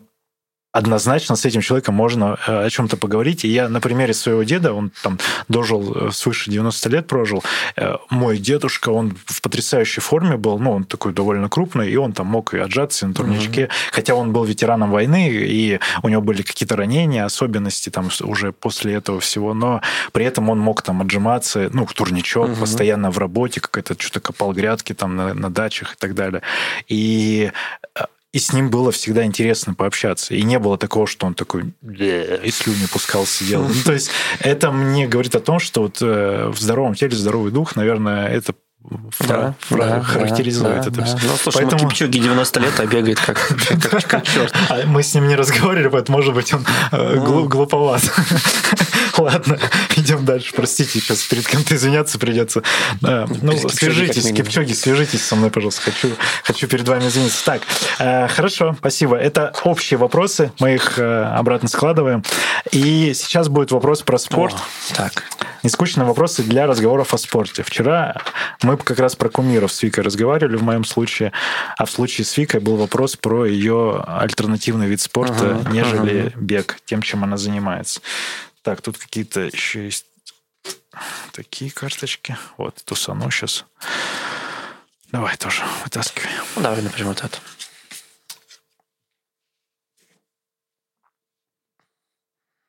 однозначно 0.72 1.36
с 1.36 1.46
этим 1.46 1.62
человеком 1.62 1.96
можно 1.96 2.38
э, 2.48 2.66
о 2.66 2.70
чем-то 2.70 2.98
поговорить. 2.98 3.44
И 3.44 3.48
я 3.48 3.70
на 3.70 3.82
примере 3.82 4.14
своего 4.14 4.44
деда, 4.44 4.74
он 4.74 4.92
там 5.02 5.18
дожил 5.48 6.10
э, 6.10 6.12
свыше 6.12 6.52
90 6.52 6.90
лет, 6.90 7.08
прожил. 7.08 7.44
Э, 7.76 7.96
мой 8.10 8.38
дедушка, 8.38 8.90
он 8.90 9.18
в 9.26 9.42
потрясающей 9.42 10.02
форме 10.02 10.38
был, 10.38 10.60
ну, 10.60 10.72
он 10.72 10.84
такой 10.84 11.14
довольно 11.14 11.50
крупный, 11.50 11.92
и 11.92 11.96
он 11.96 12.14
там 12.14 12.28
мог 12.28 12.54
и 12.54 12.60
отжаться 12.60 13.08
на 13.08 13.14
турничке, 13.14 13.64
mm-hmm. 13.64 13.72
хотя 13.92 14.14
он 14.14 14.32
был 14.32 14.44
ветераном 14.44 14.92
войны, 14.92 15.30
и 15.32 15.80
у 16.04 16.10
него 16.10 16.22
были 16.22 16.44
какие-то 16.44 16.76
ранения, 16.76 17.26
особенности 17.26 17.90
там 17.90 18.10
уже 18.22 18.52
после 18.52 18.94
этого 18.94 19.20
всего, 19.20 19.54
но 19.54 19.82
при 20.12 20.26
этом 20.26 20.50
он 20.50 20.60
мог 20.60 20.84
там 20.84 21.02
отжиматься, 21.02 21.70
ну, 21.74 21.88
турничок, 21.88 22.50
mm-hmm. 22.50 22.60
постоянно 22.60 23.12
в 23.12 23.18
работе, 23.18 23.60
как-то 23.60 23.96
что-то 23.98 24.20
копал 24.20 24.54
грядки 24.54 24.94
там 24.94 25.16
на, 25.16 25.34
на 25.34 25.50
дачах 25.50 25.94
и 25.94 25.96
так 25.98 26.14
далее. 26.14 26.44
И 26.88 27.52
и 28.32 28.40
с 28.40 28.54
ним 28.54 28.70
было 28.70 28.92
всегда 28.92 29.26
интересно 29.26 29.74
пообщаться. 29.74 30.36
И 30.36 30.44
не 30.44 30.60
было 30.60 30.78
такого, 30.78 31.08
что 31.08 31.26
он 31.26 31.34
такой 31.34 31.74
и 31.82 32.52
слюни 32.52 32.86
пускал, 32.92 33.26
сидел. 33.26 33.64
Ну, 33.68 33.74
то 33.86 33.94
есть 33.94 34.12
это 34.40 34.72
мне 34.72 35.08
говорит 35.08 35.36
о 35.36 35.40
том, 35.40 35.60
что 35.60 35.82
вот 35.84 35.98
э, 36.02 36.50
в 36.50 36.60
здоровом 36.60 36.94
теле 36.94 37.16
здоровый 37.16 37.52
дух, 37.52 37.76
наверное, 37.76 38.28
это 38.28 38.54
да, 39.28 39.56
фра- 39.60 39.86
да, 39.86 40.02
характеризует 40.02 40.76
да, 40.76 40.80
это 40.82 40.92
да. 40.92 41.04
все. 41.04 41.18
Ну, 41.22 41.36
слушай, 41.36 41.58
Поэтому... 41.58 41.84
ну, 41.84 41.90
Кипчоги 41.90 42.20
90 42.20 42.60
лет, 42.62 42.80
а 42.80 42.86
бегает 42.86 43.20
как, 43.20 43.38
как, 43.90 44.08
как 44.08 44.24
черт. 44.26 44.54
А 44.70 44.86
мы 44.86 45.04
с 45.04 45.14
ним 45.14 45.28
не 45.28 45.36
разговаривали, 45.36 45.90
поэтому, 45.90 46.18
может 46.18 46.34
быть, 46.34 46.54
он 46.54 46.66
э, 46.92 47.16
ну... 47.16 47.48
глуповат. 47.48 48.02
Ладно, 49.18 49.60
идем 49.98 50.24
дальше. 50.24 50.54
Простите, 50.56 51.00
сейчас 51.02 51.24
перед 51.24 51.46
кем-то 51.46 51.76
извиняться 51.76 52.18
придется. 52.18 52.64
Да. 53.02 53.28
Ну, 53.42 53.58
свяжитесь, 53.70 54.32
Кипчоги, 54.32 54.72
свяжитесь 54.72 55.26
со 55.26 55.36
мной, 55.36 55.52
пожалуйста. 55.52 55.82
Хочу, 55.82 56.16
хочу 56.44 56.68
перед 56.68 56.88
вами 56.88 57.08
извиниться. 57.08 57.44
Так, 57.44 57.62
э, 58.00 58.30
хорошо, 58.30 58.76
спасибо. 58.80 59.18
Это 59.18 59.54
общие 59.66 59.98
вопросы, 59.98 60.54
мы 60.60 60.76
их 60.76 60.98
э, 60.98 61.24
обратно 61.24 61.68
складываем. 61.68 62.24
И 62.72 63.14
сейчас 63.14 63.50
будет 63.50 63.72
вопрос 63.72 64.04
про 64.04 64.18
спорт. 64.18 64.56
О, 64.56 64.96
так. 64.96 65.24
Нескучные 65.64 66.06
вопросы 66.06 66.44
для 66.44 66.68
разговоров 66.68 67.14
о 67.14 67.18
спорте. 67.18 67.64
Вчера 67.64 68.16
мы 68.64 68.69
как 68.78 69.00
раз 69.00 69.16
про 69.16 69.30
кумиров 69.30 69.72
с 69.72 69.84
Викой 69.84 70.04
разговаривали 70.04 70.56
в 70.56 70.64
моем 70.64 70.84
случае, 70.84 71.32
а 71.78 71.86
в 71.86 71.92
случае 71.92 72.26
с 72.26 72.38
Викой 72.38 72.60
был 72.60 72.76
вопрос 72.76 73.16
про 73.16 73.46
ее 73.46 74.04
альтернативный 74.06 74.88
вид 74.88 75.02
спорта, 75.02 75.58
ага, 75.58 75.72
нежели 75.72 76.28
ага. 76.28 76.40
бег, 76.40 76.80
тем, 76.86 77.02
чем 77.02 77.24
она 77.24 77.38
занимается. 77.38 78.02
Так, 78.62 78.82
тут 78.82 78.98
какие-то 78.98 79.42
еще 79.42 79.86
есть 79.86 80.06
такие 81.32 81.72
карточки. 81.72 82.38
Вот, 82.58 82.76
тусану 82.86 83.32
сейчас. 83.32 83.66
Давай 85.12 85.38
тоже 85.38 85.64
вытаскивай. 85.84 86.30
Ну, 86.56 86.62
давай, 86.62 86.82
например, 86.82 87.08
вот 87.08 87.24
это. 87.24 87.38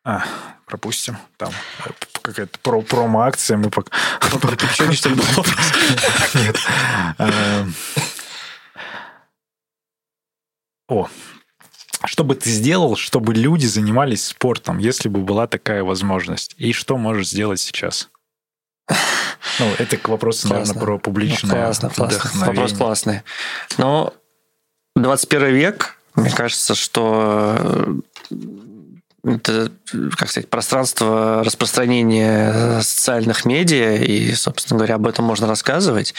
А, 0.04 0.24
пропустим. 0.66 1.18
Там 1.36 1.52
э, 1.84 1.90
какая-то 2.22 2.58
про 2.60 2.80
промо-акция. 2.80 3.56
Мы 3.56 3.70
пока... 3.70 3.90
Что 4.72 5.08
ли 5.08 5.16
Нет. 6.34 6.56
Эм. 7.18 7.74
О, 10.88 11.08
что 12.04 12.24
бы 12.24 12.34
ты 12.34 12.50
сделал, 12.50 12.96
чтобы 12.96 13.34
люди 13.34 13.66
занимались 13.66 14.26
спортом, 14.26 14.78
если 14.78 15.08
бы 15.08 15.20
была 15.20 15.46
такая 15.46 15.84
возможность? 15.84 16.54
И 16.56 16.72
что 16.72 16.96
можешь 16.96 17.28
сделать 17.28 17.60
сейчас? 17.60 18.08
Ну, 19.58 19.72
это 19.78 19.96
к 19.96 20.08
вопросу, 20.08 20.48
классно. 20.48 20.74
наверное, 20.74 20.80
про 20.80 20.98
публичное 20.98 21.50
ну, 21.50 21.56
классно, 21.56 21.90
классно. 21.90 22.46
Вопрос 22.46 22.72
классный. 22.72 23.22
Но 23.78 24.14
21 24.96 25.54
век, 25.54 25.96
мне 26.14 26.30
кажется, 26.30 26.74
что 26.74 28.00
это, 29.24 29.70
как 30.16 30.30
сказать, 30.30 30.48
пространство 30.48 31.42
распространения 31.44 32.80
социальных 32.80 33.44
медиа, 33.44 33.96
и, 33.96 34.33
собственно 34.35 34.78
говоря, 34.78 34.94
об 34.96 35.06
этом 35.06 35.24
можно 35.24 35.46
рассказывать. 35.46 36.14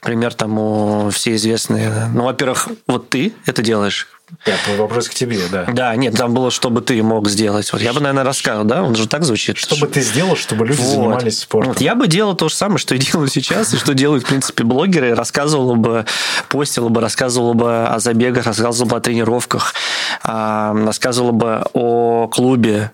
Пример 0.00 0.34
тому 0.34 1.10
все 1.10 1.34
известные. 1.34 2.08
Ну, 2.14 2.24
во-первых, 2.24 2.68
вот 2.86 3.08
ты 3.10 3.32
это 3.46 3.62
делаешь, 3.62 4.08
нет, 4.46 4.58
вопрос 4.78 5.08
к 5.08 5.14
тебе, 5.14 5.40
да. 5.50 5.66
Да, 5.72 5.94
нет, 5.94 6.16
там 6.16 6.32
было, 6.32 6.50
что 6.50 6.70
бы 6.70 6.80
ты 6.80 7.02
мог 7.02 7.28
сделать. 7.28 7.70
Вот 7.72 7.82
я 7.82 7.92
бы, 7.92 8.00
наверное, 8.00 8.24
рассказал, 8.24 8.64
да? 8.64 8.82
Он 8.82 8.94
же 8.94 9.06
так 9.06 9.24
звучит. 9.24 9.58
Что 9.58 9.76
бы 9.76 9.86
ты 9.86 10.00
сделал, 10.00 10.36
чтобы 10.36 10.66
люди 10.66 10.80
вот. 10.80 10.90
занимались 10.90 11.40
спортом? 11.40 11.72
Вот, 11.72 11.80
я 11.80 11.94
бы 11.94 12.08
делал 12.08 12.34
то 12.34 12.48
же 12.48 12.54
самое, 12.54 12.78
что 12.78 12.94
и 12.94 12.98
делаю 12.98 13.28
сейчас, 13.28 13.74
и 13.74 13.76
что 13.76 13.94
делают, 13.94 14.24
в 14.24 14.28
принципе, 14.28 14.64
блогеры. 14.64 15.14
Рассказывал 15.14 15.76
бы, 15.76 16.06
постил 16.48 16.88
бы, 16.88 17.00
рассказывал 17.00 17.54
бы 17.54 17.84
о 17.84 17.98
забегах, 17.98 18.46
рассказывал 18.46 18.88
бы 18.88 18.96
о 18.96 19.00
тренировках, 19.00 19.74
а, 20.22 20.74
рассказывал 20.74 21.32
бы 21.32 21.64
о 21.74 22.28
клубе, 22.28 22.92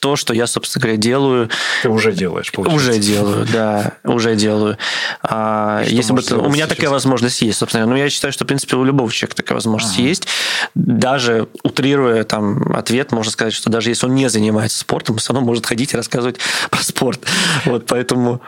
то, 0.00 0.16
что 0.16 0.34
я, 0.34 0.46
собственно 0.46 0.82
говоря, 0.82 0.98
делаю. 0.98 1.50
Ты 1.82 1.88
уже 1.88 2.12
делаешь, 2.12 2.52
получается. 2.52 2.90
Уже 2.90 2.98
делаю, 2.98 3.46
да, 3.52 3.92
уже 4.04 4.36
делаю. 4.36 4.78
А, 5.22 5.82
если 5.86 6.12
бы 6.12 6.22
у 6.38 6.48
меня 6.48 6.64
сейчас? 6.64 6.76
такая 6.76 6.90
возможность 6.90 7.42
есть, 7.42 7.58
собственно. 7.58 7.86
Но 7.86 7.96
я 7.96 8.10
считаю, 8.10 8.32
что, 8.32 8.44
в 8.44 8.46
принципе, 8.46 8.76
у 8.76 8.84
любого 8.84 9.10
человека 9.10 9.36
такая 9.36 9.56
возможность 9.56 9.98
ага. 9.98 10.08
есть. 10.08 10.28
Даже 10.74 11.48
утрируя 11.62 12.24
там 12.24 12.74
ответ, 12.76 13.12
можно 13.12 13.32
сказать, 13.32 13.54
что 13.54 13.70
даже 13.70 13.90
если 13.90 14.06
он 14.06 14.14
не 14.14 14.28
занимается 14.28 14.78
спортом, 14.78 15.14
он 15.14 15.18
все 15.18 15.32
равно 15.32 15.46
может 15.46 15.66
ходить 15.66 15.94
и 15.94 15.96
рассказывать 15.96 16.36
про 16.70 16.82
спорт. 16.82 17.20
Вот 17.64 17.86
поэтому 17.86 18.42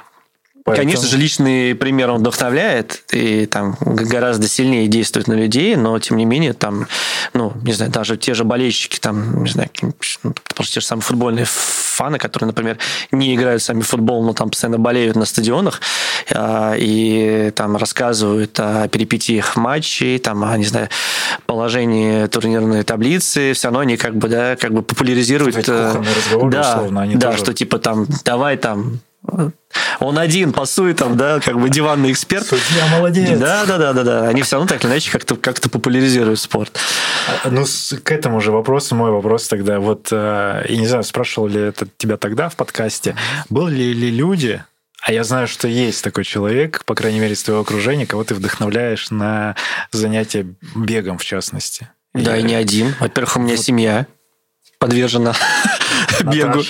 Поэтому... 0.69 0.87
Конечно 0.89 1.09
же, 1.09 1.19
личный 1.19 1.75
пример 1.75 2.11
он 2.11 2.21
вдохновляет 2.21 3.03
и 3.13 3.47
там 3.47 3.77
гораздо 3.81 4.49
сильнее 4.49 4.87
действует 4.89 5.29
на 5.29 5.35
людей, 5.35 5.77
но 5.77 5.99
тем 5.99 6.17
не 6.17 6.25
менее 6.25 6.53
там, 6.53 6.87
ну, 7.35 7.53
не 7.63 7.73
знаю, 7.73 7.91
даже 7.91 8.17
те 8.17 8.35
же 8.35 8.45
болельщики, 8.45 8.99
там, 8.99 9.45
не 9.45 9.51
знаю, 9.51 9.71
ну, 10.23 10.35
просто 10.55 10.75
те 10.75 10.81
же 10.81 10.87
самые 10.87 11.03
футбольные 11.03 11.47
фаны, 11.47 12.19
которые, 12.19 12.47
например, 12.47 12.79
не 13.11 13.35
играют 13.35 13.63
сами 13.63 13.81
в 13.81 13.87
футбол, 13.87 14.23
но 14.23 14.33
там 14.33 14.51
постоянно 14.51 14.79
болеют 14.79 15.17
на 15.17 15.25
стадионах 15.25 15.81
а, 16.33 16.75
и 16.77 17.51
там 17.55 17.77
рассказывают 17.77 18.59
о 18.61 18.89
перипетиях 18.89 19.57
матчей, 19.57 20.19
там, 20.19 20.45
о, 20.45 20.57
не 20.57 20.65
знаю, 20.65 20.89
положении 21.47 22.27
турнирной 22.27 22.85
таблицы, 22.85 23.53
все 23.55 23.69
равно 23.69 23.81
они 23.81 23.97
как 23.97 24.17
бы, 24.17 24.29
да, 24.29 24.57
как 24.57 24.73
бы 24.73 24.83
популяризируют... 24.83 25.57
Э, 25.69 26.03
да, 26.51 26.73
условно, 26.75 27.03
они 27.03 27.17
да, 27.17 27.31
тоже... 27.31 27.39
что 27.39 27.55
типа 27.55 27.79
там, 27.79 28.07
давай 28.25 28.57
там 28.57 29.01
он 30.01 30.19
один 30.19 30.53
пасует 30.53 30.99
там, 30.99 31.17
да, 31.17 31.41
как 31.41 31.61
бы 31.61 31.69
диванный 31.69 32.13
эксперт. 32.13 32.47
Судья 32.47 32.87
молодец. 32.91 33.39
Да, 33.39 33.65
да, 33.67 33.79
да, 33.79 33.93
да, 33.93 34.05
да. 34.05 34.29
Они 34.29 34.43
все 34.43 34.57
равно 34.57 34.69
так 34.69 34.83
или 34.83 34.91
иначе 34.91 35.11
как-то 35.11 35.37
как 35.37 35.61
популяризируют 35.61 36.41
спорт. 36.41 36.79
А, 37.45 37.51
ну, 37.51 37.65
к 38.03 38.13
этому 38.13 38.41
же 38.41 38.53
вопросу 38.53 38.95
мой 38.95 39.11
вопрос 39.11 39.49
тогда. 39.49 39.81
Вот, 39.81 40.09
э, 40.11 40.65
я 40.69 40.77
не 40.77 40.87
знаю, 40.87 41.05
спрашивал 41.05 41.49
ли 41.49 41.61
это 41.61 41.87
тебя 41.97 42.17
тогда 42.17 42.49
в 42.49 42.57
подкасте, 42.57 43.17
были 43.51 43.93
ли 43.93 44.11
люди, 44.11 44.63
а 45.03 45.13
я 45.13 45.25
знаю, 45.25 45.47
что 45.49 45.69
есть 45.69 46.03
такой 46.03 46.25
человек, 46.25 46.85
по 46.85 46.95
крайней 46.95 47.21
мере, 47.21 47.35
из 47.35 47.43
твоего 47.43 47.63
окружения, 47.63 48.07
кого 48.07 48.25
ты 48.25 48.35
вдохновляешь 48.35 49.11
на 49.11 49.57
занятия 49.93 50.47
бегом, 50.75 51.19
в 51.19 51.25
частности. 51.25 51.89
Да, 52.15 52.37
и 52.37 52.43
не 52.43 52.55
один. 52.55 52.95
Во-первых, 52.99 53.37
у 53.37 53.41
меня 53.41 53.57
вот. 53.57 53.65
семья 53.65 54.07
подвержена 54.79 55.35
бегу. 56.25 56.63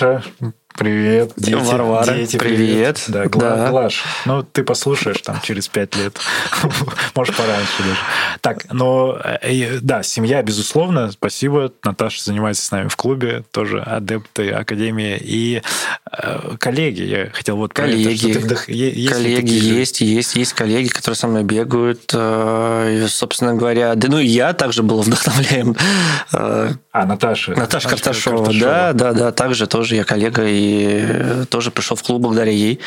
Привет, 0.79 1.33
дети. 1.35 1.55
Варвара, 1.55 2.13
дети, 2.13 2.37
привет. 2.37 2.57
привет. 2.57 3.03
Да, 3.09 3.25
Гла, 3.25 3.55
да. 3.57 3.69
Глаш, 3.69 4.01
ну 4.25 4.43
ты 4.43 4.63
послушаешь 4.63 5.19
там 5.19 5.41
через 5.43 5.67
пять 5.67 5.93
лет, 5.97 6.17
может 7.15 7.35
пораньше 7.35 7.79
даже. 7.79 7.97
Так, 8.39 8.71
но 8.71 9.19
э, 9.41 9.79
да, 9.81 10.03
семья, 10.03 10.41
безусловно, 10.41 11.11
спасибо. 11.11 11.73
Наташа 11.83 12.23
занимается 12.23 12.63
с 12.63 12.71
нами 12.71 12.87
в 12.87 12.95
клубе, 12.95 13.43
тоже 13.51 13.81
адепты 13.81 14.51
Академии. 14.51 15.19
И 15.21 15.61
э, 16.13 16.55
коллеги, 16.57 17.01
я 17.01 17.29
хотел 17.33 17.57
вот 17.57 17.73
коллеги, 17.73 18.31
это, 18.31 18.39
вдох... 18.39 18.69
есть 18.69 19.11
коллеги 19.11 19.51
есть, 19.51 19.99
есть, 19.99 20.37
есть 20.37 20.53
коллеги, 20.53 20.87
которые 20.87 21.17
со 21.17 21.27
мной 21.27 21.43
бегают. 21.43 22.09
Э, 22.13 23.03
и, 23.03 23.07
собственно 23.09 23.53
говоря, 23.53 23.95
да, 23.95 24.07
ну 24.07 24.19
и 24.19 24.27
я 24.27 24.53
также 24.53 24.81
был 24.81 25.01
вдохновляем. 25.01 25.75
А, 26.31 26.71
Наташа. 26.93 27.51
Наташа 27.51 27.89
Карташова, 27.89 28.45
Карташова, 28.45 28.61
да, 28.61 28.93
да, 28.93 29.11
да, 29.11 29.31
также 29.33 29.67
тоже 29.67 29.95
я 29.95 30.05
коллега 30.05 30.47
и 30.47 30.68
тоже 31.49 31.71
пришел 31.71 31.95
в 31.97 32.03
клуб 32.03 32.21
благодаря 32.21 32.51
ей. 32.51 32.79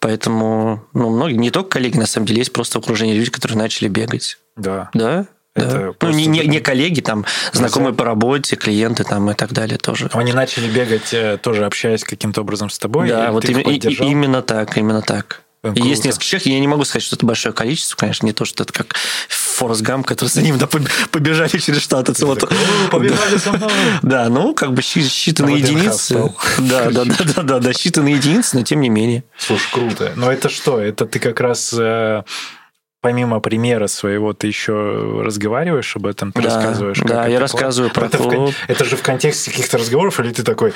Поэтому, 0.00 0.82
ну, 0.94 1.10
многие, 1.10 1.36
не 1.36 1.50
только 1.50 1.70
коллеги, 1.70 1.98
на 1.98 2.06
самом 2.06 2.26
деле, 2.26 2.38
есть 2.38 2.52
просто 2.52 2.78
окружение 2.78 3.14
людей, 3.14 3.30
которые 3.30 3.58
начали 3.58 3.88
бегать. 3.88 4.38
Да. 4.56 4.90
Да? 4.94 5.26
Это 5.54 5.94
да. 6.00 6.06
Ну, 6.06 6.10
не, 6.14 6.26
не, 6.26 6.46
не 6.46 6.60
коллеги, 6.60 7.00
там, 7.00 7.26
знакомые 7.52 7.92
по 7.92 8.04
работе, 8.04 8.56
клиенты 8.56 9.04
там 9.04 9.30
и 9.30 9.34
так 9.34 9.52
далее 9.52 9.78
тоже. 9.78 10.08
Они 10.12 10.32
начали 10.32 10.70
бегать, 10.70 11.12
э, 11.12 11.38
тоже 11.42 11.66
общаясь 11.66 12.04
каким-то 12.04 12.42
образом 12.42 12.70
с 12.70 12.78
тобой? 12.78 13.08
Да, 13.08 13.32
вот 13.32 13.44
им, 13.46 13.58
и, 13.58 13.76
именно 13.76 14.42
так, 14.42 14.76
именно 14.78 15.02
так. 15.02 15.42
Круто. 15.62 15.82
Есть 15.82 16.04
несколько 16.06 16.24
человек, 16.24 16.46
я 16.46 16.60
не 16.60 16.68
могу 16.68 16.84
сказать, 16.84 17.02
что 17.02 17.16
это 17.16 17.26
большое 17.26 17.54
количество, 17.54 17.94
конечно, 17.94 18.24
не 18.24 18.32
то, 18.32 18.46
что 18.46 18.62
это 18.62 18.72
как 18.72 18.94
Форест 19.28 19.82
Гам, 19.82 20.04
который 20.04 20.28
за 20.28 20.40
ним 20.40 20.56
да, 20.56 20.66
побежали 20.66 21.58
через 21.58 21.82
штаты. 21.82 22.14
Вот. 22.24 22.50
Побежали 22.90 23.36
со 23.36 23.52
мной. 23.52 23.70
Да, 24.02 24.30
ну, 24.30 24.54
как 24.54 24.72
бы 24.72 24.80
считанные 24.80 25.58
единицы. 25.58 26.32
Да, 26.58 26.90
да, 26.90 27.04
да, 27.04 27.14
да, 27.34 27.42
да, 27.42 27.58
да, 27.58 27.70
считанные 27.70 28.14
единицы, 28.14 28.56
но 28.56 28.62
тем 28.62 28.80
не 28.80 28.88
менее. 28.88 29.24
Слушай, 29.36 29.68
круто. 29.72 30.12
Но 30.16 30.32
это 30.32 30.48
что? 30.48 30.80
Это 30.80 31.04
ты 31.04 31.18
как 31.18 31.40
раз 31.40 31.74
э, 31.78 32.22
помимо 33.02 33.40
примера 33.40 33.86
своего, 33.86 34.32
ты 34.32 34.46
еще 34.46 35.22
разговариваешь 35.22 35.94
об 35.96 36.06
этом, 36.06 36.32
ты 36.32 36.40
да, 36.40 36.54
рассказываешь? 36.54 36.98
Да, 37.04 37.26
я 37.26 37.38
рассказываю 37.38 37.92
про 37.92 38.06
это, 38.06 38.18
в, 38.18 38.54
это 38.66 38.84
же 38.84 38.96
в 38.96 39.02
контексте 39.02 39.50
каких-то 39.50 39.76
разговоров, 39.76 40.20
или 40.20 40.32
ты 40.32 40.42
такой, 40.42 40.72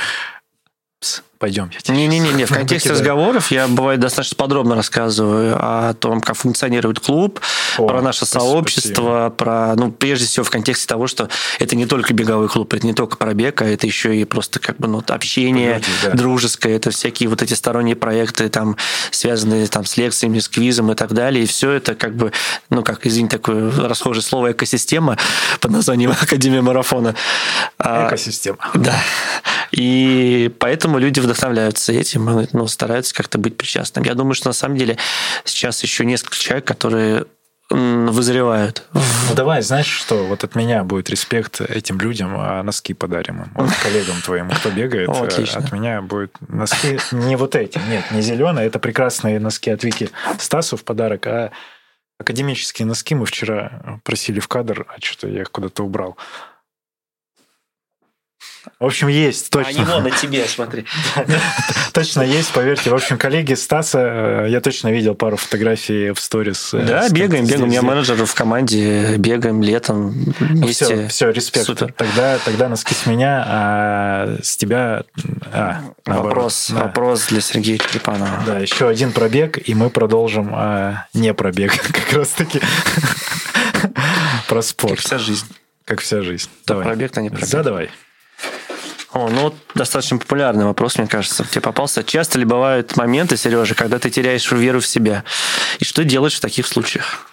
пойдем. 1.39 1.70
Не-не-не, 1.89 2.47
в 2.47 2.49
контексте 2.53 2.91
разговоров 2.91 3.51
я, 3.51 3.68
бывает, 3.68 4.01
достаточно 4.01 4.37
подробно 4.37 4.74
рассказываю 4.74 5.57
о 5.59 5.95
том, 5.95 6.20
как 6.20 6.37
функционирует 6.37 7.01
клуб, 7.01 7.41
о, 7.78 7.87
про 7.87 8.03
наше 8.03 8.26
сообщество, 8.26 9.30
спасибо. 9.30 9.30
про, 9.30 9.74
ну, 9.76 9.93
прежде 9.93 10.26
всего, 10.26 10.45
в 10.45 10.51
контексте 10.51 10.87
того, 10.87 11.07
что 11.07 11.28
это 11.59 11.76
не 11.76 11.87
только 11.87 12.14
беговой 12.14 12.49
клуб, 12.49 12.72
это 12.74 12.87
не 12.87 12.95
только 12.95 13.16
про 13.16 13.35
бег, 13.35 13.62
а 13.62 13.66
это 13.66 13.87
еще 13.87 14.16
и 14.16 14.24
просто 14.24 14.61
как 14.61 14.76
бы, 14.78 14.89
ну, 14.89 15.03
общение 15.07 15.74
Погоди, 15.74 15.93
да. 16.03 16.11
дружеское, 16.12 16.76
это 16.76 16.91
всякие 16.91 17.28
вот 17.28 17.43
эти 17.43 17.55
сторонние 17.55 17.97
проекты, 17.97 18.49
там, 18.49 18.76
связанные 19.11 19.66
там 19.66 19.85
с 19.85 19.97
лекциями, 19.97 20.39
с 20.39 20.49
квизом 20.49 20.93
и 20.93 20.95
так 20.95 21.12
далее, 21.12 21.45
и 21.45 21.47
все 21.47 21.70
это 21.70 21.95
как 21.95 22.16
бы, 22.16 22.32
ну, 22.70 22.82
как, 22.82 23.07
извини, 23.07 23.28
такое 23.28 23.70
расхожее 23.70 24.22
слово 24.22 24.53
экосистема 24.53 25.18
под 25.61 25.70
названием 25.70 26.12
Академия 26.20 26.62
марафона. 26.62 27.14
А, 27.78 28.09
экосистема. 28.09 28.59
Да. 28.74 28.95
И 29.72 30.53
поэтому 30.61 30.99
люди 30.99 31.20
вдохновляются 31.24 31.92
этим, 31.92 32.46
ну, 32.52 32.66
стараются 32.66 33.14
как-то 33.14 33.38
быть 33.38 33.56
причастным. 33.56 34.04
Я 34.04 34.14
думаю, 34.14 34.34
что 34.34 34.48
на 34.48 34.54
самом 34.54 34.76
деле 34.76 34.96
сейчас 35.44 35.82
еще 35.82 36.04
несколько 36.04 36.36
человек, 36.36 36.66
которые 36.66 37.26
вызревают. 37.70 38.84
Ну 38.92 39.34
давай, 39.34 39.62
знаешь 39.62 39.86
что, 39.86 40.26
вот 40.26 40.44
от 40.44 40.54
меня 40.54 40.84
будет 40.84 41.08
респект 41.08 41.60
этим 41.60 41.98
людям, 41.98 42.34
а 42.36 42.62
носки 42.62 42.92
подарим 42.92 43.42
им. 43.42 43.52
Вот 43.54 43.70
коллегам 43.82 44.20
твоим, 44.22 44.50
кто 44.50 44.70
бегает, 44.70 45.08
О, 45.08 45.24
от 45.24 45.72
меня 45.72 46.02
будет 46.02 46.36
носки 46.46 46.98
не 47.12 47.36
вот 47.36 47.56
эти, 47.56 47.80
нет, 47.88 48.04
не 48.10 48.20
зеленые, 48.20 48.66
это 48.66 48.78
прекрасные 48.78 49.40
носки 49.40 49.70
от 49.70 49.82
Вики 49.82 50.10
Стасу 50.38 50.76
в 50.76 50.84
подарок, 50.84 51.26
а 51.26 51.52
академические 52.18 52.86
носки 52.86 53.14
мы 53.14 53.24
вчера 53.26 54.00
просили 54.04 54.40
в 54.40 54.48
кадр, 54.48 54.86
а 54.88 55.00
что-то 55.00 55.28
я 55.28 55.42
их 55.42 55.50
куда-то 55.50 55.84
убрал. 55.84 56.16
В 58.80 58.86
общем, 58.86 59.08
есть, 59.08 59.50
точно. 59.50 59.70
Они 59.70 59.84
вон 59.84 60.02
на 60.02 60.10
тебе, 60.10 60.44
смотри. 60.46 60.84
Точно 61.92 62.22
есть, 62.22 62.52
поверьте. 62.52 62.90
В 62.90 62.94
общем, 62.94 63.18
коллеги 63.18 63.54
Стаса, 63.54 64.00
э, 64.00 64.46
я 64.50 64.60
точно 64.60 64.88
видел 64.88 65.14
пару 65.14 65.36
фотографий 65.36 66.10
в 66.10 66.18
сторис. 66.18 66.74
Э, 66.74 66.82
да, 66.82 67.08
бегаем, 67.08 67.46
бегаем. 67.46 67.62
У 67.62 67.66
меня 67.66 67.82
менеджер 67.82 68.16
в 68.26 68.34
команде, 68.34 69.16
бегаем 69.16 69.62
летом 69.62 70.10
вместе. 70.40 70.84
Все, 70.84 71.08
все, 71.08 71.30
респект. 71.30 71.66
Супер. 71.66 71.92
Тогда, 71.92 72.38
тогда 72.44 72.68
носки 72.68 72.94
с 72.94 73.06
меня, 73.06 73.44
а 73.46 74.38
с 74.42 74.56
тебя... 74.56 75.04
А, 75.52 75.80
вопрос, 76.04 76.70
да. 76.70 76.84
вопрос 76.84 77.26
для 77.28 77.40
Сергея 77.40 77.78
Трепанова. 77.78 78.42
Да, 78.44 78.58
еще 78.58 78.88
один 78.88 79.12
пробег, 79.12 79.56
и 79.68 79.74
мы 79.74 79.88
продолжим 79.88 80.50
а, 80.52 81.06
не 81.14 81.32
пробег, 81.32 81.80
как 81.92 82.12
раз-таки 82.12 82.60
про 84.48 84.62
спорт. 84.62 84.96
Как 84.96 85.06
вся 85.06 85.18
жизнь. 85.18 85.46
Как 85.84 86.00
вся 86.00 86.22
жизнь. 86.22 86.48
Давай. 86.66 86.84
Пробег-то 86.84 87.22
не 87.22 87.30
пробег. 87.30 87.46
Задавай. 87.46 87.90
О, 89.14 89.28
ну 89.28 89.54
достаточно 89.76 90.18
популярный 90.18 90.64
вопрос, 90.64 90.98
мне 90.98 91.06
кажется. 91.06 91.44
Тебе 91.44 91.60
попался. 91.60 92.02
Часто 92.02 92.38
ли 92.40 92.44
бывают 92.44 92.96
моменты, 92.96 93.36
Сережа, 93.36 93.76
когда 93.76 94.00
ты 94.00 94.10
теряешь 94.10 94.50
веру 94.50 94.80
в 94.80 94.86
себя? 94.86 95.22
И 95.78 95.84
что 95.84 96.02
делаешь 96.02 96.34
в 96.34 96.40
таких 96.40 96.66
случаях? 96.66 97.28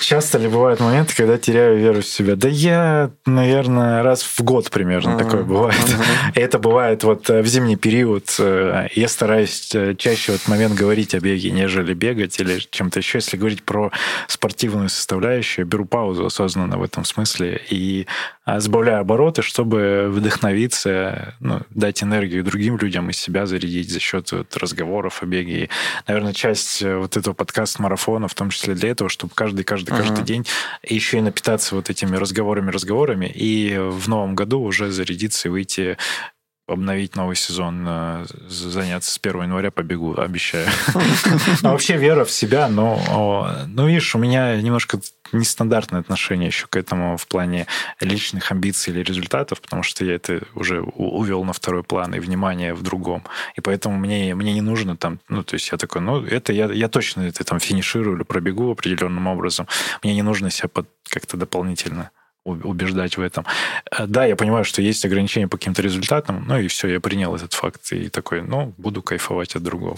Часто 0.00 0.38
ли 0.38 0.48
бывают 0.48 0.80
моменты, 0.80 1.14
когда 1.16 1.38
теряю 1.38 1.78
веру 1.78 2.00
в 2.00 2.06
себя? 2.06 2.36
Да 2.36 2.48
я, 2.48 3.10
наверное, 3.26 4.02
раз 4.02 4.22
в 4.22 4.42
год 4.42 4.70
примерно 4.70 5.10
mm-hmm. 5.10 5.18
такое 5.18 5.42
бывает. 5.42 5.78
Mm-hmm. 5.78 6.32
И 6.34 6.40
это 6.40 6.58
бывает 6.58 7.04
вот 7.04 7.28
э, 7.30 7.42
в 7.42 7.46
зимний 7.46 7.76
период. 7.76 8.34
Э, 8.38 8.88
я 8.94 9.08
стараюсь 9.08 9.70
э, 9.74 9.94
чаще 9.96 10.32
вот 10.32 10.46
момент 10.46 10.74
говорить 10.74 11.14
о 11.14 11.20
беге, 11.20 11.50
нежели 11.50 11.94
бегать 11.94 12.38
или 12.40 12.58
чем-то 12.58 13.00
еще. 13.00 13.18
Если 13.18 13.36
говорить 13.36 13.62
про 13.64 13.90
спортивную 14.28 14.88
составляющую, 14.88 15.66
беру 15.66 15.84
паузу 15.84 16.26
осознанно 16.26 16.78
в 16.78 16.82
этом 16.82 17.04
смысле 17.04 17.60
и 17.68 18.06
сбавляю 18.58 19.00
обороты, 19.00 19.42
чтобы 19.42 20.06
вдохновиться, 20.10 21.34
ну, 21.40 21.62
дать 21.70 22.02
энергию 22.02 22.44
другим 22.44 22.78
людям 22.78 23.10
и 23.10 23.12
себя 23.12 23.46
зарядить 23.46 23.90
за 23.90 24.00
счет 24.00 24.32
вот 24.32 24.56
разговоров 24.56 25.22
о 25.22 25.26
беге. 25.26 25.64
И, 25.64 25.70
наверное, 26.06 26.32
часть 26.32 26.82
вот 26.82 27.16
этого 27.16 27.34
подкаст-марафона 27.34 28.28
в 28.28 28.34
том 28.34 28.50
числе 28.50 28.74
для 28.74 28.90
этого, 28.90 29.10
чтобы 29.10 29.32
каждый 29.34 29.64
каждый 29.64 29.78
каждый, 29.88 29.90
каждый 29.90 30.24
день, 30.24 30.46
еще 30.82 31.18
и 31.18 31.20
напитаться 31.20 31.74
вот 31.74 31.90
этими 31.90 32.16
разговорами-разговорами, 32.16 33.26
и 33.26 33.76
в 33.78 34.08
новом 34.08 34.34
году 34.34 34.60
уже 34.60 34.90
зарядиться 34.90 35.48
и 35.48 35.50
выйти 35.50 35.96
обновить 36.68 37.16
новый 37.16 37.36
сезон, 37.36 37.84
э, 37.86 38.26
заняться 38.48 39.10
с 39.10 39.18
1 39.18 39.42
января 39.42 39.70
побегу, 39.70 40.14
обещаю. 40.16 40.68
А 41.62 41.70
вообще 41.72 41.96
вера 41.96 42.24
в 42.24 42.30
себя, 42.30 42.68
но, 42.68 43.66
ну, 43.66 43.86
видишь, 43.86 44.14
у 44.14 44.18
меня 44.18 44.60
немножко 44.60 45.00
нестандартное 45.32 46.00
отношение 46.00 46.48
еще 46.48 46.66
к 46.66 46.76
этому 46.76 47.16
в 47.16 47.26
плане 47.26 47.66
личных 48.00 48.50
амбиций 48.50 48.92
или 48.92 49.02
результатов, 49.02 49.60
потому 49.60 49.82
что 49.82 50.04
я 50.04 50.14
это 50.14 50.42
уже 50.54 50.80
увел 50.80 51.44
на 51.44 51.52
второй 51.52 51.82
план 51.82 52.14
и 52.14 52.18
внимание 52.18 52.74
в 52.74 52.82
другом. 52.82 53.24
И 53.54 53.60
поэтому 53.60 53.98
мне, 53.98 54.34
мне 54.34 54.54
не 54.54 54.60
нужно 54.60 54.96
там, 54.96 55.20
ну, 55.28 55.42
то 55.42 55.54
есть 55.54 55.70
я 55.70 55.78
такой, 55.78 56.02
ну, 56.02 56.24
это 56.24 56.52
я, 56.52 56.66
я 56.72 56.88
точно 56.88 57.22
это 57.22 57.44
там 57.44 57.60
финиширую 57.60 58.16
или 58.16 58.24
пробегу 58.24 58.70
определенным 58.70 59.26
образом. 59.26 59.66
Мне 60.02 60.14
не 60.14 60.22
нужно 60.22 60.50
себя 60.50 60.68
под, 60.68 60.88
как-то 61.08 61.36
дополнительно 61.36 62.10
убеждать 62.48 63.16
в 63.16 63.20
этом. 63.20 63.44
Э, 63.90 64.06
да, 64.06 64.24
я 64.24 64.36
понимаю, 64.36 64.64
что 64.64 64.82
есть 64.82 65.04
ограничения 65.04 65.48
по 65.48 65.56
каким-то 65.56 65.82
результатам, 65.82 66.44
ну 66.46 66.58
и 66.58 66.68
все, 66.68 66.88
я 66.88 67.00
принял 67.00 67.34
этот 67.34 67.52
факт 67.52 67.92
и 67.92 68.08
такой, 68.08 68.42
ну, 68.42 68.72
буду 68.78 69.02
кайфовать 69.02 69.56
от 69.56 69.62
другого. 69.62 69.96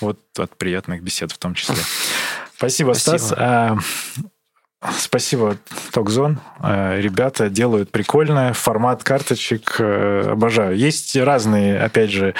Вот 0.00 0.18
от 0.36 0.56
приятных 0.56 1.02
бесед 1.02 1.32
в 1.32 1.38
том 1.38 1.54
числе. 1.54 1.76
Спасибо. 2.56 2.92
Стас. 2.92 3.32
А, 3.36 3.76
спасибо, 4.98 5.56
Токзон. 5.92 6.38
А, 6.58 6.98
ребята 6.98 7.48
делают 7.48 7.90
прикольное. 7.90 8.52
Формат 8.52 9.02
карточек 9.02 9.76
э, 9.78 10.30
обожаю. 10.32 10.76
Есть 10.76 11.16
разные, 11.16 11.80
опять 11.80 12.10
же, 12.10 12.34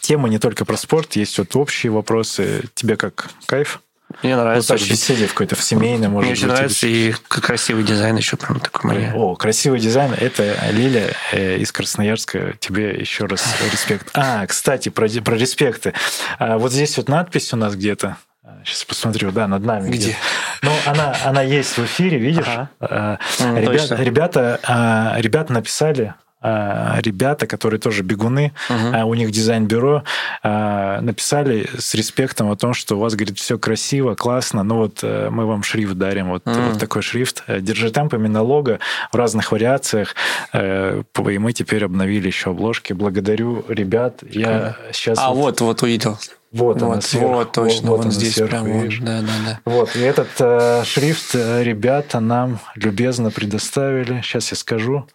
темы 0.00 0.28
не 0.28 0.38
только 0.38 0.64
про 0.64 0.76
спорт, 0.76 1.16
есть 1.16 1.38
вот 1.38 1.56
общие 1.56 1.90
вопросы. 1.90 2.64
Тебе 2.74 2.96
как 2.96 3.30
кайф? 3.46 3.80
Мне 4.22 4.36
нравится. 4.36 4.72
Вот 4.74 4.80
так 4.80 4.88
беседе 4.88 5.26
в 5.26 5.32
какой-то 5.32 5.56
в 5.56 5.62
семейной, 5.62 6.08
может 6.08 6.30
Мне 6.30 6.32
очень 6.32 6.48
нравится 6.48 6.86
и 6.86 7.12
красивый 7.28 7.84
дизайн 7.84 8.16
еще 8.16 8.36
прям 8.36 8.60
такой 8.60 8.92
моя. 8.92 9.14
О, 9.14 9.34
красивый 9.34 9.80
дизайн. 9.80 10.12
Это 10.14 10.56
Лиля 10.70 11.14
э, 11.32 11.56
из 11.56 11.72
Красноярска. 11.72 12.54
Тебе 12.58 12.92
еще 12.92 13.26
раз 13.26 13.44
респект. 13.72 14.10
А, 14.14 14.46
кстати, 14.46 14.88
про, 14.88 15.08
про 15.08 15.36
респекты. 15.36 15.92
А, 16.38 16.58
вот 16.58 16.72
здесь 16.72 16.96
вот 16.96 17.08
надпись 17.08 17.52
у 17.52 17.56
нас 17.56 17.74
где-то. 17.74 18.16
Сейчас 18.64 18.84
посмотрю, 18.84 19.32
да, 19.32 19.48
над 19.48 19.64
нами. 19.64 19.90
Где? 19.90 20.16
Ну, 20.62 20.70
она, 20.86 21.16
она 21.24 21.42
есть 21.42 21.76
в 21.76 21.84
эфире, 21.84 22.18
видишь? 22.18 22.46
Ага. 22.46 22.68
А, 22.80 23.18
ребята, 23.40 23.94
ребята, 23.96 24.60
а, 24.64 25.14
ребята 25.18 25.52
написали 25.52 26.14
ребята, 26.42 27.46
которые 27.46 27.80
тоже 27.80 28.02
бегуны, 28.02 28.52
угу. 28.68 29.08
у 29.08 29.14
них 29.14 29.30
дизайн-бюро, 29.30 30.04
э, 30.42 31.00
написали 31.00 31.68
с 31.78 31.94
респектом 31.94 32.50
о 32.50 32.56
том, 32.56 32.74
что 32.74 32.96
у 32.96 32.98
вас, 32.98 33.14
говорит, 33.14 33.38
все 33.38 33.58
красиво, 33.58 34.14
классно, 34.14 34.62
ну 34.62 34.76
вот 34.76 35.02
мы 35.02 35.46
вам 35.46 35.62
шрифт 35.62 35.94
дарим, 35.94 36.30
вот, 36.30 36.46
угу. 36.46 36.60
вот 36.70 36.78
такой 36.78 37.02
шрифт. 37.02 37.44
Держи 37.48 37.90
темп 37.90 38.14
именно 38.14 38.42
лого 38.42 38.78
в 39.12 39.16
разных 39.16 39.52
вариациях, 39.52 40.14
и 40.54 41.38
мы 41.38 41.52
теперь 41.52 41.84
обновили 41.84 42.26
еще 42.26 42.50
обложки. 42.50 42.92
Благодарю 42.92 43.64
ребят. 43.68 44.22
Я 44.28 44.76
сейчас... 44.92 45.18
А, 45.20 45.30
вот, 45.30 45.60
вот 45.60 45.82
увидел. 45.82 46.18
Вот, 46.52 46.80
вот, 46.80 46.82
она 46.82 47.00
сверху, 47.00 47.28
вот 47.28 47.52
точно, 47.52 47.90
вот, 47.90 48.04
вот 48.04 48.12
здесь 48.12 48.34
сверху, 48.34 48.50
прям, 48.50 48.66
видишь. 48.66 48.98
да, 49.00 49.22
да, 49.22 49.32
да. 49.46 49.60
Вот, 49.64 49.96
и 49.96 50.00
этот 50.00 50.28
э, 50.38 50.82
шрифт 50.84 51.34
ребята 51.34 52.20
нам 52.20 52.58
любезно 52.74 53.30
предоставили. 53.30 54.20
Сейчас 54.20 54.50
я 54.50 54.56
скажу 54.58 55.06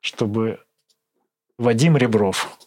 чтобы 0.00 0.60
Вадим 1.58 1.96
Ребров. 1.96 2.58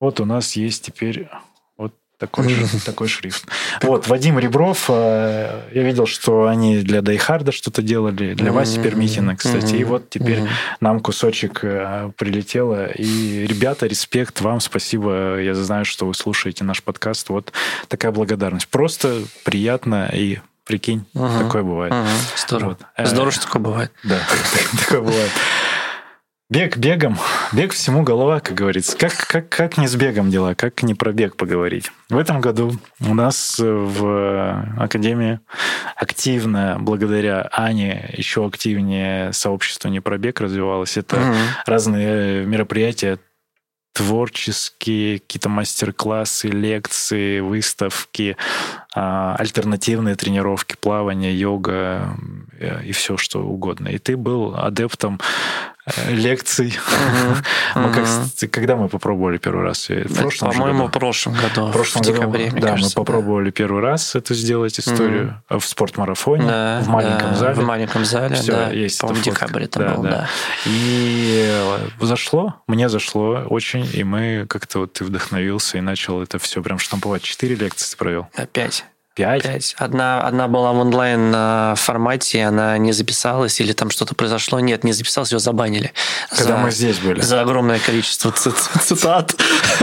Вот 0.00 0.20
у 0.20 0.24
нас 0.24 0.54
есть 0.54 0.84
теперь 0.84 1.28
вот 1.76 1.94
такой, 2.18 2.54
такой 2.84 3.08
шрифт. 3.08 3.46
Вот, 3.82 4.08
Вадим 4.08 4.38
Ребров, 4.38 4.86
э, 4.88 5.68
я 5.72 5.82
видел, 5.82 6.06
что 6.06 6.46
они 6.46 6.78
для 6.78 7.02
Дайхарда 7.02 7.52
что-то 7.52 7.82
делали, 7.82 8.34
для 8.34 8.52
Васи 8.52 8.82
Пермитина, 8.82 9.36
кстати, 9.36 9.76
и 9.76 9.84
вот 9.84 10.10
теперь 10.10 10.42
нам 10.80 11.00
кусочек 11.00 11.60
э, 11.62 12.10
прилетело. 12.16 12.86
И, 12.86 13.46
ребята, 13.46 13.86
респект 13.86 14.40
вам, 14.40 14.60
спасибо. 14.60 15.38
Я 15.40 15.54
знаю, 15.54 15.84
что 15.84 16.06
вы 16.06 16.14
слушаете 16.14 16.64
наш 16.64 16.82
подкаст. 16.82 17.28
Вот 17.28 17.52
такая 17.88 18.12
благодарность. 18.12 18.68
Просто 18.68 19.22
приятно 19.44 20.10
и 20.12 20.38
Прикинь, 20.70 21.04
угу. 21.14 21.38
такое 21.38 21.64
бывает. 21.64 21.92
Угу. 21.92 22.08
Здорово. 22.36 22.68
Вот. 22.68 22.80
Э, 22.96 23.04
Здорово, 23.04 23.32
что 23.32 23.46
такое 23.46 23.60
бывает. 23.60 23.92
Да, 24.04 24.18
такое 24.78 25.00
бывает. 25.00 25.30
Бег 26.50 26.78
бегом, 26.78 27.16
бег 27.52 27.72
всему 27.72 28.02
голова, 28.02 28.40
как 28.40 28.56
говорится. 28.56 28.98
Как, 28.98 29.12
как, 29.28 29.48
как 29.48 29.78
не 29.78 29.86
с 29.86 29.94
бегом 29.94 30.32
дела, 30.32 30.56
как 30.56 30.82
не 30.82 30.94
про 30.94 31.12
бег 31.12 31.36
поговорить. 31.36 31.92
В 32.08 32.18
этом 32.18 32.40
году 32.40 32.72
у 32.98 33.14
нас 33.14 33.60
в 33.60 34.66
Академии 34.76 35.38
активно, 35.94 36.76
благодаря 36.80 37.48
Ане, 37.52 38.12
еще 38.16 38.44
активнее 38.44 39.32
сообщество 39.32 39.86
не 39.86 40.00
про 40.00 40.18
бег 40.18 40.40
развивалось. 40.40 40.96
Это 40.96 41.20
угу. 41.20 41.36
разные 41.66 42.44
мероприятия, 42.44 43.20
творческие, 43.92 45.20
какие-то 45.20 45.48
мастер-классы, 45.48 46.48
лекции, 46.48 47.38
выставки, 47.40 48.36
а, 48.94 49.36
альтернативные 49.36 50.16
тренировки, 50.16 50.76
плавание, 50.80 51.38
йога 51.38 52.16
э, 52.58 52.84
и 52.84 52.92
все 52.92 53.16
что 53.16 53.40
угодно. 53.40 53.88
И 53.88 53.98
ты 53.98 54.16
был 54.16 54.54
адептом 54.56 55.20
Э, 55.79 55.79
лекций. 56.08 56.78
Мы 57.74 57.92
как, 57.92 58.06
когда 58.50 58.76
мы 58.76 58.88
попробовали 58.88 59.38
первый 59.38 59.64
раз? 59.64 59.88
По-моему, 60.40 60.86
в 60.86 60.90
прошлом 60.90 61.34
году. 61.34 61.68
В 61.68 61.72
прошлом 61.72 62.02
в 62.02 62.06
декабре, 62.06 62.50
да, 62.50 62.68
кажется, 62.68 62.98
мы 62.98 63.04
попробовали 63.04 63.50
первый 63.50 63.82
раз 63.82 64.14
это 64.14 64.34
сделать 64.34 64.78
историю 64.78 65.42
в 65.48 65.60
спортмарафоне 65.60 66.44
в 66.82 66.88
маленьком 66.88 67.34
зале. 67.34 67.54
В 67.54 67.64
маленьком 67.64 68.04
зале, 68.04 68.36
Все, 68.36 68.52
да. 68.52 68.70
Есть 68.70 69.00
по 69.00 69.08
в 69.08 69.22
декабре 69.22 69.64
это 69.64 69.80
был, 69.80 70.02
да. 70.02 70.28
И 70.66 71.52
зашло, 72.00 72.56
мне 72.66 72.88
зашло 72.88 73.44
очень, 73.48 73.88
и 73.92 74.04
мы 74.04 74.46
как-то 74.48 74.80
вот 74.80 74.92
ты 74.94 75.04
вдохновился 75.04 75.78
и 75.78 75.80
начал 75.80 76.22
это 76.22 76.38
все 76.38 76.62
прям 76.62 76.78
штамповать. 76.78 77.22
Четыре 77.22 77.54
лекции 77.54 77.90
ты 77.90 77.96
провел. 77.96 78.28
Пять. 78.52 78.84
Пять? 79.20 79.42
Пять. 79.42 79.74
Одна, 79.78 80.22
одна 80.22 80.48
была 80.48 80.72
в 80.72 80.78
онлайн 80.78 81.32
э, 81.34 81.74
формате, 81.76 82.44
она 82.44 82.78
не 82.78 82.92
записалась, 82.92 83.60
или 83.60 83.72
там 83.72 83.90
что-то 83.90 84.14
произошло. 84.14 84.60
Нет, 84.60 84.82
не 84.84 84.92
записалась, 84.92 85.32
ее 85.32 85.38
забанили. 85.38 85.92
Когда 86.30 86.56
за, 86.56 86.58
мы 86.58 86.70
здесь 86.70 86.98
были. 86.98 87.20
За 87.20 87.42
огромное 87.42 87.78
количество 87.78 88.32
цитат. 88.32 89.34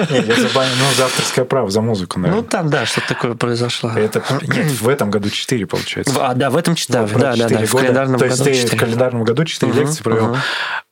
Нет, 0.09 0.27
я 0.27 0.35
забанил, 0.35 0.73
ну, 0.79 0.95
за 0.95 1.05
авторское 1.05 1.45
право, 1.45 1.69
за 1.69 1.81
музыку, 1.81 2.19
наверное. 2.19 2.41
Ну, 2.41 2.47
там, 2.47 2.69
да, 2.69 2.85
что-то 2.85 3.09
такое 3.09 3.35
произошло. 3.35 3.91
Это, 3.91 4.23
нет, 4.41 4.71
в 4.71 4.89
этом 4.89 5.11
году 5.11 5.29
четыре, 5.29 5.67
получается. 5.67 6.13
А, 6.19 6.33
да, 6.33 6.49
в 6.49 6.57
этом 6.57 6.75
четыре, 6.75 7.05
да, 7.05 7.35
да, 7.35 7.47
да, 7.47 7.65
в 7.65 7.71
календарном 7.71 8.19
году 8.19 8.43
То 8.43 8.49
есть 8.49 8.69
ты 8.69 8.75
в 8.75 8.79
календарном 8.79 9.23
году 9.23 9.45
четыре 9.45 9.73
лекции 9.73 10.03
провел. 10.03 10.35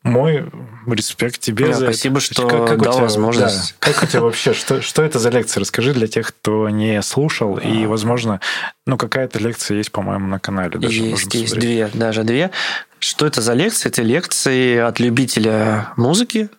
Мой 0.05 0.45
респект 0.87 1.41
тебе 1.41 1.73
за 1.73 1.87
Спасибо, 1.87 2.19
что 2.19 2.77
дал 2.77 2.99
возможность. 2.99 3.75
Как 3.79 4.03
у 4.03 4.05
тебя 4.05 4.21
вообще, 4.21 4.53
что 4.53 5.03
это 5.03 5.17
за 5.17 5.29
лекция? 5.31 5.61
Расскажи 5.61 5.93
для 5.93 6.07
тех, 6.07 6.27
кто 6.27 6.69
не 6.69 7.01
слушал, 7.01 7.57
и, 7.57 7.87
возможно, 7.87 8.39
ну, 8.85 8.97
какая-то 8.97 9.39
лекция 9.39 9.77
есть, 9.77 9.91
по-моему, 9.91 10.27
на 10.27 10.39
канале. 10.39 10.77
Даже 10.77 11.01
есть, 11.01 11.33
есть 11.33 11.55
две, 11.55 11.89
даже 11.93 12.23
две. 12.23 12.51
Что 12.99 13.25
это 13.25 13.41
за 13.41 13.53
лекции? 13.53 13.89
Это 13.89 14.03
лекции 14.03 14.77
от 14.77 14.99
любителя 14.99 15.89
музыки, 15.97 16.49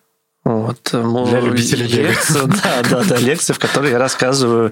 вот, 0.43 0.79
Для 0.91 1.39
любителей 1.41 1.87
лекция, 1.87 2.43
Да, 2.63 2.81
да, 2.89 3.03
да, 3.03 3.17
лекция, 3.17 3.53
в 3.53 3.59
которой 3.59 3.91
я 3.91 3.97
рассказываю 3.97 4.71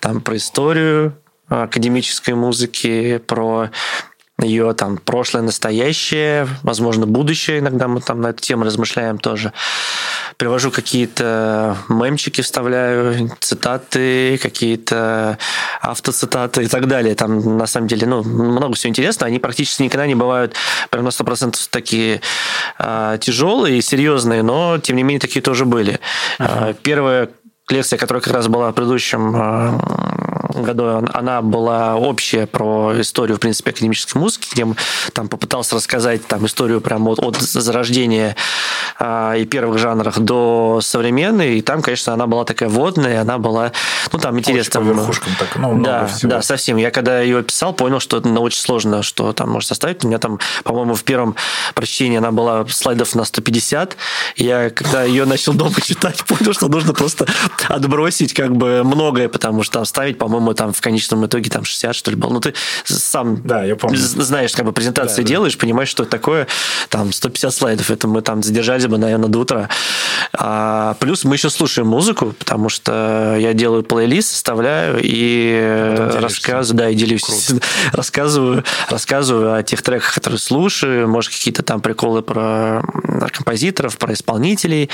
там 0.00 0.20
про 0.20 0.36
историю 0.36 1.16
академической 1.48 2.34
музыки, 2.34 3.18
про 3.18 3.70
ее 4.44 4.72
там 4.74 4.96
прошлое, 4.98 5.42
настоящее, 5.42 6.46
возможно, 6.62 7.06
будущее. 7.06 7.58
Иногда 7.60 7.88
мы 7.88 8.00
там 8.00 8.20
на 8.20 8.28
эту 8.28 8.42
тему 8.42 8.64
размышляем 8.64 9.18
тоже. 9.18 9.52
Привожу 10.36 10.70
какие-то 10.70 11.76
мемчики, 11.88 12.40
вставляю, 12.40 13.30
цитаты, 13.40 14.38
какие-то 14.42 15.38
автоцитаты 15.80 16.64
и 16.64 16.66
так 16.66 16.86
далее. 16.88 17.14
Там, 17.14 17.58
на 17.58 17.66
самом 17.66 17.88
деле, 17.88 18.06
ну, 18.06 18.22
много 18.22 18.74
всего 18.74 18.90
интересного. 18.90 19.28
Они 19.28 19.38
практически 19.38 19.82
никогда 19.82 20.06
не 20.06 20.14
бывают 20.14 20.54
прям 20.90 21.04
на 21.04 21.10
100% 21.10 21.56
такие 21.70 22.20
э, 22.78 23.18
тяжелые 23.20 23.78
и 23.78 23.82
серьезные, 23.82 24.42
но, 24.42 24.78
тем 24.78 24.96
не 24.96 25.02
менее, 25.02 25.20
такие 25.20 25.42
тоже 25.42 25.64
были. 25.64 26.00
Uh-huh. 26.38 26.76
Первая 26.82 27.28
лекция, 27.68 27.98
которая 27.98 28.22
как 28.22 28.34
раз 28.34 28.48
была 28.48 28.70
в 28.70 28.74
предыдущем 28.74 29.34
а, 29.34 29.78
году, 30.52 31.06
она 31.12 31.42
была 31.42 31.96
общая 31.96 32.46
про 32.46 33.00
историю, 33.00 33.36
в 33.36 33.40
принципе, 33.40 33.70
академической 33.70 34.18
музыки, 34.18 34.48
где 34.52 34.66
там 35.12 35.28
попытался 35.28 35.76
рассказать 35.76 36.26
там 36.26 36.46
историю 36.46 36.80
прямо 36.80 37.10
от, 37.10 37.18
от 37.20 37.36
зарождения 37.36 38.36
а, 38.98 39.34
и 39.34 39.44
первых 39.44 39.78
жанрах 39.78 40.18
до 40.18 40.80
современной, 40.82 41.58
и 41.58 41.62
там, 41.62 41.82
конечно, 41.82 42.12
она 42.12 42.26
была 42.26 42.44
такая 42.44 42.68
водная, 42.68 43.20
она 43.20 43.38
была, 43.38 43.72
ну, 44.12 44.18
там 44.18 44.38
интересно. 44.38 44.80
Очень 44.80 44.90
по 44.90 44.94
верхушкам 44.94 45.32
так, 45.38 45.56
ну, 45.56 45.82
да, 45.82 46.06
всего. 46.06 46.30
да, 46.30 46.42
совсем. 46.42 46.76
Я 46.76 46.90
когда 46.90 47.20
ее 47.20 47.42
писал, 47.42 47.72
понял, 47.72 48.00
что 48.00 48.18
это 48.18 48.28
ну, 48.28 48.42
очень 48.42 48.60
сложно, 48.60 49.02
что 49.02 49.32
там 49.32 49.50
может 49.50 49.68
составить. 49.68 50.04
У 50.04 50.08
меня 50.08 50.18
там, 50.18 50.38
по-моему, 50.64 50.94
в 50.94 51.04
первом 51.04 51.36
прочтении 51.74 52.18
она 52.18 52.32
была 52.32 52.66
слайдов 52.68 53.14
на 53.14 53.24
150. 53.24 53.96
Я, 54.36 54.70
когда 54.70 55.04
ее 55.04 55.24
начал 55.24 55.52
дома 55.52 55.74
читать, 55.82 56.24
понял, 56.24 56.52
что 56.52 56.68
нужно 56.68 56.92
просто 56.94 57.26
отбросить 57.68 58.34
как 58.34 58.54
бы 58.56 58.82
многое, 58.84 59.28
потому 59.28 59.62
что 59.62 59.74
там 59.74 59.84
ставить, 59.84 60.18
по-моему, 60.18 60.41
там 60.54 60.72
в 60.72 60.80
конечном 60.80 61.26
итоге 61.26 61.50
там 61.50 61.64
60, 61.64 61.94
что 61.94 62.10
ли, 62.10 62.16
было. 62.16 62.30
Ну, 62.30 62.40
ты 62.40 62.54
сам 62.84 63.40
да, 63.42 63.64
я 63.64 63.76
помню. 63.76 63.96
знаешь, 63.98 64.52
как 64.52 64.64
бы 64.64 64.72
презентации 64.72 65.22
да, 65.22 65.28
делаешь, 65.28 65.54
да. 65.54 65.60
понимаешь, 65.60 65.88
что 65.88 66.02
это 66.02 66.12
такое, 66.12 66.46
там 66.88 67.12
150 67.12 67.54
слайдов, 67.54 67.90
это 67.90 68.08
мы 68.08 68.22
там 68.22 68.42
задержались 68.42 68.86
бы, 68.86 68.98
наверное, 68.98 69.28
до 69.28 69.38
утра. 69.38 69.68
А, 70.34 70.96
плюс 71.00 71.24
мы 71.24 71.36
еще 71.36 71.50
слушаем 71.50 71.88
музыку, 71.88 72.34
потому 72.38 72.68
что 72.68 73.36
я 73.38 73.52
делаю 73.52 73.82
плейлист, 73.82 74.30
составляю 74.30 74.98
и 75.02 75.94
рассказываю, 76.20 76.78
да, 76.78 76.90
и 76.90 76.94
делюсь, 76.94 77.22
Круто. 77.22 77.64
рассказываю, 77.92 78.64
рассказываю 78.88 79.54
о 79.54 79.62
тех 79.62 79.82
треках, 79.82 80.14
которые 80.14 80.38
слушаю, 80.38 81.08
может, 81.08 81.32
какие-то 81.32 81.62
там 81.62 81.80
приколы 81.80 82.22
про 82.22 82.82
композиторов, 83.32 83.98
про 83.98 84.12
исполнителей. 84.14 84.90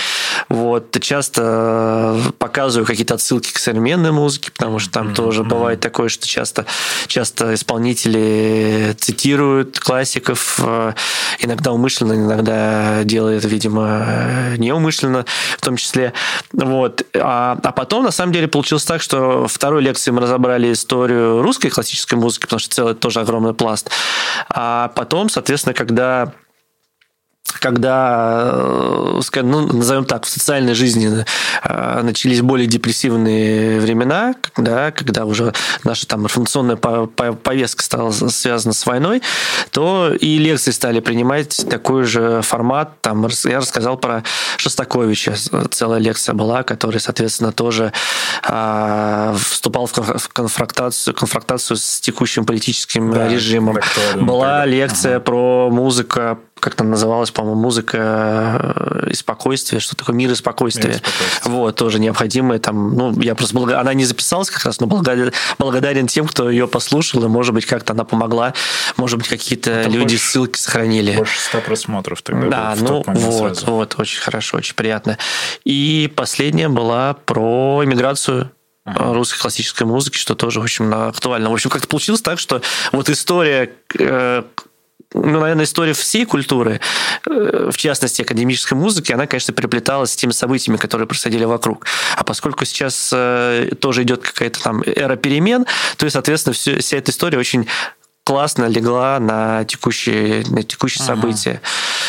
Вот. 0.49 0.97
Часто 1.01 2.21
показываю 2.39 2.87
какие-то 2.87 3.15
отсылки 3.15 3.53
к 3.53 3.59
современной 3.59 4.13
музыке, 4.13 4.51
потому 4.51 4.79
что 4.79 4.91
там 4.91 5.09
mm-hmm. 5.09 5.15
тоже 5.15 5.38
тоже 5.39 5.49
mm-hmm. 5.49 5.59
бывает 5.59 5.81
такое, 5.81 6.09
что 6.09 6.27
часто, 6.27 6.67
часто 7.07 7.55
исполнители 7.55 8.95
цитируют 8.99 9.79
классиков, 9.79 10.61
э, 10.63 10.93
иногда 11.41 11.73
умышленно, 11.73 12.15
иногда 12.15 13.05
делают, 13.05 13.45
видимо, 13.45 14.55
неумышленно 14.57 15.25
в 15.57 15.61
том 15.61 15.77
числе. 15.77 16.13
Вот. 16.53 17.07
А, 17.15 17.59
а 17.63 17.73
потом, 17.73 18.05
на 18.05 18.11
самом 18.11 18.33
деле, 18.33 18.49
получилось 18.49 18.85
так, 18.85 19.03
что 19.03 19.47
второй 19.49 19.83
лекции 19.83 20.11
мы 20.11 20.23
разобрали 20.23 20.73
историю 20.73 21.43
русской 21.43 21.69
классической 21.69 22.15
музыки, 22.15 22.43
потому 22.43 22.61
что 22.61 22.75
целый 22.75 22.95
тоже 22.95 23.21
огромный 23.21 23.55
пласт. 23.55 23.91
А 24.49 24.89
потом, 24.95 25.29
соответственно, 25.29 25.75
когда 25.75 26.33
когда, 27.53 28.51
э, 28.53 29.21
ну, 29.43 29.67
назовем 29.73 30.05
так, 30.05 30.25
в 30.25 30.29
социальной 30.29 30.75
жизни 30.75 31.25
э, 31.63 32.03
начались 32.03 32.41
более 32.41 32.67
депрессивные 32.67 33.81
времена, 33.81 34.35
да, 34.57 34.91
когда 34.91 35.25
уже 35.25 35.53
наша 35.85 36.07
там 36.07 36.25
информационная 36.25 36.77
повестка 36.77 37.83
стала 37.83 38.11
связана 38.11 38.73
с 38.75 38.87
войной, 38.87 39.23
то 39.71 40.13
и 40.19 40.39
лекции 40.39 40.71
стали 40.71 41.01
принимать 41.01 41.67
такой 41.69 42.05
же 42.05 42.43
формат. 42.43 43.01
Там 43.01 43.27
я 43.45 43.59
рассказал 43.59 43.97
про 43.97 44.23
Шостаковича, 44.57 45.35
целая 45.71 46.01
лекция 46.01 46.35
была, 46.35 46.63
который, 46.63 47.01
соответственно, 47.01 47.53
тоже 47.53 47.93
э, 48.47 49.37
вступал 49.39 49.87
в 49.87 50.29
конфронтацию, 50.33 51.15
конфронтацию 51.15 51.77
с 51.77 52.01
текущим 52.01 52.45
политическим 52.45 53.13
да, 53.13 53.29
режимом. 53.29 53.79
Была 54.17 54.65
лекция 54.67 55.17
ага. 55.17 55.25
про 55.25 55.71
музыку, 55.71 56.39
как 56.61 56.75
там 56.75 56.91
называлась, 56.91 57.31
по-моему, 57.31 57.61
музыка 57.61 58.75
э, 59.05 59.11
и 59.11 59.15
спокойствие, 59.15 59.81
что 59.81 59.97
такое 59.97 60.15
мир 60.15 60.31
и 60.31 60.35
спокойствие. 60.35 60.89
Мир 60.89 60.97
и 60.97 60.99
спокойствие. 60.99 61.55
Вот, 61.55 61.77
тоже 61.77 61.99
необходимое 62.01 62.59
там, 62.59 62.95
ну, 62.95 63.21
я 63.21 63.35
просто 63.35 63.55
благодарен, 63.55 63.81
она 63.81 63.95
не 63.95 64.05
записалась 64.05 64.51
как 64.51 64.65
раз, 64.65 64.81
но 64.81 64.87
благодарен, 64.87 65.33
благодарен 65.59 66.07
тем, 66.07 66.27
кто 66.27 66.51
ее 66.51 66.69
послушал, 66.69 67.25
и, 67.25 67.29
может 67.29 67.55
быть, 67.55 67.67
как-то 67.67 67.93
она 67.93 68.05
помогла, 68.05 68.55
может 68.97 69.19
быть, 69.19 69.29
какие-то 69.29 69.85
люди 69.85 70.15
больше, 70.15 70.19
ссылки 70.19 70.59
сохранили. 70.59 71.17
Больше 71.17 71.41
ста 71.41 71.59
просмотров 71.61 72.23
тогда. 72.23 72.49
Да, 72.49 72.75
ну, 72.81 73.03
вот, 73.07 73.57
сразу. 73.57 73.73
вот, 73.73 73.95
очень 73.99 74.21
хорошо, 74.21 74.59
очень 74.59 74.75
приятно. 74.75 75.19
И 75.65 76.13
последняя 76.15 76.69
была 76.69 77.15
про 77.15 77.83
иммиграцию 77.85 78.51
uh-huh. 78.89 79.15
русской 79.15 79.39
классической 79.39 79.85
музыки, 79.85 80.17
что 80.17 80.35
тоже 80.35 80.61
очень 80.61 80.93
актуально. 80.93 81.51
В 81.51 81.53
общем, 81.53 81.71
как-то 81.71 81.89
получилось 81.89 82.23
так, 82.23 82.39
что 82.39 82.63
вот 82.93 83.09
история 83.11 83.71
э, 83.99 84.43
ну, 85.15 85.41
наверное, 85.41 85.65
история 85.65 85.95
всей 85.95 86.27
культуры, 86.27 86.81
э, 87.27 87.71
в 87.73 87.77
частности, 87.77 88.23
академической 88.23 88.75
музыки, 88.75 89.13
она, 89.13 89.27
конечно, 89.27 89.55
переплеталась 89.55 90.13
с 90.13 90.17
теми 90.17 90.33
событиями, 90.33 90.77
которые 90.77 91.07
происходили 91.07 91.45
вокруг. 91.45 91.87
А 92.17 92.25
поскольку 92.25 92.65
сейчас 92.65 93.11
э, 93.13 93.71
тоже 93.81 94.03
идет 94.03 94.23
какая-то 94.23 94.63
там 94.63 94.83
эра 94.83 95.17
перемен, 95.17 95.67
то 95.97 96.07
и, 96.07 96.11
соответственно, 96.11 96.53
все, 96.53 96.79
вся 96.79 96.99
эта 96.99 97.11
история 97.11 97.39
очень 97.39 97.67
классно 98.25 98.67
легла 98.67 99.19
на 99.19 99.65
текущие, 99.65 100.45
на 100.49 100.63
текущие 100.63 101.03
ага. 101.05 101.15
события. 101.15 101.63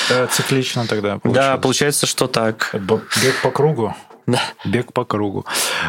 Да, 0.10 0.28
циклично 0.28 0.86
тогда 0.86 1.20
получается. 1.20 1.52
Да, 1.52 1.58
получается, 1.58 2.06
что 2.06 2.28
так. 2.28 2.72
Бег 2.74 3.42
по 3.42 3.52
кругу. 3.52 3.96
Да. 4.28 4.42
Бег 4.64 4.94
по 4.94 5.06
кругу. 5.06 5.46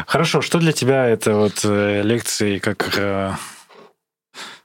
Хорошо, 0.07 0.41
что 0.41 0.57
для 0.57 0.71
тебя 0.71 1.05
это 1.05 1.35
вот 1.35 1.59
э, 1.63 2.01
лекции 2.01 2.57
как 2.57 2.97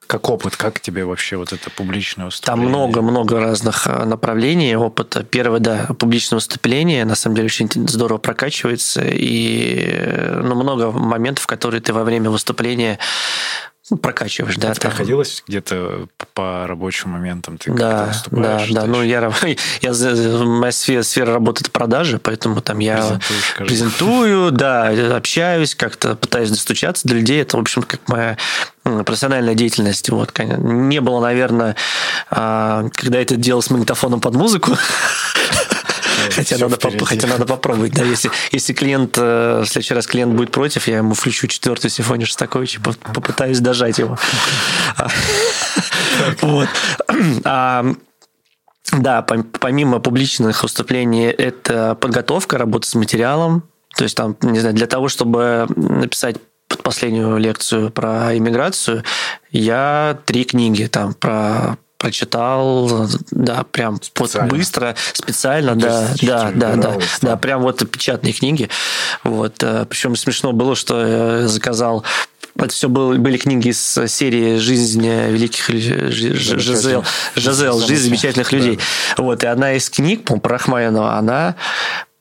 как 0.07 0.31
опыт, 0.31 0.57
как 0.57 0.81
тебе 0.81 1.05
вообще 1.05 1.37
вот 1.37 1.53
это 1.53 1.71
публичное 1.71 2.27
выступление? 2.27 2.65
Там 2.65 2.69
много-много 2.69 3.41
разных 3.41 3.87
э, 3.87 4.05
направлений 4.05 4.77
опыта. 4.77 5.23
Первое, 5.25 5.61
да, 5.61 5.89
публичное 5.99 6.37
выступление, 6.37 7.05
на 7.05 7.15
самом 7.15 7.37
деле, 7.37 7.47
очень 7.47 7.69
здорово 7.89 8.19
прокачивается, 8.19 9.03
и 9.05 9.91
э, 9.93 10.41
ну, 10.43 10.55
много 10.55 10.91
моментов, 10.93 11.47
которые 11.47 11.81
ты 11.81 11.93
во 11.93 12.05
время 12.05 12.31
выступления 12.31 12.99
ну, 13.89 13.97
прокачиваешь, 13.99 14.57
да. 14.57 14.73
Это 14.73 14.81
приходилось 14.81 15.45
где-то 15.47 16.09
по 16.35 16.67
рабочим 16.67 17.11
моментам 17.11 17.57
ты 17.57 17.73
да, 17.73 18.13
да, 18.33 18.65
да. 18.69 18.85
Ну 18.85 19.03
я, 19.03 19.33
я 19.81 19.93
моя 20.45 20.73
сфера, 20.73 21.03
сфера 21.03 21.33
работы 21.33 21.63
это 21.63 21.71
продажи, 21.71 22.19
поэтому 22.19 22.61
там 22.61 22.81
я 22.81 23.21
презентую, 23.59 24.51
да, 24.53 24.89
общаюсь, 25.17 25.77
как-то 25.77 26.17
пытаюсь 26.17 26.51
достучаться 26.51 27.07
до 27.07 27.15
людей. 27.15 27.41
Это 27.41 27.57
в 27.57 27.61
общем 27.61 27.83
как 27.83 28.01
моя 28.09 28.37
профессиональная 28.83 29.55
деятельность. 29.55 30.11
Вот, 30.11 30.37
не 30.39 31.01
было, 31.01 31.21
наверное, 31.21 31.77
а, 32.31 32.89
когда 32.93 33.19
я 33.19 33.23
это 33.23 33.37
делал 33.37 33.63
с 33.63 33.71
магнитофоном 33.71 34.21
под 34.21 34.35
музыку. 34.35 34.73
Хотя 36.35 36.59
надо, 36.59 36.77
поп- 36.77 37.03
хотя 37.05 37.27
надо 37.27 37.47
попробовать. 37.47 37.93
Да, 37.93 38.05
если, 38.05 38.31
если 38.53 38.73
клиент, 38.73 39.17
э, 39.19 39.63
в 39.65 39.67
следующий 39.67 39.95
раз 39.95 40.07
клиент 40.07 40.35
будет 40.35 40.51
против, 40.51 40.89
я 40.89 40.99
ему 40.99 41.15
включу 41.15 41.47
четвертую 41.47 41.91
симфонию 41.91 42.27
Шостаковича, 42.27 42.81
попытаюсь 42.81 43.61
дожать 43.61 43.99
его. 43.99 44.19
Вот. 46.41 46.69
А, 47.45 47.85
да, 48.93 49.23
помимо 49.23 49.99
публичных 50.01 50.63
выступлений, 50.63 51.27
это 51.27 51.95
подготовка, 51.95 52.59
работа 52.59 52.89
с 52.89 52.95
материалом. 52.95 53.65
То 53.97 54.05
есть 54.05 54.17
там, 54.17 54.37
не 54.43 54.61
знаю, 54.61 54.75
для 54.75 54.87
того, 54.87 55.09
чтобы 55.09 55.67
написать 55.77 56.37
последнюю 56.83 57.39
лекцию 57.39 57.91
про 57.91 58.37
иммиграцию, 58.37 59.03
я 59.51 60.19
три 60.25 60.45
книги 60.45 60.85
там 60.87 61.15
про 61.15 61.79
прочитал, 61.99 63.09
да, 63.31 63.65
прям 63.65 64.01
специально. 64.03 64.49
вот 64.49 64.59
быстро, 64.59 64.95
специально, 65.13 65.75
да, 65.75 66.09
да, 66.23 66.51
да, 66.55 66.77
да, 66.77 66.97
да, 67.23 67.37
прям 67.37 67.63
вот 67.63 67.89
печатные 67.91 68.33
книги. 68.33 68.69
Вот, 69.25 69.63
э, 69.63 69.87
причем 69.89 70.17
смешно 70.17 70.53
было, 70.53 70.77
что 70.77 71.07
я 71.07 71.49
заказал 71.49 72.05
это 72.59 72.71
все 72.71 72.89
было, 72.89 73.15
были 73.15 73.37
книги 73.37 73.69
из 73.69 73.99
серии 74.07 74.57
«Жизнь 74.57 75.07
великих 75.07 75.69
Жизел», 75.69 77.05
«Жизнь 77.35 78.05
замечательных 78.05 78.53
людей». 78.53 78.79
Да. 79.17 79.23
Вот, 79.23 79.45
и 79.45 79.47
одна 79.47 79.75
из 79.75 79.91
книг, 79.91 80.25
по 80.25 80.39
про 80.39 80.53
Рахманинова, 80.53 81.17
она 81.17 81.57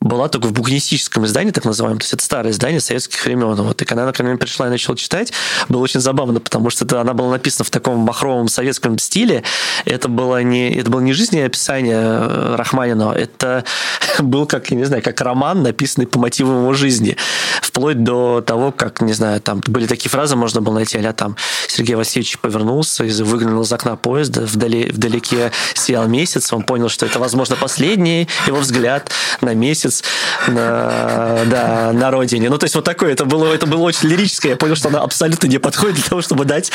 была 0.06 0.28
только 0.28 0.46
в 0.46 0.52
букинистическом 0.52 1.24
издании, 1.26 1.50
так 1.50 1.64
называемом. 1.64 1.98
То 1.98 2.04
есть 2.04 2.14
это 2.14 2.24
старое 2.24 2.52
издание 2.52 2.80
советских 2.80 3.24
времен. 3.24 3.54
Вот. 3.54 3.82
И 3.82 3.84
когда 3.84 4.04
она 4.04 4.12
ко 4.12 4.22
мне 4.22 4.36
пришла 4.36 4.66
и 4.66 4.70
начала 4.70 4.96
читать, 4.96 5.32
было 5.68 5.82
очень 5.82 6.00
забавно, 6.00 6.40
потому 6.40 6.70
что 6.70 6.84
это, 6.84 7.00
она 7.00 7.14
была 7.14 7.30
написана 7.30 7.64
в 7.64 7.70
таком 7.70 7.98
махровом 7.98 8.48
советском 8.48 8.98
стиле. 8.98 9.42
Это 9.84 10.08
было 10.08 10.42
не, 10.42 10.74
это 10.74 10.90
было 10.90 11.00
не 11.00 11.12
жизнеописание 11.12 11.96
э, 11.96 12.54
Рахманинова, 12.56 13.12
это 13.12 13.64
был 14.18 14.46
как, 14.46 14.70
я 14.70 14.76
не 14.76 14.84
знаю, 14.84 15.02
как 15.02 15.20
роман, 15.20 15.62
написанный 15.62 16.06
по 16.06 16.18
мотивам 16.18 16.62
его 16.62 16.72
жизни. 16.72 17.16
Вплоть 17.60 18.02
до 18.02 18.40
того, 18.40 18.72
как, 18.72 19.00
не 19.00 19.12
знаю, 19.12 19.40
там 19.40 19.60
были 19.66 19.86
такие 19.86 20.10
фразы, 20.10 20.36
можно 20.36 20.60
было 20.60 20.74
найти, 20.74 20.98
а 20.98 21.12
там 21.12 21.36
Сергей 21.68 21.94
Васильевич 21.94 22.38
повернулся 22.38 23.04
и 23.04 23.10
выглянул 23.22 23.62
из 23.62 23.72
окна 23.72 23.96
поезда, 23.96 24.42
вдали, 24.42 24.90
вдалеке 24.90 25.52
сиял 25.74 26.06
месяц, 26.06 26.52
он 26.52 26.62
понял, 26.62 26.88
что 26.88 27.06
это, 27.06 27.18
возможно, 27.18 27.56
последний 27.56 28.28
его 28.46 28.58
взгляд 28.58 29.10
на 29.40 29.54
месяц, 29.54 29.95
месяц 29.96 30.04
на, 30.48 31.44
да, 31.46 31.92
на 31.92 32.10
родине. 32.10 32.50
Ну, 32.50 32.58
то 32.58 32.64
есть 32.64 32.74
вот 32.74 32.84
такое, 32.84 33.12
это 33.12 33.24
было, 33.24 33.52
это 33.52 33.66
было 33.66 33.82
очень 33.82 34.08
лирическое. 34.08 34.52
Я 34.52 34.56
понял, 34.56 34.76
что 34.76 34.88
она 34.88 35.00
абсолютно 35.00 35.46
не 35.46 35.58
подходит 35.58 35.96
для 35.96 36.04
того, 36.04 36.22
чтобы 36.22 36.44
дать, 36.44 36.72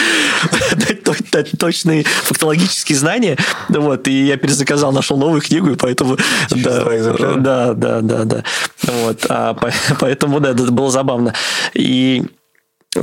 дать, 0.76 1.32
дать 1.32 1.52
точные 1.58 2.04
фактологические 2.04 2.98
знания. 2.98 3.38
Вот, 3.70 4.08
и 4.08 4.26
я 4.26 4.38
перезаказал, 4.38 4.92
нашел 4.92 5.18
новую 5.18 5.42
книгу, 5.42 5.72
и 5.72 5.76
поэтому... 5.76 6.18
Да, 6.50 6.86
да, 7.38 7.74
да, 7.74 8.02
да, 8.02 8.24
да. 8.26 8.44
Вот, 8.84 9.26
а, 9.30 9.56
поэтому, 10.00 10.40
да, 10.40 10.52
это 10.52 10.72
было 10.72 10.92
забавно. 10.92 11.34
И 11.74 12.24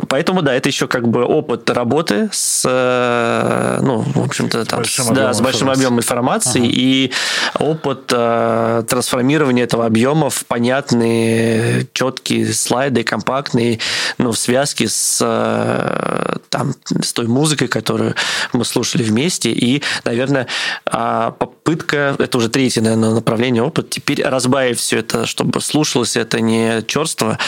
Поэтому, 0.08 0.42
да, 0.42 0.52
это 0.52 0.68
еще 0.68 0.86
как 0.86 1.08
бы 1.08 1.24
опыт 1.24 1.70
работы 1.70 2.28
с, 2.30 2.62
э, 2.68 3.78
ну, 3.80 4.00
в 4.00 4.22
общем-то, 4.22 4.66
там, 4.66 4.84
с, 4.84 4.98
большим 4.98 5.14
да, 5.14 5.32
с 5.32 5.40
большим 5.40 5.70
объемом 5.70 6.00
информации 6.00 6.60
ага. 6.60 6.70
и 6.70 7.12
опыт 7.58 8.12
э, 8.12 8.84
трансформирования 8.86 9.64
этого 9.64 9.86
объема 9.86 10.28
в 10.28 10.44
понятные, 10.44 11.86
четкие 11.94 12.52
слайды, 12.52 13.02
компактные, 13.02 13.78
ну, 14.18 14.32
в 14.32 14.38
связке 14.38 14.88
с, 14.88 15.20
э, 15.22 16.36
там, 16.50 16.74
с 17.00 17.14
той 17.14 17.26
музыкой, 17.26 17.68
которую 17.68 18.14
мы 18.52 18.66
слушали 18.66 19.02
вместе. 19.02 19.52
И, 19.52 19.82
наверное, 20.04 20.48
э, 20.84 21.32
попытка, 21.38 22.14
это 22.18 22.36
уже 22.36 22.50
третье, 22.50 22.82
наверное, 22.82 23.14
направление 23.14 23.62
опыт, 23.62 23.88
теперь 23.88 24.22
разбавить 24.22 24.78
все 24.78 24.98
это, 24.98 25.24
чтобы 25.24 25.62
слушалось 25.62 26.14
это 26.14 26.40
не 26.40 26.82
черство, 26.86 27.38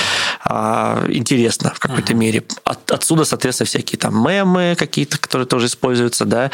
а 0.43 1.05
интересно 1.09 1.73
в 1.75 1.79
какой-то 1.79 2.15
мере 2.15 2.30
мире. 2.31 2.45
От, 2.65 2.91
отсюда, 2.91 3.25
соответственно, 3.25 3.67
всякие 3.67 3.99
там 3.99 4.15
мемы 4.27 4.75
какие-то, 4.79 5.19
которые 5.19 5.47
тоже 5.47 5.67
используются, 5.67 6.25
да. 6.25 6.51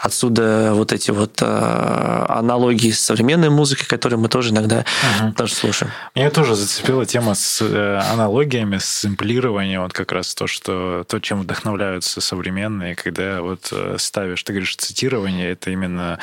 Отсюда 0.00 0.72
вот 0.74 0.92
эти 0.92 1.10
вот 1.10 1.40
э, 1.40 2.26
аналогии 2.28 2.90
с 2.90 3.00
современной 3.00 3.50
музыкой, 3.50 3.86
которые 3.86 4.18
мы 4.18 4.28
тоже 4.28 4.50
иногда 4.50 4.84
угу. 5.20 5.32
тоже 5.32 5.54
слушаем. 5.54 5.92
Меня 6.14 6.30
тоже 6.30 6.54
зацепила 6.54 7.06
тема 7.06 7.34
с 7.34 7.60
э, 7.62 8.00
аналогиями, 8.12 8.78
с 8.78 8.84
сэмплированием, 8.84 9.82
вот 9.82 9.92
как 9.92 10.12
раз 10.12 10.34
то, 10.34 10.46
что 10.46 11.04
то, 11.08 11.20
чем 11.20 11.42
вдохновляются 11.42 12.20
современные, 12.20 12.94
когда 12.94 13.40
вот 13.40 13.68
э, 13.72 13.96
ставишь, 13.98 14.42
ты 14.42 14.52
говоришь, 14.52 14.76
цитирование, 14.76 15.52
это 15.52 15.70
именно 15.70 16.18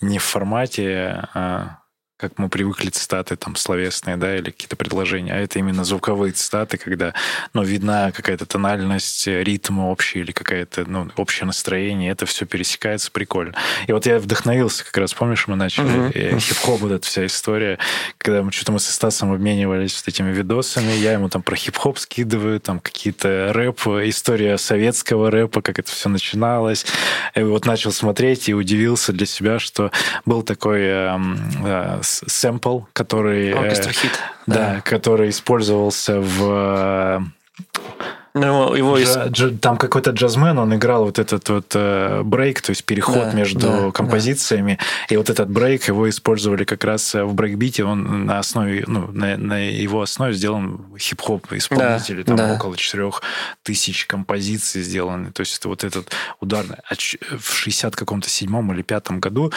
не 0.00 0.18
в 0.18 0.24
формате 0.24 1.28
а 1.34 1.78
как 2.16 2.38
мы 2.38 2.48
привыкли 2.48 2.88
цитаты 2.88 3.36
там 3.36 3.56
словесные, 3.56 4.16
да, 4.16 4.36
или 4.36 4.50
какие-то 4.50 4.76
предложения, 4.76 5.34
а 5.34 5.36
это 5.36 5.58
именно 5.58 5.84
звуковые 5.84 6.32
цитаты, 6.32 6.78
когда, 6.78 7.12
ну, 7.52 7.62
видна 7.62 8.10
какая-то 8.10 8.46
тональность, 8.46 9.26
ритм 9.26 9.80
общий 9.80 10.20
или 10.20 10.32
какая-то, 10.32 10.88
ну, 10.88 11.10
общее 11.16 11.46
настроение, 11.46 12.10
это 12.10 12.24
все 12.24 12.46
пересекается 12.46 13.10
прикольно. 13.10 13.54
И 13.86 13.92
вот 13.92 14.06
я 14.06 14.18
вдохновился, 14.18 14.82
как 14.84 14.96
раз 14.96 15.12
помнишь, 15.12 15.46
мы 15.46 15.56
начали 15.56 15.86
uh-huh. 15.86 16.38
хип-хоп, 16.38 16.80
вот 16.80 16.92
эта 16.92 17.06
вся 17.06 17.26
история, 17.26 17.78
когда 18.16 18.42
мы 18.42 18.50
что-то 18.50 18.72
мы 18.72 18.80
со 18.80 18.92
Стасом 18.92 19.32
обменивались 19.32 19.96
вот 19.96 20.08
этими 20.08 20.32
видосами, 20.32 20.92
я 20.92 21.12
ему 21.12 21.28
там 21.28 21.42
про 21.42 21.54
хип-хоп 21.54 21.98
скидываю, 21.98 22.60
там 22.60 22.80
какие-то 22.80 23.52
рэп, 23.52 23.86
история 24.04 24.56
советского 24.56 25.30
рэпа, 25.30 25.60
как 25.60 25.78
это 25.78 25.92
все 25.92 26.08
начиналось. 26.08 26.86
И 27.34 27.42
вот 27.42 27.66
начал 27.66 27.92
смотреть 27.92 28.48
и 28.48 28.54
удивился 28.54 29.12
для 29.12 29.26
себя, 29.26 29.58
что 29.58 29.90
был 30.24 30.42
такой 30.42 30.80
э, 30.80 31.18
э, 31.64 32.00
сэмпл, 32.26 32.80
который... 32.92 33.52
Оркестр 33.52 33.92
хит. 33.92 34.12
Да, 34.46 34.54
да, 34.54 34.80
который 34.82 35.30
использовался 35.30 36.20
в 36.20 37.22
ну, 38.36 38.74
его 38.74 38.98
Дж, 38.98 39.30
дж, 39.30 39.58
там 39.60 39.78
какой-то 39.78 40.10
джазмен, 40.10 40.58
он 40.58 40.74
играл 40.74 41.06
вот 41.06 41.18
этот 41.18 41.48
вот 41.48 41.72
э, 41.74 42.20
брейк, 42.22 42.60
то 42.60 42.70
есть 42.70 42.84
переход 42.84 43.30
да, 43.30 43.32
между 43.32 43.60
да, 43.60 43.90
композициями, 43.92 44.78
да. 45.08 45.14
и 45.14 45.16
вот 45.16 45.30
этот 45.30 45.48
брейк 45.48 45.88
его 45.88 46.06
использовали 46.06 46.64
как 46.64 46.84
раз 46.84 47.14
в 47.14 47.32
брейкбите, 47.32 47.84
он 47.84 48.26
на 48.26 48.38
основе, 48.38 48.84
ну, 48.86 49.08
на, 49.10 49.38
на 49.38 49.66
его 49.66 50.02
основе 50.02 50.34
сделан 50.34 50.84
хип-хоп 50.98 51.50
исполнители, 51.52 52.24
да, 52.24 52.24
там 52.24 52.36
да. 52.36 52.54
около 52.56 52.76
четырех 52.76 53.22
тысяч 53.62 54.04
композиций 54.04 54.82
сделаны, 54.82 55.32
то 55.32 55.40
есть 55.40 55.56
это 55.56 55.68
вот 55.68 55.82
этот 55.82 56.12
ударный. 56.38 56.76
А 56.90 56.94
в 56.94 57.54
60 57.54 57.96
каком-то 57.96 58.28
седьмом 58.28 58.70
или 58.70 58.82
пятом 58.82 59.18
году 59.18 59.50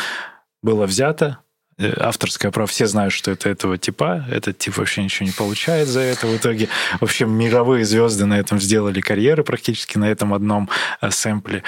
было 0.62 0.86
взято, 0.86 1.40
Э, 1.40 1.49
авторское 1.98 2.52
право, 2.52 2.68
все 2.68 2.88
знают, 2.88 3.14
что 3.14 3.32
это 3.32 3.50
этого 3.50 3.78
типа, 3.78 4.26
этот 4.30 4.58
тип 4.58 4.78
вообще 4.78 5.04
ничего 5.04 5.26
не 5.26 5.32
получает 5.32 5.88
за 5.88 6.02
это. 6.02 6.28
В 6.28 6.36
итоге, 6.36 6.68
в 7.00 7.04
общем, 7.04 7.32
мировые 7.32 7.86
звезды 7.86 8.26
на 8.26 8.40
этом 8.40 8.60
сделали 8.60 9.02
карьеры 9.02 9.44
практически 9.44 9.98
на 9.98 10.10
этом 10.10 10.34
одном 10.34 10.70
э, 11.02 11.10
сэмпле. 11.12 11.64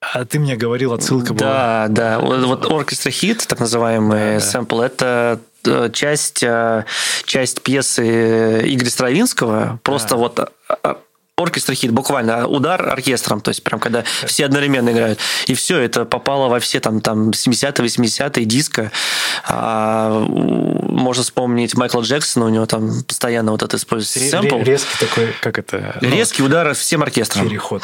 А 0.00 0.24
ты 0.24 0.38
мне 0.38 0.56
говорил, 0.56 0.92
отсылка 0.92 1.32
была... 1.32 1.86
Да, 1.88 2.18
да. 2.18 2.20
Вот 2.20 2.70
оркестра 2.70 3.10
хит, 3.10 3.44
так 3.46 3.60
называемый 3.60 4.34
да, 4.34 4.40
сэмпл, 4.40 4.78
да. 4.80 4.86
это 4.86 5.40
э, 5.64 5.90
часть, 5.92 6.44
часть 7.24 7.62
пьесы 7.62 8.60
Игоря 8.74 8.90
Стравинского. 8.90 9.80
Просто 9.82 10.10
да. 10.10 10.16
вот 10.16 10.52
оркестр 11.42 11.74
хит, 11.74 11.90
буквально 11.90 12.46
удар 12.46 12.88
оркестром, 12.88 13.40
то 13.40 13.50
есть 13.50 13.62
прям 13.62 13.80
когда 13.80 14.04
все 14.26 14.46
одновременно 14.46 14.90
играют. 14.90 15.18
И 15.46 15.54
все, 15.54 15.78
это 15.78 16.04
попало 16.04 16.48
во 16.48 16.60
все 16.60 16.80
там, 16.80 17.00
там 17.00 17.30
70-е, 17.30 17.86
80-е 17.86 18.44
диско. 18.44 18.90
А, 19.44 20.24
можно 20.28 21.22
вспомнить 21.22 21.74
Майкла 21.76 22.02
Джексона, 22.02 22.46
у 22.46 22.48
него 22.48 22.66
там 22.66 23.02
постоянно 23.04 23.52
вот 23.52 23.62
это 23.62 23.76
используется 23.76 24.20
сэмпл. 24.20 24.62
Резкий 24.62 24.98
такой, 24.98 25.34
как 25.40 25.58
это? 25.58 25.98
Ну, 26.00 26.10
Резкий 26.10 26.42
удар 26.42 26.74
всем 26.74 27.02
оркестром. 27.02 27.48
Переход. 27.48 27.82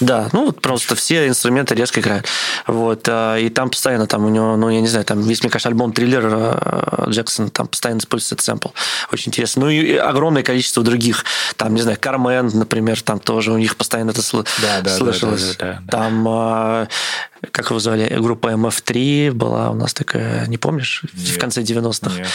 Да, 0.00 0.28
ну 0.32 0.46
вот 0.46 0.60
просто 0.60 0.94
все 0.94 1.26
инструменты 1.26 1.74
резко 1.74 2.00
играют. 2.00 2.26
Вот, 2.66 3.06
а, 3.08 3.36
и 3.36 3.48
там 3.48 3.70
постоянно 3.70 4.06
там 4.06 4.24
у 4.24 4.28
него, 4.28 4.56
ну 4.56 4.68
я 4.70 4.80
не 4.80 4.86
знаю, 4.86 5.04
там 5.04 5.20
весь, 5.22 5.42
мне 5.42 5.50
кажется, 5.50 5.68
альбом 5.68 5.92
триллер 5.92 6.28
э, 6.30 7.04
Джексон, 7.08 7.50
там 7.50 7.66
постоянно 7.66 7.98
используется 7.98 8.44
сэмпл. 8.44 8.68
Очень 9.12 9.30
интересно. 9.30 9.62
Ну 9.64 9.70
и 9.70 9.96
огромное 9.96 10.42
количество 10.42 10.82
других, 10.82 11.24
там, 11.56 11.74
не 11.74 11.82
знаю, 11.82 11.98
Кармен, 12.00 12.50
например, 12.54 13.00
там 13.02 13.18
тоже 13.18 13.52
у 13.52 13.58
них 13.58 13.76
постоянно 13.76 14.10
это 14.10 14.20
сл- 14.20 14.46
да, 14.62 14.80
да, 14.82 14.96
слышалось. 14.96 15.56
Да, 15.56 15.64
да, 15.66 15.72
да, 15.72 15.80
да, 15.84 15.90
там, 15.98 16.28
а, 16.28 16.88
как 17.50 17.70
его 17.70 17.78
звали, 17.80 18.14
группа 18.18 18.48
MF3 18.48 19.32
была 19.32 19.70
у 19.70 19.74
нас 19.74 19.94
такая, 19.94 20.46
не 20.46 20.58
помнишь, 20.58 21.02
нет, 21.14 21.28
в 21.28 21.38
конце 21.38 21.62
90-х? 21.62 22.12
Нет. 22.16 22.28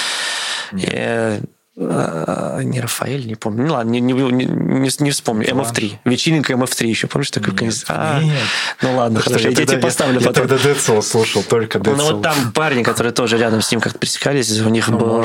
нет. 0.71 1.41
А, 1.75 2.61
не 2.61 2.79
Рафаэль, 2.79 3.25
не 3.25 3.35
помню. 3.35 3.65
Ну 3.65 3.73
ладно, 3.73 3.89
не, 3.89 3.99
не, 3.99 4.13
не, 4.13 4.89
не 4.99 5.11
вспомню. 5.11 5.47
МФ3. 5.47 5.97
Вечеринка 6.05 6.53
МФ3 6.53 6.85
еще. 6.85 7.07
Помнишь 7.07 7.31
такой 7.31 7.55
конец? 7.55 7.83
А, 7.87 8.21
нет. 8.21 8.37
Ну 8.83 8.95
ладно, 8.95 9.19
хорошо. 9.21 9.49
Я, 9.49 9.55
тебе 9.55 9.77
поставлю 9.77 10.19
я, 10.19 10.27
потом. 10.27 10.43
Я 10.43 10.49
тогда 10.49 10.69
Децл 10.69 11.01
слушал, 11.01 11.43
только 11.43 11.79
Децл. 11.79 11.95
Ну 11.95 12.03
вот 12.13 12.21
там 12.21 12.51
парни, 12.51 12.83
которые 12.83 13.11
тоже 13.11 13.37
рядом 13.37 13.61
с 13.61 13.71
ним 13.71 13.81
как-то 13.81 13.97
пересекались, 13.97 14.59
у 14.61 14.69
них 14.69 14.87
ну, 14.87 14.99
был 14.99 15.23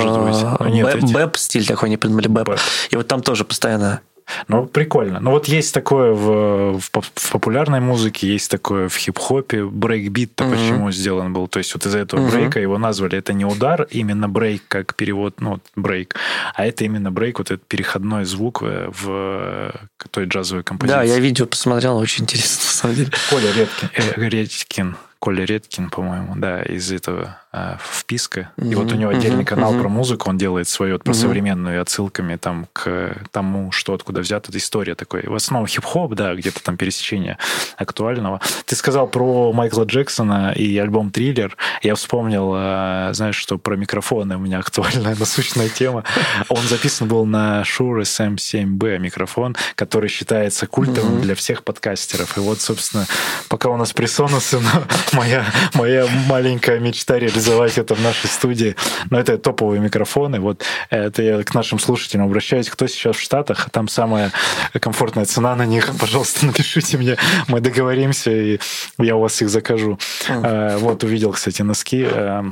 bap 1.12 1.36
стиль 1.36 1.66
такой, 1.66 1.88
они 1.88 1.98
придумали 1.98 2.28
bap. 2.28 2.58
И 2.90 2.96
вот 2.96 3.06
там 3.06 3.22
тоже 3.22 3.44
постоянно 3.44 4.00
ну, 4.48 4.66
прикольно. 4.66 5.20
Ну, 5.20 5.30
вот 5.30 5.46
есть 5.48 5.74
такое 5.74 6.12
в, 6.12 6.78
в, 6.78 6.90
в 6.90 7.30
популярной 7.32 7.80
музыке, 7.80 8.28
есть 8.28 8.50
такое 8.50 8.88
в 8.88 8.96
хип-хопе. 8.96 9.64
Breakbeat 9.64 10.24
-то 10.24 10.44
mm-hmm. 10.44 10.50
почему 10.50 10.92
сделан 10.92 11.32
был? 11.32 11.48
То 11.48 11.58
есть 11.58 11.74
вот 11.74 11.86
из-за 11.86 11.98
этого 11.98 12.20
mm-hmm. 12.20 12.30
брейка 12.30 12.60
его 12.60 12.78
назвали. 12.78 13.18
Это 13.18 13.32
не 13.32 13.44
удар, 13.44 13.86
именно 13.90 14.28
break, 14.28 14.62
как 14.68 14.94
перевод, 14.94 15.40
ну, 15.40 15.60
break, 15.76 16.16
а 16.54 16.66
это 16.66 16.84
именно 16.84 17.10
break, 17.10 17.38
вот 17.38 17.50
этот 17.50 17.66
переходной 17.66 18.24
звук 18.24 18.62
в 18.62 19.72
той 20.10 20.24
джазовой 20.26 20.64
композиции. 20.64 20.96
Да, 20.96 21.02
я 21.02 21.18
видео 21.18 21.46
посмотрел, 21.46 21.96
очень 21.96 22.24
интересно, 22.24 22.64
на 22.64 22.72
самом 22.72 22.94
деле. 22.96 23.10
Коля 23.30 23.52
Редкин, 23.52 23.90
э, 23.94 24.28
Редкин 24.28 24.96
Коля 25.18 25.44
Редкин, 25.44 25.90
по-моему, 25.90 26.34
да, 26.36 26.62
из 26.62 26.92
этого 26.92 27.38
э, 27.47 27.47
вписка. 27.80 28.50
Mm-hmm. 28.56 28.72
И 28.72 28.74
вот 28.74 28.92
у 28.92 28.96
него 28.96 29.10
отдельный 29.10 29.42
mm-hmm. 29.42 29.46
канал 29.46 29.74
mm-hmm. 29.74 29.80
про 29.80 29.88
музыку, 29.88 30.30
он 30.30 30.38
делает 30.38 30.68
свою 30.68 30.94
вот, 30.94 31.04
про 31.04 31.12
mm-hmm. 31.12 31.16
современную 31.16 31.82
отсылками 31.82 32.36
там 32.36 32.66
к 32.72 33.16
тому, 33.30 33.72
что 33.72 33.94
откуда 33.94 34.20
взята 34.20 34.50
эта 34.50 34.58
история 34.58 34.94
такой. 34.94 35.22
В 35.26 35.34
основном 35.34 35.66
хип-хоп, 35.66 36.14
да, 36.14 36.34
где-то 36.34 36.62
там 36.62 36.76
пересечение 36.76 37.38
актуального. 37.76 38.40
Ты 38.64 38.76
сказал 38.76 39.06
про 39.06 39.52
Майкла 39.52 39.84
Джексона 39.84 40.52
и 40.52 40.76
альбом 40.78 41.10
«Триллер». 41.10 41.56
Я 41.82 41.94
вспомнил, 41.94 42.52
э, 42.54 43.10
знаешь, 43.12 43.36
что 43.36 43.58
про 43.58 43.76
микрофоны 43.76 44.36
у 44.36 44.40
меня 44.40 44.58
актуальная, 44.60 45.16
насущная 45.16 45.68
тема. 45.68 46.04
Он 46.48 46.62
записан 46.62 47.08
был 47.08 47.26
на 47.26 47.62
Shure 47.62 48.02
SM7B 48.02 48.98
микрофон, 48.98 49.56
который 49.74 50.08
считается 50.08 50.66
культовым 50.66 51.16
mm-hmm. 51.16 51.22
для 51.22 51.34
всех 51.34 51.64
подкастеров. 51.64 52.36
И 52.36 52.40
вот, 52.40 52.60
собственно, 52.60 53.06
пока 53.48 53.68
у 53.68 53.76
нас 53.76 53.92
присонусы, 53.92 54.60
моя, 55.12 55.44
моя 55.74 56.06
маленькая 56.26 56.78
мечта 56.80 57.18
реализовать 57.48 57.78
это 57.78 57.94
в 57.94 58.02
нашей 58.02 58.26
студии. 58.28 58.76
Но 59.10 59.18
это 59.18 59.38
топовые 59.38 59.80
микрофоны. 59.80 60.40
Вот 60.40 60.64
это 60.90 61.22
я 61.22 61.42
к 61.42 61.54
нашим 61.54 61.78
слушателям 61.78 62.26
обращаюсь. 62.26 62.68
Кто 62.68 62.86
сейчас 62.86 63.16
в 63.16 63.20
Штатах, 63.20 63.70
там 63.70 63.88
самая 63.88 64.32
комфортная 64.80 65.24
цена 65.24 65.54
на 65.56 65.66
них, 65.66 65.90
пожалуйста, 65.98 66.46
напишите 66.46 66.98
мне, 66.98 67.16
мы 67.48 67.60
договоримся, 67.60 68.30
и 68.30 68.58
я 68.98 69.16
у 69.16 69.20
вас 69.20 69.40
их 69.42 69.48
закажу. 69.48 69.98
Mm. 70.28 70.78
Вот 70.78 71.04
увидел, 71.04 71.32
кстати, 71.32 71.62
носки. 71.62 72.06
Э, 72.10 72.42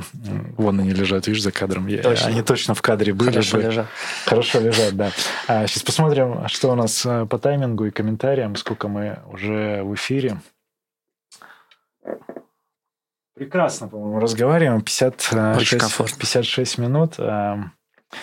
вон 0.57 0.79
они 0.79 0.91
лежат, 0.91 1.27
видишь, 1.27 1.43
за 1.43 1.51
кадром. 1.51 1.87
Точно. 1.87 2.27
Они 2.27 2.41
точно 2.41 2.73
в 2.73 2.81
кадре 2.81 3.13
были. 3.13 3.31
Хорошо 3.31 3.57
бы. 3.57 3.63
лежат. 3.63 3.87
Хорошо 4.25 4.59
лежат, 4.59 4.95
да. 4.95 5.11
Сейчас 5.47 5.83
а, 5.83 5.85
посмотрим, 5.85 6.47
что 6.47 6.71
у 6.71 6.75
нас 6.75 7.05
э, 7.05 7.25
по 7.29 7.37
таймингу 7.37 7.85
и 7.85 7.91
комментариям, 7.91 8.55
сколько 8.55 8.87
мы 8.87 9.19
уже 9.31 9.83
в 9.83 9.93
эфире. 9.95 10.37
Прекрасно, 13.37 13.87
по-моему, 13.87 14.19
разговариваем. 14.19 14.81
56, 14.81 15.57
Очень 15.57 15.77
комфортно. 15.77 16.17
56 16.17 16.77
минут. 16.79 17.15
Эм, 17.19 17.71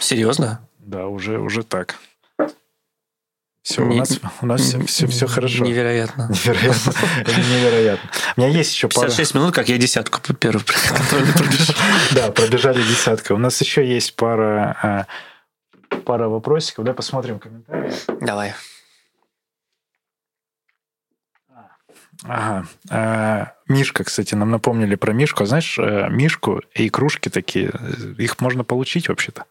Серьезно? 0.01 0.69
Да, 0.79 1.07
уже, 1.07 1.39
уже 1.39 1.63
так. 1.63 1.97
Все, 3.63 3.83
не, 3.85 3.95
у 3.95 3.99
нас, 4.01 4.21
у 4.43 4.47
нас 4.47 4.61
все, 4.61 4.85
все, 4.85 5.07
все 5.07 5.27
хорошо. 5.29 5.65
Невероятно. 5.65 6.29
Невероятно. 6.45 6.93
Невероятно. 7.29 8.11
У 8.37 8.41
меня 8.41 8.51
есть 8.51 8.75
еще 8.75 8.89
56 8.89 9.33
пара... 9.33 9.41
минут, 9.41 9.55
как 9.55 9.69
я 9.69 9.79
десятку 9.79 10.21
первую 10.35 10.65
пробежал. 10.67 11.77
Да, 12.13 12.33
пробежали 12.33 12.83
десятка. 12.83 13.33
У 13.33 13.39
нас 13.39 13.61
еще 13.61 13.87
есть 13.87 14.17
пара, 14.17 15.07
э, 15.91 15.97
пара 16.05 16.29
вопросиков. 16.29 16.85
Давай 16.85 16.97
посмотрим 16.97 17.39
комментарии. 17.39 17.93
Давай. 18.21 18.53
Ага. 22.25 23.54
Мишка, 23.69 24.05
кстати, 24.05 24.35
нам 24.35 24.51
напомнили 24.51 24.95
про 24.95 25.13
Мишку. 25.13 25.45
А 25.45 25.47
знаешь, 25.47 25.79
э, 25.79 26.09
Мишку 26.11 26.61
и 26.75 26.91
кружки 26.91 27.31
такие, 27.31 27.73
их 28.19 28.41
можно 28.41 28.65
получить 28.65 29.09
вообще-то? 29.09 29.45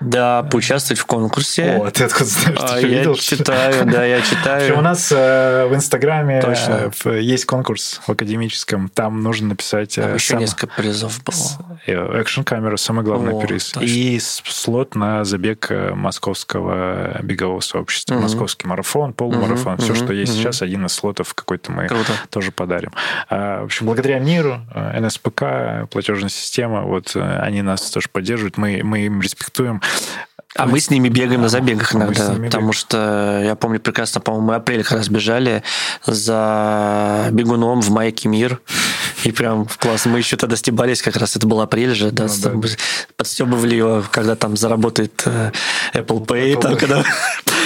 Да, 0.00 0.44
поучаствовать 0.44 1.00
в 1.00 1.06
конкурсе. 1.06 1.80
О, 1.82 1.90
ты 1.90 2.04
откуда 2.04 2.24
знаешь? 2.24 2.58
А, 2.62 2.78
я 2.78 2.86
видел, 2.86 3.16
читаю, 3.16 3.84
да, 3.84 4.04
я 4.04 4.20
читаю. 4.20 4.78
У 4.78 4.80
нас 4.80 5.10
э, 5.10 5.66
в 5.66 5.74
Инстаграме 5.74 6.40
Точно. 6.40 6.92
Э, 7.04 7.20
есть 7.20 7.46
конкурс 7.46 8.00
в 8.06 8.12
академическом, 8.12 8.88
там 8.90 9.22
нужно 9.22 9.48
написать... 9.48 9.96
Там 9.96 10.12
э, 10.12 10.14
еще 10.14 10.34
сам... 10.34 10.38
несколько 10.40 10.68
призов 10.68 11.20
было. 11.24 11.80
Экшн 12.20 12.42
камера, 12.42 12.76
самый 12.76 13.04
главный 13.04 13.32
О, 13.32 13.40
приз. 13.40 13.70
Точно. 13.72 13.86
И 13.86 14.20
слот 14.20 14.94
на 14.94 15.24
забег 15.24 15.66
э, 15.70 15.92
московского 15.94 17.20
бегового 17.22 17.60
сообщества. 17.60 18.14
Угу. 18.14 18.22
Московский 18.22 18.68
марафон, 18.68 19.12
полумарафон, 19.12 19.74
угу, 19.74 19.82
все, 19.82 19.92
угу, 19.94 20.04
что 20.04 20.12
есть 20.12 20.32
угу. 20.32 20.42
сейчас, 20.42 20.62
один 20.62 20.86
из 20.86 20.92
слотов 20.92 21.34
какой-то 21.34 21.72
мы 21.72 21.88
Круто. 21.88 22.12
тоже 22.30 22.52
подарим. 22.52 22.92
А, 23.28 23.62
в 23.62 23.64
общем, 23.64 23.86
благодаря 23.86 24.20
миру, 24.20 24.60
НСПК, 24.74 25.88
платежная 25.90 26.30
система, 26.30 26.82
вот 26.82 27.16
они 27.16 27.62
нас 27.62 27.90
тоже 27.90 28.08
поддерживают, 28.12 28.58
мы, 28.58 28.82
мы 28.84 29.00
им 29.00 29.20
респектуем. 29.20 29.82
А 30.56 30.66
мы 30.66 30.80
с 30.80 30.90
ними 30.90 31.08
бегаем 31.08 31.42
на 31.42 31.48
забегах 31.48 31.94
иногда, 31.94 32.32
потому 32.32 32.72
что 32.72 33.40
я 33.44 33.54
помню 33.54 33.78
прекрасно, 33.78 34.20
по-моему, 34.20 34.48
мы 34.48 34.54
апрель 34.56 34.82
как 34.82 34.98
раз 34.98 35.08
бежали 35.08 35.62
за 36.04 37.28
бегуном 37.30 37.80
в 37.80 37.90
Майке 37.90 38.28
Мир. 38.28 38.60
И 39.24 39.32
прям 39.32 39.66
классно. 39.78 40.12
Мы 40.12 40.18
еще 40.18 40.36
тогда 40.36 40.56
стебались, 40.56 41.02
как 41.02 41.16
раз 41.16 41.36
это 41.36 41.46
был 41.46 41.60
апрель 41.60 41.94
же, 41.94 42.10
да, 42.12 42.26
ну, 42.26 42.60
да. 42.60 42.68
подстебывали 43.16 43.74
его, 43.74 44.04
когда 44.10 44.36
там 44.36 44.56
заработает 44.56 45.22
э, 45.26 45.50
Apple 45.94 46.24
Pay, 46.24 46.54
Apple 46.54 46.60
там, 46.60 46.74
Pay. 46.74 46.78
когда 46.78 47.04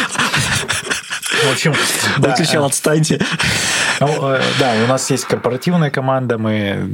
в 1.49 1.53
общем, 1.53 1.75
кричал, 2.37 2.65
отстаньте. 2.65 3.21
Ну, 4.01 4.33
э, 4.33 4.41
да, 4.59 4.75
у 4.85 4.87
нас 4.89 5.11
есть 5.11 5.25
корпоративная 5.27 5.91
команда, 5.91 6.39
мы 6.39 6.89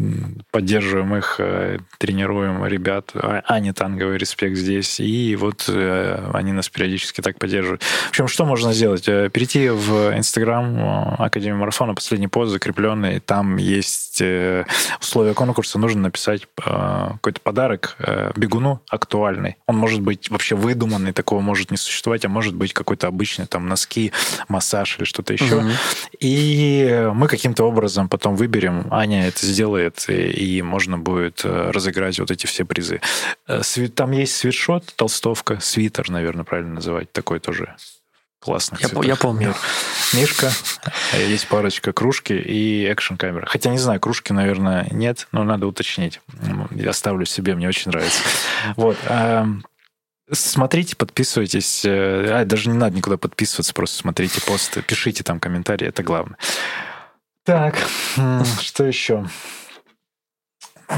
поддерживаем 0.51 1.17
их, 1.17 1.37
э, 1.39 1.79
тренируем 1.99 2.67
ребят. 2.67 3.13
А, 3.15 3.43
Аня 3.47 3.73
Танговый, 3.73 4.19
респект 4.19 4.57
здесь. 4.57 5.01
И 5.01 5.37
вот 5.37 5.65
э, 5.69 6.31
они 6.35 6.53
нас 6.53 6.69
периодически 6.69 7.21
так 7.21 7.39
поддерживают. 7.39 7.83
В 7.83 8.11
общем, 8.11 8.29
что 8.29 8.45
можно 8.45 8.73
сделать? 8.73 9.05
Перейти 9.05 9.69
в 9.71 10.17
Инстаграм 10.17 11.17
Академии 11.19 11.57
Марафона, 11.57 11.95
последний 11.95 12.29
пост 12.29 12.53
закрепленный. 12.53 13.21
Там 13.21 13.57
есть 13.57 14.08
условия 14.21 15.35
конкурса. 15.35 15.79
Нужно 15.79 16.03
написать 16.03 16.47
какой-то 16.57 17.41
подарок 17.41 17.97
бегуну 18.37 18.83
актуальный. 18.89 19.57
Он 19.67 19.77
может 19.77 20.01
быть 20.01 20.31
вообще 20.31 20.55
выдуманный, 20.55 21.13
такого 21.13 21.41
может 21.41 21.71
не 21.71 21.77
существовать, 21.77 22.25
а 22.25 22.29
может 22.29 22.55
быть 22.55 22.73
какой-то 22.73 23.07
обычный, 23.07 23.47
там, 23.47 23.69
носки, 23.69 24.13
массаж 24.49 24.99
или 24.99 25.05
что-то 25.05 25.33
еще. 25.33 25.57
Угу. 25.57 25.69
И 26.21 27.11
мы 27.15 27.29
каким-то 27.29 27.65
образом 27.65 28.09
потом 28.09 28.37
выберем, 28.37 28.87
Аня 28.91 29.29
это 29.29 29.45
сделает, 29.47 30.05
и, 30.09 30.63
можно 30.63 30.99
будет 30.99 31.43
э, 31.45 31.71
разыграть 31.71 32.19
вот 32.19 32.31
эти 32.31 32.47
все 32.47 32.65
призы. 32.65 33.01
Э, 33.47 33.63
там 33.95 34.11
есть 34.13 34.37
свитшот, 34.37 34.93
толстовка, 34.97 35.59
свитер, 35.61 36.11
наверное, 36.11 36.45
правильно 36.45 36.75
называть, 36.75 37.13
такой 37.13 37.41
тоже 37.41 37.77
классный. 38.49 38.79
Я, 38.81 38.89
я 39.03 39.17
помню. 39.17 39.55
Мишка, 40.15 40.51
есть 41.13 41.47
парочка 41.49 41.93
кружки 41.93 42.33
и 42.33 42.87
экшн-камера. 42.87 43.45
Хотя, 43.45 43.69
не 43.69 43.77
знаю, 43.77 44.01
кружки, 44.01 44.33
наверное, 44.33 44.89
нет, 44.91 45.29
но 45.33 45.45
надо 45.45 45.67
уточнить. 45.67 46.23
Я 46.71 46.91
оставлю 46.91 47.27
себе, 47.27 47.55
мне 47.55 47.69
очень 47.69 47.91
нравится. 47.91 48.23
Вот. 48.77 48.97
Смотрите, 50.31 50.97
подписывайтесь. 50.97 51.85
Э, 51.87 52.41
а, 52.41 52.45
даже 52.45 52.69
не 52.69 52.77
надо 52.77 52.95
никуда 52.95 53.17
подписываться, 53.17 53.73
просто 53.73 53.97
смотрите 53.97 54.43
посты, 54.43 54.83
пишите 54.83 55.25
там 55.25 55.41
комментарии, 55.41 55.89
это 55.89 56.03
главное. 56.03 56.37
Так, 57.45 57.77
что 58.61 58.85
еще? 58.85 59.27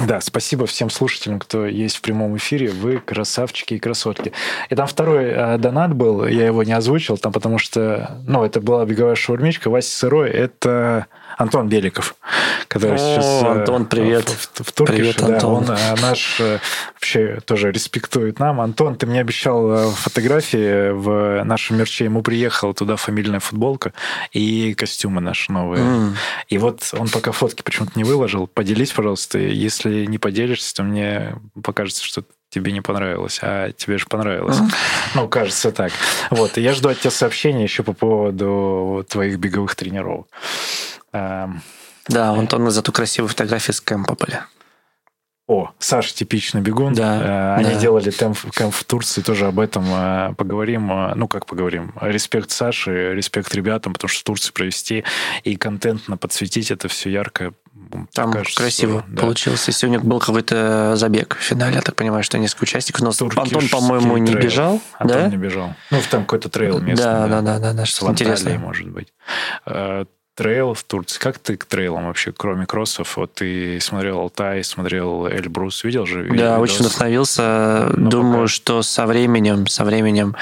Да, 0.06 0.20
спасибо 0.20 0.66
всем 0.66 0.88
слушателям, 0.88 1.40
кто 1.40 1.66
есть 1.66 1.96
в 1.96 2.00
прямом 2.00 2.36
эфире. 2.36 2.70
Вы 2.70 2.98
красавчики 2.98 3.74
и 3.74 3.78
красотки. 3.80 4.32
И 4.68 4.74
там 4.76 4.86
второй 4.86 5.24
э, 5.24 5.58
донат 5.58 5.94
был, 5.94 6.26
я 6.26 6.46
его 6.46 6.62
не 6.62 6.72
озвучил, 6.72 7.18
там 7.18 7.32
потому 7.32 7.58
что, 7.58 8.18
ну, 8.24 8.44
это 8.44 8.60
была 8.60 8.84
беговая 8.84 9.16
шаурмичка, 9.16 9.68
Вася 9.68 9.90
Сырой, 9.90 10.30
это 10.30 11.06
Антон 11.36 11.68
Беликов, 11.68 12.16
который 12.68 12.96
О, 12.96 12.98
сейчас... 12.98 13.42
Э, 13.42 13.46
Антон, 13.46 13.86
привет. 13.86 14.28
В, 14.28 14.62
в, 14.62 14.68
в 14.68 14.72
Туркише, 14.72 14.98
привет, 14.98 15.16
да, 15.18 15.34
Антон. 15.34 15.54
он 15.54 15.70
э, 15.70 15.96
наш 16.00 16.40
э, 16.40 16.58
вообще 16.94 17.40
тоже 17.44 17.72
респектует 17.72 18.38
нам. 18.38 18.60
Антон, 18.60 18.96
ты 18.96 19.06
мне 19.06 19.20
обещал 19.20 19.90
фотографии 19.90 20.90
в 20.90 21.44
нашем 21.44 21.78
мерче, 21.78 22.04
ему 22.04 22.22
приехала 22.22 22.74
туда 22.74 22.96
фамильная 22.96 23.40
футболка 23.40 23.92
и 24.32 24.74
костюмы 24.74 25.20
наши 25.20 25.52
новые. 25.52 25.82
Mm. 25.82 26.12
И 26.48 26.58
вот 26.58 26.90
он 26.92 27.08
пока 27.08 27.32
фотки 27.32 27.62
почему-то 27.62 27.92
не 27.96 28.04
выложил. 28.04 28.46
Поделись, 28.46 28.92
пожалуйста. 28.92 29.38
Если 29.38 30.06
не 30.06 30.18
поделишься, 30.18 30.74
то 30.74 30.82
мне 30.82 31.36
покажется, 31.62 32.04
что 32.04 32.24
тебе 32.50 32.72
не 32.72 32.80
понравилось, 32.80 33.38
а 33.42 33.72
тебе 33.72 33.96
же 33.96 34.06
понравилось. 34.06 34.58
Mm. 34.58 34.74
Ну, 35.14 35.28
кажется 35.28 35.72
так. 35.72 35.92
Вот, 36.30 36.58
и 36.58 36.60
я 36.60 36.74
жду 36.74 36.88
от 36.88 37.00
тебя 37.00 37.10
сообщения 37.10 37.62
еще 37.62 37.82
по 37.82 37.92
поводу 37.92 39.06
твоих 39.08 39.38
беговых 39.38 39.74
тренировок. 39.74 40.26
Эм, 41.12 41.62
да, 42.08 42.32
он 42.32 42.70
зато 42.70 42.92
красивые 42.92 43.28
фотографии 43.28 43.72
с 43.72 43.80
кемпа 43.80 44.14
были. 44.14 44.40
О, 45.50 45.72
Саша 45.80 46.14
типичный 46.14 46.60
бегун. 46.60 46.94
Да, 46.94 47.56
э, 47.56 47.60
Они 47.60 47.74
да. 47.74 47.80
делали 47.80 48.12
темп, 48.12 48.38
кемп 48.52 48.72
в 48.72 48.84
Турции, 48.84 49.20
тоже 49.20 49.46
об 49.46 49.58
этом 49.58 49.84
э, 49.92 50.34
поговорим. 50.36 50.92
Э, 50.92 51.14
ну, 51.16 51.26
как 51.26 51.46
поговорим? 51.46 51.92
Респект 52.00 52.52
Саше, 52.52 53.16
респект 53.16 53.52
ребятам, 53.52 53.94
потому 53.94 54.08
что 54.08 54.20
в 54.20 54.22
Турции 54.22 54.52
провести 54.52 55.02
и 55.42 55.56
контентно 55.56 56.16
подсветить 56.16 56.70
это 56.70 56.86
все 56.86 57.10
ярко. 57.10 57.52
Там 58.12 58.30
кажется, 58.30 58.62
красиво 58.62 59.04
да. 59.08 59.22
получилось. 59.22 59.62
Сегодня 59.62 59.98
был 59.98 60.20
какой-то 60.20 60.94
забег 60.94 61.36
в 61.36 61.42
финале, 61.42 61.74
я 61.74 61.82
так 61.82 61.96
понимаю, 61.96 62.22
что 62.22 62.38
несколько 62.38 62.62
участников. 62.62 63.02
Но 63.02 63.10
Turkish 63.10 63.36
Антон, 63.36 63.68
по-моему, 63.70 64.18
не 64.18 64.30
трейл. 64.30 64.44
бежал. 64.44 64.80
Антон 65.00 65.18
да? 65.18 65.28
не 65.30 65.36
бежал. 65.36 65.74
Ну, 65.90 66.00
там 66.08 66.22
какой-то 66.22 66.48
трейл 66.48 66.78
местный. 66.78 67.04
Да, 67.04 67.26
да, 67.26 67.40
да, 67.40 67.58
да, 67.58 67.72
да 67.72 67.86
что-то 67.86 68.12
интересное. 68.12 68.56
может 68.56 68.88
быть 68.88 69.12
трейл 70.34 70.74
в 70.74 70.82
Турции. 70.84 71.18
Как 71.18 71.38
ты 71.38 71.56
к 71.56 71.64
трейлам 71.64 72.06
вообще, 72.06 72.32
кроме 72.32 72.66
кроссов? 72.66 73.16
Вот 73.16 73.34
ты 73.34 73.78
смотрел 73.80 74.20
Алтай, 74.20 74.64
смотрел 74.64 75.26
Эльбрус, 75.28 75.84
видел 75.84 76.06
же? 76.06 76.22
Видел 76.22 76.36
да, 76.36 76.56
видос? 76.56 76.70
очень 76.70 76.84
вдохновился. 76.84 77.92
Ну, 77.96 78.10
Думаю, 78.10 78.42
пока... 78.42 78.48
что 78.48 78.82
со 78.82 79.06
временем, 79.06 79.66
со 79.66 79.84
временем 79.84 80.36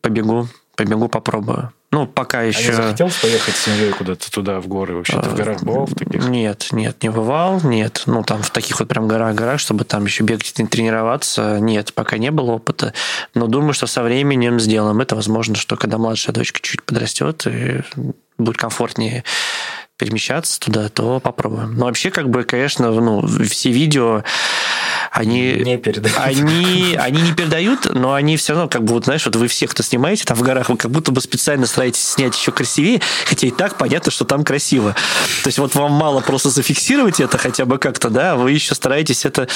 побегу, 0.00 0.48
побегу, 0.76 1.08
попробую. 1.08 1.72
Ну, 1.92 2.06
пока 2.06 2.42
еще... 2.42 2.68
А 2.68 2.70
не 2.70 2.72
захотел 2.76 3.10
поехать 3.20 3.56
с 3.56 3.64
семьей 3.64 3.92
куда-то 3.92 4.30
туда, 4.30 4.60
в 4.60 4.68
горы? 4.68 4.94
Вообще, 4.94 5.20
ты 5.20 5.28
в 5.28 5.34
горах 5.34 5.62
бывал 5.64 5.86
в 5.86 5.94
таких? 5.94 6.28
Нет, 6.28 6.68
нет, 6.70 7.02
не 7.02 7.08
бывал, 7.10 7.60
нет. 7.64 8.04
Ну, 8.06 8.22
там 8.22 8.42
в 8.42 8.50
таких 8.50 8.78
вот 8.78 8.88
прям 8.88 9.08
горах-горах, 9.08 9.58
чтобы 9.58 9.84
там 9.84 10.04
еще 10.04 10.22
бегать 10.22 10.52
и 10.56 10.66
тренироваться, 10.66 11.58
нет, 11.58 11.92
пока 11.92 12.18
не 12.18 12.30
было 12.30 12.52
опыта. 12.52 12.94
Но 13.34 13.48
думаю, 13.48 13.72
что 13.72 13.88
со 13.88 14.04
временем 14.04 14.60
сделаем 14.60 15.00
это. 15.00 15.16
Возможно, 15.16 15.56
что 15.56 15.76
когда 15.76 15.98
младшая 15.98 16.32
дочка 16.32 16.60
чуть 16.62 16.82
подрастет, 16.84 17.46
и 17.48 17.82
будет 18.38 18.56
комфортнее 18.56 19.24
перемещаться 19.96 20.60
туда, 20.60 20.88
то 20.88 21.20
попробуем. 21.20 21.74
Но 21.76 21.86
вообще, 21.86 22.10
как 22.10 22.30
бы, 22.30 22.44
конечно, 22.44 22.90
ну, 22.90 23.26
все 23.48 23.70
видео 23.70 24.24
они 25.10 25.54
не 25.54 25.76
передают. 25.76 26.16
Они, 26.18 26.96
они 26.98 27.20
не 27.20 27.32
передают, 27.32 27.92
но 27.92 28.14
они 28.14 28.36
все 28.36 28.52
равно, 28.52 28.68
как 28.68 28.84
бы, 28.84 28.94
вот 28.94 29.06
знаешь, 29.06 29.26
вот 29.26 29.34
вы 29.34 29.48
все, 29.48 29.66
кто 29.66 29.82
снимаете 29.82 30.24
там 30.24 30.36
в 30.36 30.42
горах, 30.42 30.68
вы 30.68 30.76
как 30.76 30.90
будто 30.92 31.10
бы 31.10 31.20
специально 31.20 31.66
стараетесь 31.66 32.02
снять 32.02 32.36
еще 32.36 32.52
красивее, 32.52 33.00
хотя 33.26 33.48
и 33.48 33.50
так 33.50 33.76
понятно, 33.76 34.12
что 34.12 34.24
там 34.24 34.44
красиво. 34.44 34.94
То 35.42 35.48
есть 35.48 35.58
вот 35.58 35.74
вам 35.74 35.92
мало 35.92 36.20
просто 36.20 36.50
зафиксировать 36.50 37.18
это 37.18 37.38
хотя 37.38 37.64
бы 37.64 37.78
как-то, 37.78 38.08
да, 38.08 38.36
вы 38.36 38.52
еще 38.52 38.74
стараетесь 38.76 39.24
это 39.24 39.48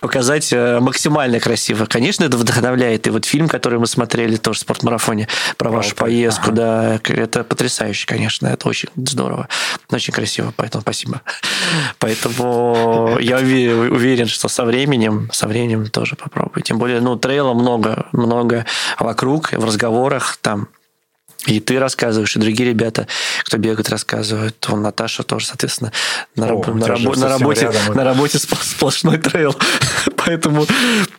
показать 0.00 0.52
э, 0.52 0.78
максимально 0.80 1.40
красиво. 1.40 1.86
Конечно, 1.86 2.24
это 2.24 2.36
вдохновляет. 2.36 3.06
И 3.06 3.10
вот 3.10 3.24
фильм, 3.24 3.48
который 3.48 3.78
мы 3.78 3.86
смотрели 3.86 4.36
тоже 4.36 4.58
в 4.58 4.62
спортмарафоне 4.62 5.26
про 5.56 5.70
вашу 5.70 5.90
Алтай. 5.90 6.06
поездку, 6.06 6.50
ага. 6.50 6.52
да, 6.52 7.00
это 7.14 7.44
потрясающе, 7.44 8.06
конечно, 8.06 8.46
это 8.46 8.68
очень 8.68 8.90
здорово, 8.94 9.48
очень 9.90 10.12
красиво, 10.12 10.52
поэтому 10.54 10.82
спасибо. 10.82 11.22
Поэтому 11.98 13.16
я 13.20 13.38
уверен, 13.38 14.26
что 14.26 14.48
со 14.48 14.64
временем 14.64 14.97
временем, 14.98 15.30
со 15.32 15.46
временем 15.46 15.86
тоже 15.86 16.16
попробую. 16.16 16.62
Тем 16.62 16.78
более, 16.78 17.00
ну, 17.00 17.16
трейла 17.16 17.54
много, 17.54 18.06
много 18.12 18.66
вокруг, 18.98 19.52
в 19.52 19.64
разговорах 19.64 20.38
там 20.42 20.68
и 21.46 21.60
ты 21.60 21.78
рассказываешь, 21.78 22.34
и 22.34 22.40
другие 22.40 22.68
ребята, 22.68 23.06
кто 23.44 23.58
бегает, 23.58 23.88
рассказывают. 23.88 24.66
Он 24.68 24.82
Наташа 24.82 25.22
тоже, 25.22 25.46
соответственно, 25.46 25.92
на, 26.34 26.46
О, 26.46 26.48
раб- 26.48 26.74
на, 26.74 26.84
рабо- 26.84 27.16
на 27.16 27.28
работе, 27.28 27.60
рядом. 27.62 27.94
на 27.94 28.04
работе 28.04 28.38
сплошной 28.38 29.18
трейл. 29.18 29.56
поэтому, 30.16 30.66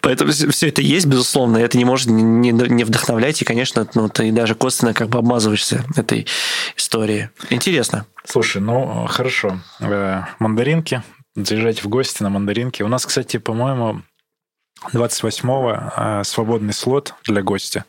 поэтому 0.01 0.31
все 0.33 0.67
это 0.67 0.81
есть, 0.81 1.05
безусловно, 1.05 1.57
и 1.57 1.61
это 1.61 1.77
не 1.77 1.85
может 1.85 2.09
не, 2.09 2.51
не 2.51 2.83
вдохновлять. 2.83 3.41
И, 3.41 3.45
конечно, 3.45 3.87
ну, 3.95 4.09
ты 4.09 4.29
даже 4.33 4.55
косвенно 4.55 4.93
как 4.93 5.07
бы 5.07 5.19
обмазываешься 5.19 5.85
этой 5.95 6.27
историей. 6.75 7.29
Интересно. 7.49 8.05
Слушай, 8.25 8.61
ну 8.61 9.07
хорошо. 9.07 9.59
Э, 9.79 10.23
мандаринки, 10.37 11.01
заезжайте 11.45 11.81
в 11.81 11.87
гости 11.87 12.23
на 12.23 12.29
мандаринки. 12.29 12.83
У 12.83 12.87
нас, 12.87 13.05
кстати, 13.05 13.37
по-моему, 13.37 14.01
28-го 14.93 15.91
а, 15.95 16.23
свободный 16.23 16.73
слот 16.73 17.13
для 17.25 17.41
гостя. 17.41 17.85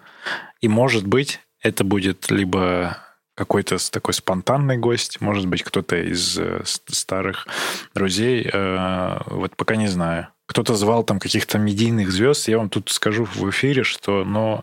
И, 0.60 0.68
может 0.68 1.06
быть, 1.06 1.40
это 1.62 1.84
будет 1.84 2.30
либо 2.30 2.98
какой-то 3.34 3.78
такой 3.90 4.12
спонтанный 4.12 4.76
гость, 4.76 5.20
может 5.20 5.46
быть, 5.46 5.62
кто-то 5.62 5.96
из 5.96 6.38
э, 6.38 6.62
старых 6.64 7.46
друзей. 7.94 8.48
Э, 8.52 9.22
вот 9.26 9.56
пока 9.56 9.76
не 9.76 9.86
знаю. 9.86 10.28
Кто-то 10.46 10.74
звал 10.74 11.04
там 11.04 11.18
каких-то 11.18 11.56
медийных 11.56 12.10
звезд. 12.10 12.48
Я 12.48 12.58
вам 12.58 12.68
тут 12.68 12.90
скажу 12.90 13.24
в 13.24 13.48
эфире, 13.48 13.82
что 13.82 14.24
но 14.24 14.62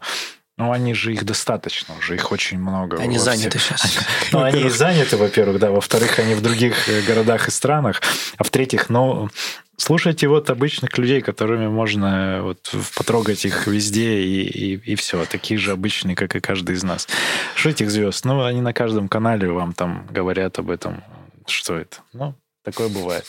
ну, 0.58 0.72
они 0.72 0.96
же 0.96 1.14
их 1.14 1.24
достаточно 1.24 1.96
уже, 1.98 2.16
их 2.16 2.32
очень 2.32 2.58
много. 2.58 2.98
Они 2.98 3.20
заняты 3.20 3.60
сейчас. 3.60 4.00
Ну, 4.32 4.42
они 4.42 4.70
заняты, 4.70 5.16
во-первых, 5.16 5.60
да. 5.60 5.70
Во-вторых, 5.70 6.18
они 6.20 6.34
в 6.34 6.42
других 6.42 6.90
э, 6.90 7.02
городах 7.04 7.48
и 7.48 7.52
странах. 7.52 8.02
А 8.38 8.44
в-третьих, 8.44 8.90
ну, 8.90 9.30
слушайте 9.78 10.28
вот 10.28 10.50
обычных 10.50 10.98
людей, 10.98 11.22
которыми 11.22 11.68
можно 11.68 12.40
вот 12.42 12.74
потрогать 12.96 13.46
их 13.46 13.68
везде 13.68 14.20
и, 14.20 14.42
и, 14.42 14.76
и 14.94 14.96
все. 14.96 15.26
Такие 15.26 15.60
же 15.60 15.72
обычные, 15.72 16.16
как 16.16 16.36
и 16.36 16.40
каждый 16.40 16.76
из 16.76 16.84
нас. 16.84 17.08
Что 17.56 17.70
этих 17.70 17.92
звезд? 17.92 18.26
Ну, 18.26 18.44
они 18.44 18.62
на 18.62 18.74
каждом 18.74 19.08
канале 19.08 19.50
вам 19.50 19.74
там 19.74 20.08
говорят 20.10 20.58
об 20.58 20.72
этом. 20.72 21.04
Что 21.46 21.78
это? 21.78 21.98
Ну, 22.14 22.34
такое 22.64 22.90
бывает. 22.90 23.26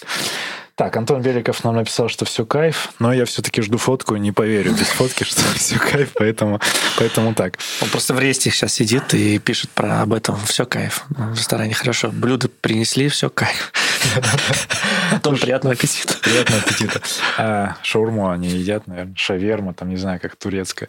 Так, 0.78 0.96
Антон 0.96 1.22
Беликов 1.22 1.64
нам 1.64 1.74
написал, 1.74 2.08
что 2.08 2.24
все 2.24 2.46
кайф, 2.46 2.90
но 3.00 3.12
я 3.12 3.24
все-таки 3.24 3.62
жду 3.62 3.78
фотку, 3.78 4.14
не 4.14 4.30
поверю 4.30 4.70
без 4.74 4.86
фотки, 4.86 5.24
что 5.28 5.42
все 5.56 5.76
кайф, 5.76 6.12
поэтому, 6.14 6.60
поэтому 6.96 7.34
так. 7.34 7.58
Он 7.82 7.88
просто 7.88 8.14
в 8.14 8.20
ресте 8.20 8.50
сейчас 8.50 8.74
сидит 8.74 9.12
и 9.12 9.40
пишет 9.40 9.70
про 9.70 10.02
об 10.02 10.12
этом. 10.12 10.38
Все 10.46 10.66
кайф. 10.66 11.04
В 11.08 11.34
ресторане 11.36 11.74
хорошо. 11.74 12.10
Блюдо 12.12 12.48
принесли, 12.48 13.08
все 13.08 13.28
кайф. 13.28 13.72
Том 15.24 15.36
приятного 15.36 15.74
аппетита. 15.74 16.14
Приятного 16.22 16.62
аппетита. 16.62 17.02
А, 17.38 17.76
шаурму 17.82 18.30
они 18.30 18.46
едят, 18.46 18.86
наверное, 18.86 19.16
шаверма, 19.16 19.74
там, 19.74 19.88
не 19.88 19.96
знаю, 19.96 20.20
как 20.20 20.36
турецкая. 20.36 20.88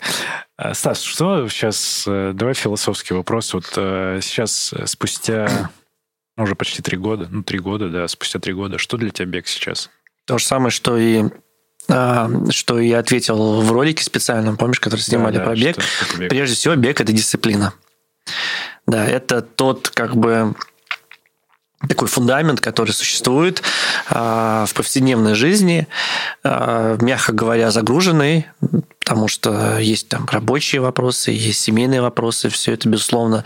А, 0.56 0.76
Стас, 0.76 1.02
что 1.02 1.50
сейчас... 1.50 2.04
Э, 2.06 2.34
давай 2.36 2.54
философский 2.54 3.16
вопрос. 3.16 3.56
Вот 3.56 3.74
э, 3.76 4.20
сейчас, 4.22 4.72
э, 4.72 4.86
спустя 4.86 5.72
уже 6.44 6.56
почти 6.56 6.82
три 6.82 6.98
года, 6.98 7.28
ну, 7.30 7.44
три 7.44 7.60
года, 7.60 7.90
да, 7.90 8.08
спустя 8.08 8.40
три 8.40 8.54
года, 8.54 8.78
что 8.78 8.98
для 8.98 9.10
тебя 9.12 9.26
бег 9.26 9.48
сейчас? 9.48 9.90
То 10.26 10.38
же 10.38 10.46
самое, 10.46 10.72
что 10.72 10.98
и 10.98 11.24
а, 11.88 12.30
что 12.52 12.80
я 12.80 13.00
ответил 13.00 13.62
в 13.62 13.72
ролике 13.72 14.04
специальном, 14.04 14.58
помнишь, 14.58 14.80
который 14.80 15.02
снимали 15.02 15.38
да, 15.38 15.40
да, 15.40 15.46
про 15.46 15.56
бег. 15.56 15.78
Бег. 16.18 16.30
Прежде 16.30 16.56
всего, 16.56 16.76
бег– 16.76 17.02
это 17.02 17.12
дисциплина. 17.12 17.74
Да, 18.86 19.06
это 19.06 19.42
тот, 19.42 19.90
как 19.90 20.16
бы, 20.16 20.54
такой 21.88 22.08
фундамент, 22.08 22.60
который 22.60 22.92
существует 22.92 23.64
э, 24.10 24.66
в 24.68 24.74
повседневной 24.74 25.34
жизни, 25.34 25.88
э, 26.44 26.98
мягко 27.02 27.32
говоря, 27.32 27.72
загруженный, 27.72 28.48
потому 29.00 29.28
что 29.28 29.80
есть 29.80 30.10
там 30.10 30.28
рабочие 30.30 30.82
вопросы, 30.82 31.32
есть 31.32 31.60
семейные 31.60 32.02
вопросы, 32.02 32.50
все 32.50 32.74
это, 32.74 32.88
безусловно, 32.90 33.46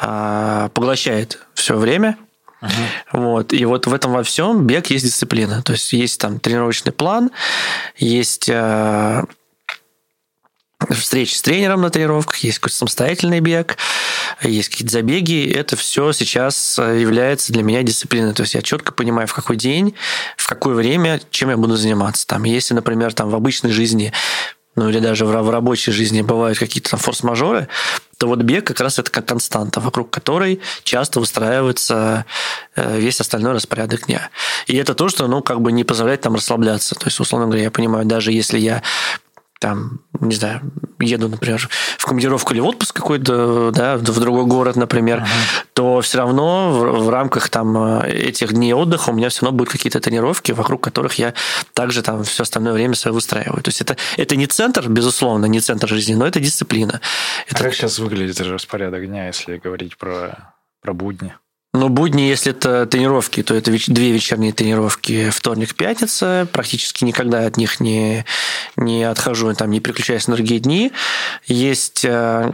э, 0.00 0.70
поглощает 0.72 1.38
все 1.54 1.76
время. 1.76 2.16
Uh-huh. 2.62 2.70
Вот. 3.12 3.52
И 3.52 3.64
вот 3.64 3.86
в 3.86 3.92
этом 3.92 4.12
во 4.12 4.22
всем 4.22 4.66
бег 4.66 4.86
есть 4.86 5.04
дисциплина. 5.04 5.62
То 5.62 5.72
есть 5.72 5.92
есть 5.92 6.20
там 6.20 6.40
тренировочный 6.40 6.92
план, 6.92 7.30
есть 7.96 8.50
встречи 10.90 11.34
с 11.34 11.42
тренером 11.42 11.80
на 11.80 11.90
тренировках, 11.90 12.38
есть 12.38 12.58
какой-то 12.58 12.76
самостоятельный 12.76 13.40
бег, 13.40 13.76
есть 14.42 14.68
какие-то 14.68 14.92
забеги. 14.92 15.50
Это 15.50 15.76
все 15.76 16.12
сейчас 16.12 16.78
является 16.78 17.52
для 17.52 17.62
меня 17.62 17.82
дисциплиной. 17.82 18.34
То 18.34 18.42
есть 18.42 18.54
я 18.54 18.62
четко 18.62 18.92
понимаю, 18.92 19.26
в 19.26 19.34
какой 19.34 19.56
день, 19.56 19.94
в 20.36 20.46
какое 20.46 20.74
время, 20.74 21.20
чем 21.30 21.50
я 21.50 21.56
буду 21.56 21.76
заниматься. 21.76 22.26
Там, 22.26 22.44
если, 22.44 22.74
например, 22.74 23.12
там 23.14 23.30
в 23.30 23.34
обычной 23.34 23.70
жизни 23.70 24.12
ну 24.76 24.88
или 24.88 25.00
даже 25.00 25.24
в, 25.24 25.30
в 25.30 25.50
рабочей 25.50 25.90
жизни 25.90 26.22
бывают 26.22 26.58
какие-то 26.58 26.90
там 26.90 27.00
форс-мажоры, 27.00 27.68
то 28.18 28.28
вот 28.28 28.40
бег 28.42 28.66
как 28.66 28.80
раз 28.80 28.98
это 28.98 29.10
как 29.10 29.26
константа, 29.26 29.80
вокруг 29.80 30.10
которой 30.10 30.60
часто 30.84 31.20
выстраивается 31.20 32.24
э, 32.76 32.98
весь 32.98 33.20
остальной 33.20 33.52
распорядок 33.52 34.06
дня. 34.06 34.30
И 34.66 34.76
это 34.76 34.94
то, 34.94 35.08
что, 35.08 35.26
ну, 35.26 35.42
как 35.42 35.60
бы 35.60 35.72
не 35.72 35.84
позволяет 35.84 36.22
там 36.22 36.34
расслабляться. 36.34 36.94
То 36.94 37.06
есть, 37.06 37.20
условно 37.20 37.46
говоря, 37.46 37.64
я 37.64 37.70
понимаю, 37.70 38.06
даже 38.06 38.32
если 38.32 38.58
я 38.58 38.82
там, 39.58 40.00
не 40.20 40.34
знаю, 40.34 40.60
еду, 41.00 41.28
например, 41.28 41.68
в 41.98 42.04
командировку 42.04 42.52
или 42.52 42.60
в 42.60 42.66
отпуск 42.66 42.94
какой-то, 42.94 43.70
да, 43.70 43.96
в 43.96 44.20
другой 44.20 44.44
город, 44.44 44.76
например, 44.76 45.20
uh-huh. 45.20 45.66
то 45.72 46.00
все 46.02 46.18
равно 46.18 46.70
в, 46.70 47.04
в 47.04 47.08
рамках 47.08 47.48
там 47.48 48.02
этих 48.02 48.52
дней 48.52 48.74
отдыха 48.74 49.10
у 49.10 49.12
меня 49.14 49.28
все 49.28 49.42
равно 49.44 49.56
будут 49.56 49.72
какие-то 49.72 50.00
тренировки, 50.00 50.52
вокруг 50.52 50.82
которых 50.82 51.14
я 51.14 51.34
также 51.72 52.02
там 52.02 52.24
все 52.24 52.42
остальное 52.42 52.74
время 52.74 52.94
свое 52.94 53.14
выстраиваю. 53.14 53.62
То 53.62 53.68
есть 53.68 53.80
это, 53.80 53.96
это 54.16 54.36
не 54.36 54.46
центр, 54.46 54.88
безусловно, 54.88 55.46
не 55.46 55.60
центр 55.60 55.88
жизни, 55.88 56.14
но 56.14 56.26
это 56.26 56.38
дисциплина. 56.38 57.00
Это... 57.48 57.60
А 57.60 57.64
как 57.64 57.74
сейчас 57.74 57.98
выглядит 57.98 58.40
распорядок 58.40 59.06
дня, 59.06 59.28
если 59.28 59.56
говорить 59.56 59.96
про, 59.96 60.54
про 60.82 60.92
будни? 60.92 61.34
Но 61.76 61.90
будни, 61.90 62.22
если 62.22 62.52
это 62.52 62.86
тренировки, 62.86 63.42
то 63.42 63.54
это 63.54 63.70
две 63.70 64.10
вечерние 64.10 64.52
тренировки, 64.52 65.28
вторник, 65.28 65.74
пятница. 65.74 66.48
Практически 66.50 67.04
никогда 67.04 67.44
от 67.44 67.58
них 67.58 67.80
не, 67.80 68.24
не 68.76 69.04
отхожу, 69.04 69.52
там, 69.54 69.70
не 69.70 69.80
переключаясь 69.80 70.26
на 70.26 70.36
другие 70.36 70.60
дни. 70.60 70.92
Есть 71.44 72.04
э, 72.04 72.50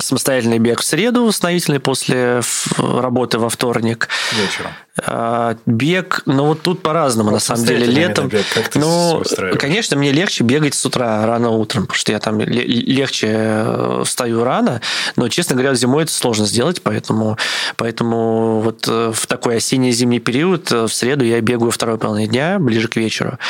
самостоятельный 0.00 0.58
бег 0.58 0.80
в 0.80 0.84
среду, 0.84 1.26
восстановительный 1.26 1.78
после 1.78 2.40
работы 2.78 3.38
во 3.38 3.50
вторник. 3.50 4.08
Вечером. 4.32 4.72
А, 5.02 5.56
бег, 5.66 6.22
ну 6.24 6.46
вот 6.46 6.62
тут 6.62 6.80
по-разному, 6.80 7.30
ну, 7.30 7.36
на 7.36 7.40
самом 7.40 7.64
деле, 7.64 7.84
летом. 7.84 8.28
Бег, 8.28 8.46
как 8.54 8.76
ну, 8.76 9.24
конечно, 9.58 9.96
мне 9.96 10.12
легче 10.12 10.44
бегать 10.44 10.74
с 10.74 10.86
утра 10.86 11.26
рано 11.26 11.50
утром, 11.50 11.82
потому 11.82 11.96
что 11.96 12.12
я 12.12 12.20
там 12.20 12.40
легче 12.40 13.26
э, 13.30 14.02
встаю 14.06 14.44
рано, 14.44 14.80
но, 15.16 15.28
честно 15.28 15.56
говоря, 15.56 15.74
зимой 15.74 16.04
это 16.04 16.12
сложно 16.12 16.46
сделать, 16.46 16.80
поэтому, 16.80 17.36
поэтому 17.74 18.60
вот 18.60 18.86
э, 18.86 19.10
в 19.12 19.26
такой 19.26 19.56
осенне-зимний 19.56 20.20
период 20.20 20.70
э, 20.70 20.84
в 20.84 20.94
среду 20.94 21.24
я 21.24 21.40
бегаю 21.40 21.72
второй 21.72 21.98
половине 21.98 22.28
дня, 22.28 22.60
ближе 22.60 22.86
к 22.86 22.94
вечеру. 22.94 23.40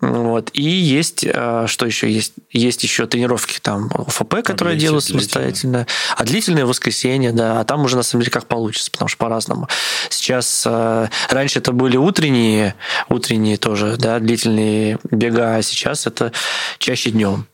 Вот. 0.00 0.50
И 0.52 0.62
есть, 0.68 1.20
что 1.20 1.86
еще 1.86 2.10
есть? 2.10 2.32
Есть 2.50 2.82
еще 2.82 3.06
тренировки 3.06 3.60
там 3.60 3.88
ФП, 4.08 4.42
которые 4.42 4.74
я 4.74 4.80
делаю 4.80 5.00
самостоятельно, 5.00 5.86
а 6.16 6.24
длительные 6.24 6.64
воскресенье, 6.64 7.30
да, 7.30 7.60
а 7.60 7.64
там 7.64 7.84
уже 7.84 7.96
на 7.96 8.02
самом 8.02 8.22
деле 8.22 8.32
как 8.32 8.46
получится, 8.46 8.90
потому 8.90 9.08
что 9.08 9.18
по-разному. 9.18 9.68
Сейчас 10.08 10.66
Э, 10.72 11.08
раньше 11.28 11.58
это 11.58 11.72
были 11.72 11.96
утренние, 11.96 12.74
утренние 13.08 13.56
тоже, 13.56 13.96
да, 13.96 14.18
длительные 14.18 14.98
бега, 15.10 15.56
а 15.56 15.62
сейчас 15.62 16.06
это 16.06 16.32
чаще 16.78 17.10
днем. 17.10 17.46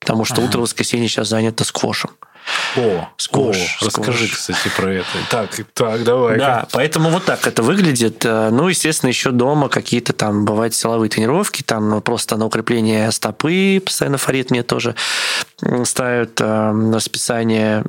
Потому 0.00 0.24
что 0.24 0.36
ага. 0.36 0.44
утро 0.44 0.60
воскресенье 0.60 1.08
сейчас 1.08 1.28
занято 1.28 1.64
сквошем. 1.64 2.10
О, 2.76 3.08
сквош. 3.16 3.56
О, 3.80 3.86
расскажи, 3.86 4.28
кстати, 4.28 4.70
про 4.76 4.92
это. 4.92 5.08
Так, 5.30 5.50
так, 5.74 6.04
давай. 6.04 6.38
Да, 6.38 6.68
поэтому 6.70 7.10
вот 7.10 7.24
так 7.24 7.46
это 7.46 7.62
выглядит. 7.62 8.24
Э, 8.24 8.50
ну, 8.50 8.68
естественно, 8.68 9.08
еще 9.08 9.30
дома 9.30 9.68
какие-то 9.68 10.12
там 10.12 10.44
бывают 10.44 10.74
силовые 10.74 11.10
тренировки, 11.10 11.62
там 11.62 12.00
просто 12.02 12.36
на 12.36 12.46
укрепление 12.46 13.10
стопы, 13.10 13.82
постоянно 13.84 14.18
Фарид 14.18 14.50
мне 14.50 14.62
тоже 14.62 14.94
ставят 15.84 16.40
э, 16.40 16.72
на 16.72 17.00
списание. 17.00 17.84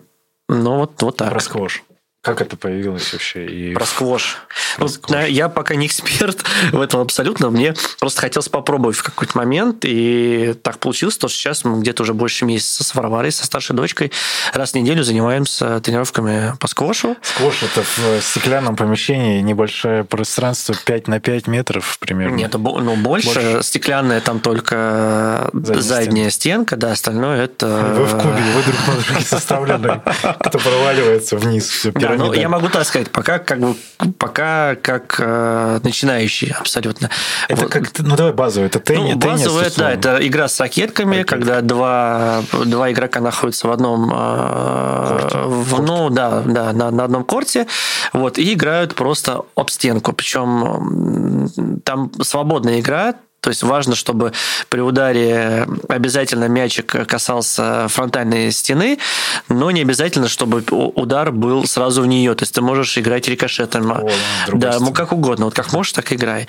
Ну, 0.50 0.78
вот, 0.78 1.02
вот 1.02 1.18
так. 1.18 1.30
Про 1.30 1.40
сквош. 1.40 1.84
Как 2.22 2.42
это 2.42 2.58
появилось 2.58 3.14
вообще? 3.14 3.46
И... 3.46 3.74
Про 3.74 3.86
сквош. 3.86 4.38
Про 4.76 4.84
ну, 4.84 4.88
сквош. 4.90 5.28
Я 5.28 5.48
пока 5.48 5.76
не 5.76 5.88
эксперт 5.88 6.44
в 6.72 6.82
этом 6.82 7.00
абсолютно. 7.00 7.50
Мне 7.50 7.74
просто 8.00 8.22
хотелось 8.22 8.50
попробовать 8.50 8.98
в 8.98 9.04
какой-то 9.04 9.38
момент. 9.38 9.86
И 9.86 10.54
так 10.62 10.80
получилось, 10.80 11.16
что 11.16 11.30
сейчас 11.30 11.64
мы 11.64 11.80
где-то 11.80 12.04
уже 12.04 12.14
больше 12.14 12.46
месяца 12.46 12.84
с 12.84 12.96
Варварой, 12.96 13.32
со 13.32 13.46
старшей 13.46 13.76
дочкой, 13.76 14.12
раз 14.54 14.72
в 14.72 14.76
неделю 14.76 15.04
занимаемся 15.04 15.80
тренировками 15.80 16.54
по 16.60 16.68
сквошу. 16.68 17.16
Сквош– 17.22 17.56
это 17.64 17.84
в 17.84 18.22
стеклянном 18.22 18.76
помещении 18.76 19.40
небольшое 19.40 20.04
пространство 20.04 20.76
5 20.76 21.08
на 21.08 21.20
5 21.22 21.48
метров 21.48 21.98
примерно. 22.00 22.36
Нет, 22.36 22.54
ну, 22.56 22.96
больше. 22.98 23.34
больше. 23.34 23.64
Стеклянная 23.64 24.20
там 24.20 24.42
только 24.42 25.50
задняя, 25.54 25.82
задняя 25.82 26.30
стенка. 26.30 26.32
стенка, 26.32 26.76
да, 26.76 26.92
остальное 26.92 27.46
это... 27.46 27.68
Вы 27.96 28.06
в 28.06 28.18
кубе, 28.18 28.44
вы 28.54 28.64
друг 28.64 28.88
на 28.88 29.02
друге 29.02 29.22
составлены, 29.22 30.02
кто 30.40 30.60
проваливается 30.60 31.38
вниз, 31.38 31.68
все 31.68 31.92
ну, 32.16 32.34
я 32.34 32.50
могу 32.50 32.70
так 32.70 32.86
сказать, 32.86 33.12
пока 33.12 33.40
как 33.40 33.60
бы 33.60 33.76
пока 34.18 34.76
как 34.76 35.16
э, 35.20 35.80
начинающий 35.84 36.52
абсолютно. 36.52 37.10
Это 37.48 37.64
вот. 37.64 37.72
как, 37.72 38.00
ну 38.00 38.16
давай 38.16 38.34
базовый, 38.34 38.68
это 38.68 38.80
теннис. 38.80 39.16
Ну, 39.16 39.20
базовый, 39.20 39.66
да, 39.76 39.92
это 39.92 40.28
игра 40.28 40.48
с 40.48 40.60
ракетками, 40.60 41.18
Ракетка. 41.18 41.36
когда 41.36 41.62
два, 41.62 42.42
два 42.66 42.92
игрока 42.92 43.20
находятся 43.20 43.68
в 43.68 43.72
одном, 43.72 44.12
э, 44.14 45.46
в, 45.46 45.82
ну 45.82 46.10
да, 46.10 46.42
да, 46.46 46.74
на, 46.74 46.92
на 46.92 47.04
одном 47.04 47.24
корте, 47.24 47.68
вот, 48.14 48.38
и 48.38 48.54
играют 48.54 48.96
просто 48.96 49.42
об 49.56 49.70
стенку, 49.70 50.14
причем 50.14 51.50
там 51.84 52.12
свободная 52.22 52.80
игра, 52.80 53.16
то 53.42 53.50
есть 53.50 53.64
важно, 53.64 53.96
чтобы 53.96 54.34
при 54.70 54.82
ударе 54.82 55.68
обязательно 55.88 56.46
мячик 56.46 57.08
касался 57.08 57.88
фронтальной 57.88 58.52
стены, 58.52 59.00
но 59.48 59.72
не 59.72 59.82
обязательно, 59.82 60.28
чтобы 60.28 60.64
удар 60.72 61.32
был 61.32 61.66
сразу 61.66 62.02
в 62.02 62.08
нее. 62.08 62.34
То 62.36 62.44
есть 62.44 62.56
ты 62.56 62.62
можешь 62.62 62.98
играть 62.98 63.28
рикошетом. 63.28 63.92
О, 63.92 64.10
да, 64.52 64.80
ну 64.80 64.92
как 64.92 65.12
угодно. 65.12 65.46
Вот 65.46 65.54
как 65.54 65.72
можешь, 65.72 65.94
так 65.94 66.12
играй. 66.12 66.48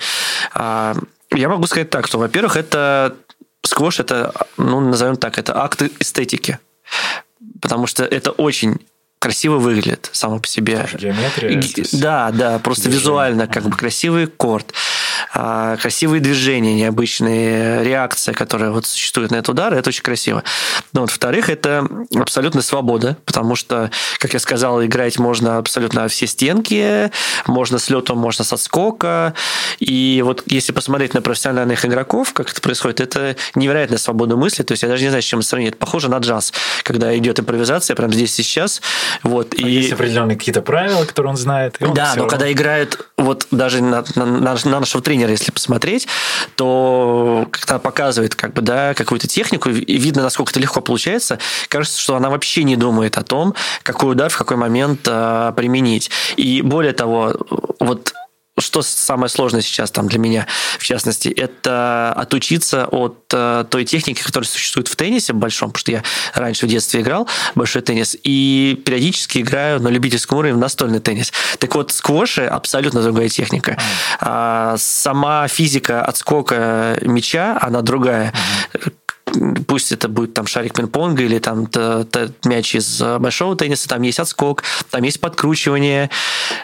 А, 0.53 0.95
я 1.31 1.47
могу 1.47 1.67
сказать 1.67 1.89
так, 1.89 2.07
что, 2.07 2.17
во-первых, 2.17 2.57
это 2.57 3.15
сквош, 3.63 3.99
это, 3.99 4.33
ну, 4.57 4.79
назовем 4.79 5.15
так, 5.15 5.37
это 5.37 5.61
акт 5.61 5.83
эстетики. 5.99 6.59
Потому 7.61 7.87
что 7.87 8.03
это 8.03 8.31
очень 8.31 8.79
красиво 9.19 9.57
выглядит 9.57 10.09
само 10.13 10.39
по 10.39 10.47
себе. 10.47 10.87
Геометрия. 10.97 11.61
Да, 11.93 12.31
да, 12.31 12.59
просто 12.59 12.85
движение. 12.85 13.01
визуально 13.01 13.47
как 13.47 13.63
бы 13.63 13.75
красивый 13.75 14.27
корт. 14.27 14.73
А, 15.33 15.77
красивые 15.77 16.21
движения, 16.21 16.73
необычные 16.75 17.83
реакции, 17.83 18.33
которые 18.33 18.71
вот 18.71 18.85
существуют 18.85 19.31
на 19.31 19.37
этот 19.37 19.49
удар, 19.49 19.73
это 19.73 19.89
очень 19.89 20.03
красиво. 20.03 20.43
Но 20.93 21.01
вот, 21.01 21.09
во-вторых, 21.09 21.49
это 21.49 21.87
абсолютная 22.15 22.63
свобода, 22.63 23.17
потому 23.25 23.55
что, 23.55 23.91
как 24.19 24.33
я 24.33 24.39
сказал, 24.39 24.83
играть 24.83 25.19
можно 25.19 25.57
абсолютно 25.57 26.07
все 26.07 26.27
стенки, 26.27 27.11
можно 27.47 27.79
с 27.79 27.89
летом, 27.89 28.17
можно 28.17 28.43
с 28.43 28.53
отскока. 28.53 29.33
И 29.79 30.21
вот 30.25 30.43
если 30.45 30.71
посмотреть 30.71 31.13
на 31.13 31.21
профессиональных 31.21 31.85
игроков, 31.85 32.33
как 32.33 32.51
это 32.51 32.61
происходит, 32.61 32.99
это 32.99 33.35
невероятная 33.55 33.97
свобода 33.97 34.35
мысли. 34.35 34.63
То 34.63 34.73
есть 34.73 34.83
я 34.83 34.89
даже 34.89 35.03
не 35.03 35.09
знаю, 35.09 35.21
с 35.21 35.25
чем 35.25 35.41
сравнить. 35.41 35.69
Это 35.69 35.77
похоже 35.77 36.09
на 36.09 36.17
джаз, 36.17 36.53
когда 36.83 37.15
идет 37.17 37.39
импровизация 37.39 37.95
прямо 37.95 38.13
здесь 38.13 38.37
и 38.39 38.43
сейчас. 38.43 38.81
Вот, 39.23 39.53
а 39.53 39.61
и... 39.61 39.69
Есть 39.69 39.93
определенные 39.93 40.37
какие-то 40.37 40.61
правила, 40.61 41.05
которые 41.05 41.31
он 41.31 41.37
знает. 41.37 41.77
Он 41.81 41.93
да, 41.93 42.09
но 42.15 42.23
равно... 42.23 42.29
когда 42.29 42.51
играет 42.51 42.99
вот 43.17 43.47
даже 43.51 43.81
на, 43.81 44.03
на, 44.15 44.25
на, 44.25 44.55
на 44.65 44.85
тренера, 45.09 45.31
если 45.31 45.49
посмотреть, 45.49 46.07
то 46.55 47.47
когда 47.49 47.79
показывает 47.79 48.35
как 48.35 48.53
бы, 48.53 48.61
да, 48.61 48.93
какую-то 48.93 49.27
технику, 49.27 49.69
и 49.69 49.97
видно, 49.97 50.21
насколько 50.21 50.51
это 50.51 50.59
легко 50.59 50.81
получается, 50.81 51.39
кажется, 51.67 51.99
что 51.99 52.15
она 52.15 52.29
вообще 52.29 52.63
не 52.63 52.75
думает 52.75 53.17
о 53.17 53.23
том, 53.23 53.55
какой 53.81 54.11
удар 54.11 54.29
в 54.29 54.37
какой 54.37 54.57
момент 54.57 54.99
а, 55.07 55.51
применить. 55.53 56.11
И 56.37 56.61
более 56.61 56.93
того, 56.93 57.33
вот 57.79 58.13
что 58.61 58.81
самое 58.81 59.29
сложное 59.29 59.61
сейчас 59.61 59.91
там 59.91 60.07
для 60.07 60.19
меня, 60.19 60.47
в 60.77 60.83
частности, 60.83 61.29
это 61.29 62.13
отучиться 62.15 62.85
от 62.85 63.23
э, 63.33 63.65
той 63.69 63.85
техники, 63.85 64.21
которая 64.21 64.47
существует 64.47 64.87
в 64.87 64.95
теннисе 64.95 65.33
большом, 65.33 65.69
потому 65.69 65.79
что 65.79 65.91
я 65.91 66.03
раньше 66.33 66.65
в 66.65 66.69
детстве 66.69 67.01
играл 67.01 67.27
большой 67.55 67.81
теннис, 67.81 68.17
и 68.23 68.81
периодически 68.85 69.39
играю 69.39 69.81
на 69.81 69.89
любительском 69.89 70.37
уровне 70.37 70.55
в 70.55 70.59
настольный 70.59 70.99
теннис. 70.99 71.31
Так 71.59 71.75
вот, 71.75 71.91
сквоши 71.91 72.45
абсолютно 72.45 73.01
другая 73.01 73.29
техника. 73.29 73.77
А, 74.19 74.75
сама 74.77 75.47
физика 75.47 76.03
отскока 76.03 76.97
мяча, 77.01 77.57
она 77.61 77.81
другая 77.81 78.33
пусть 79.67 79.91
это 79.91 80.07
будет 80.07 80.33
там 80.33 80.47
шарик 80.47 80.73
пинг-понга 80.73 81.23
или 81.23 81.39
там 81.39 81.67
т, 81.67 82.03
т, 82.05 82.31
мяч 82.45 82.75
из 82.75 83.01
э, 83.01 83.19
большого 83.19 83.55
тенниса, 83.55 83.87
там 83.87 84.01
есть 84.01 84.19
отскок, 84.19 84.63
там 84.89 85.03
есть 85.03 85.19
подкручивание, 85.19 86.09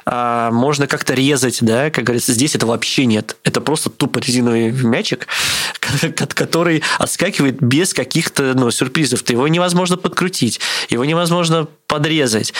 а, 0.05 0.51
можно 0.51 0.87
как-то 0.87 1.13
резать, 1.13 1.59
да, 1.61 1.89
как 1.89 2.05
говорится, 2.05 2.33
здесь 2.33 2.55
это 2.55 2.65
вообще 2.65 3.05
нет. 3.05 3.37
Это 3.43 3.61
просто 3.61 3.89
тупо 3.89 4.19
резиновый 4.19 4.71
мячик, 4.71 5.27
который 6.33 6.83
отскакивает 6.99 7.61
без 7.61 7.93
каких-то 7.93 8.53
ну, 8.55 8.71
сюрпризов. 8.71 9.23
Ты 9.23 9.33
его 9.33 9.47
невозможно 9.47 9.97
подкрутить, 9.97 10.59
его 10.89 11.05
невозможно 11.05 11.67
подрезать. 11.95 12.53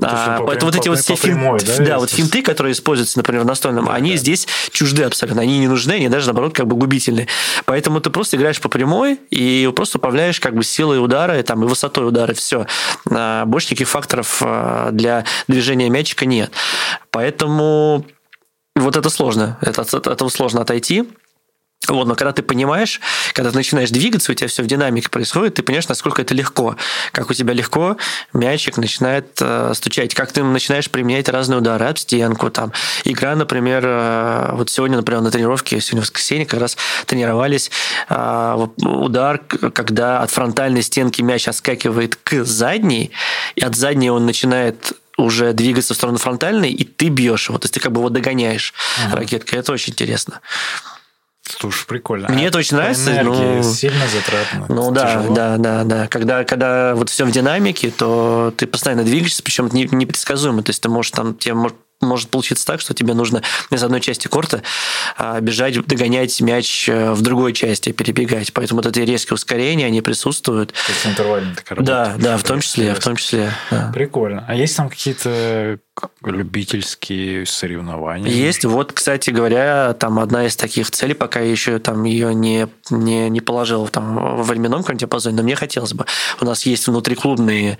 А, 0.00 0.40
поэтому 0.46 0.70
вот 0.70 0.80
эти 0.80 0.88
вот 0.88 0.98
все 0.98 1.16
финты, 1.16 1.66
да, 1.66 1.84
да 1.84 1.98
вот 1.98 2.10
финты, 2.10 2.42
которые 2.42 2.72
используются, 2.72 3.18
например, 3.18 3.42
в 3.42 3.46
настольном, 3.46 3.86
да, 3.86 3.94
они 3.94 4.12
да. 4.12 4.16
здесь 4.16 4.46
чужды 4.70 5.02
абсолютно. 5.02 5.42
Они 5.42 5.58
не 5.58 5.66
нужны, 5.66 5.92
они 5.92 6.08
даже, 6.08 6.26
наоборот, 6.26 6.54
как 6.54 6.66
бы 6.68 6.76
губительны. 6.76 7.26
Поэтому 7.64 8.00
ты 8.00 8.10
просто 8.10 8.36
играешь 8.36 8.60
по 8.60 8.68
прямой 8.68 9.18
и 9.30 9.70
просто 9.74 9.98
управляешь 9.98 10.38
как 10.40 10.54
бы 10.54 10.62
силой 10.62 11.02
удара 11.02 11.38
и, 11.38 11.42
там, 11.42 11.64
и 11.64 11.66
высотой 11.66 12.06
удара, 12.06 12.32
все. 12.34 12.66
А, 13.10 13.44
больше 13.44 13.68
никаких 13.68 13.88
факторов 13.88 14.40
а, 14.40 14.90
для 14.92 15.24
движения 15.48 15.88
мячика 15.90 16.26
нет. 16.26 16.52
Поэтому 17.10 18.06
вот 18.76 18.96
это 18.96 19.10
сложно. 19.10 19.58
Это, 19.62 19.82
от 19.82 20.06
этого 20.06 20.28
сложно 20.28 20.60
отойти. 20.60 21.08
Вот, 21.88 22.06
но 22.06 22.14
когда 22.14 22.32
ты 22.32 22.42
понимаешь, 22.42 23.00
когда 23.32 23.50
ты 23.50 23.56
начинаешь 23.56 23.90
двигаться, 23.90 24.32
у 24.32 24.34
тебя 24.34 24.48
все 24.48 24.62
в 24.62 24.66
динамике 24.66 25.08
происходит, 25.08 25.54
ты 25.54 25.62
понимаешь, 25.62 25.88
насколько 25.88 26.22
это 26.22 26.34
легко. 26.34 26.76
Как 27.12 27.30
у 27.30 27.34
тебя 27.34 27.54
легко 27.54 27.96
мячик 28.32 28.76
начинает 28.76 29.38
э, 29.40 29.72
стучать, 29.74 30.14
как 30.14 30.32
ты 30.32 30.42
начинаешь 30.42 30.90
применять 30.90 31.28
разные 31.28 31.58
удары 31.58 31.86
об 31.86 31.98
стенку. 31.98 32.50
Там. 32.50 32.72
Игра, 33.04 33.36
например, 33.36 33.84
э, 33.86 34.50
вот 34.54 34.70
сегодня, 34.70 34.96
например, 34.96 35.22
на 35.22 35.30
тренировке, 35.30 35.80
сегодня 35.80 36.02
в 36.02 36.04
воскресенье 36.04 36.46
как 36.46 36.60
раз 36.60 36.76
тренировались 37.06 37.70
э, 38.08 38.66
удар, 38.78 39.38
когда 39.38 40.22
от 40.22 40.30
фронтальной 40.30 40.82
стенки 40.82 41.22
мяч 41.22 41.46
отскакивает 41.46 42.16
к 42.16 42.44
задней, 42.44 43.12
и 43.54 43.62
от 43.62 43.76
задней 43.76 44.10
он 44.10 44.26
начинает 44.26 44.92
уже 45.16 45.52
двигаться 45.52 45.94
в 45.94 45.96
сторону 45.96 46.18
фронтальной, 46.18 46.70
и 46.72 46.84
ты 46.84 47.08
бьешь 47.08 47.48
его. 47.48 47.58
То 47.58 47.64
есть 47.64 47.74
ты 47.74 47.80
как 47.80 47.92
бы 47.92 48.00
его 48.00 48.10
догоняешь 48.10 48.74
ага. 49.06 49.18
ракеткой. 49.18 49.60
Это 49.60 49.72
очень 49.72 49.92
интересно. 49.92 50.40
Слушай, 51.48 51.86
прикольно. 51.86 52.28
Мне 52.28 52.46
а 52.46 52.48
это 52.48 52.58
очень 52.58 52.76
нравится. 52.76 53.12
Энергия 53.12 53.56
ну, 53.56 53.62
сильно 53.62 54.04
затратно. 54.08 54.66
Ну 54.68 54.90
да, 54.90 55.14
тяжело. 55.14 55.34
да, 55.34 55.56
да, 55.56 55.84
да. 55.84 56.08
Когда, 56.08 56.44
когда 56.44 56.94
вот 56.94 57.08
все 57.08 57.24
в 57.24 57.30
динамике, 57.30 57.90
то 57.90 58.52
ты 58.56 58.66
постоянно 58.66 59.04
двигаешься, 59.04 59.42
причем 59.42 59.68
непредсказуемо. 59.72 60.62
То 60.62 60.70
есть 60.70 60.82
ты 60.82 60.88
можешь 60.88 61.12
там, 61.12 61.34
тебе 61.34 61.54
может 61.54 61.76
может 62.00 62.28
получиться 62.28 62.66
так, 62.66 62.80
что 62.80 62.94
тебе 62.94 63.14
нужно 63.14 63.42
из 63.70 63.82
одной 63.82 64.00
части 64.00 64.28
корта 64.28 64.62
а, 65.16 65.40
бежать, 65.40 65.80
догонять 65.86 66.40
мяч 66.40 66.88
э, 66.88 67.12
в 67.12 67.22
другой 67.22 67.52
части, 67.52 67.92
перебегать. 67.92 68.52
Поэтому 68.52 68.82
вот 68.82 68.86
эти 68.86 69.00
резкие 69.00 69.34
ускорения, 69.34 69.86
они 69.86 70.02
присутствуют. 70.02 70.72
То 70.72 70.92
есть 70.92 71.06
интервальная 71.06 71.54
такая 71.54 71.80
Да, 71.80 72.14
да, 72.18 72.36
в 72.36 72.44
том 72.44 72.60
числе, 72.60 72.94
в 72.94 73.00
том 73.00 73.16
числе. 73.16 73.50
Да. 73.70 73.90
Прикольно. 73.94 74.44
А 74.46 74.54
есть 74.54 74.76
там 74.76 74.90
какие-то 74.90 75.78
любительские 76.22 77.46
соревнования? 77.46 78.30
Есть. 78.30 78.64
Вот, 78.64 78.92
кстати 78.92 79.30
говоря, 79.30 79.94
там 79.94 80.18
одна 80.18 80.46
из 80.46 80.56
таких 80.56 80.90
целей, 80.90 81.14
пока 81.14 81.40
я 81.40 81.50
еще 81.50 81.78
там 81.78 82.04
ее 82.04 82.34
не, 82.34 82.68
не, 82.90 83.30
не 83.30 83.40
положил 83.40 83.88
там, 83.88 84.36
в 84.42 84.46
временном 84.46 84.84
диапазоне, 84.86 85.36
но 85.36 85.42
мне 85.42 85.56
хотелось 85.56 85.94
бы. 85.94 86.04
У 86.40 86.44
нас 86.44 86.66
есть 86.66 86.86
внутриклубные 86.86 87.78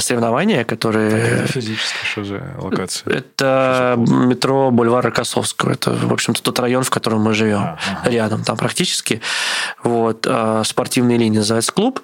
соревнования, 0.00 0.64
которые... 0.64 1.10
Это 1.10 1.52
физически, 1.52 2.04
что 2.04 2.24
за 2.24 2.54
локация? 2.58 3.12
Это 3.14 3.94
метро 3.98 4.70
Бульвара 4.70 5.10
Косовского. 5.10 5.72
Это, 5.72 5.92
в 5.92 6.12
общем-то, 6.12 6.42
тот 6.42 6.58
район, 6.60 6.82
в 6.82 6.90
котором 6.90 7.22
мы 7.22 7.34
живем. 7.34 7.60
А, 7.60 7.78
ага. 8.00 8.10
Рядом 8.10 8.44
там 8.44 8.56
практически. 8.56 9.20
Вот. 9.82 10.26
А, 10.28 10.62
спортивные 10.64 11.18
линии 11.18 11.38
называется 11.38 11.72
клуб 11.72 12.02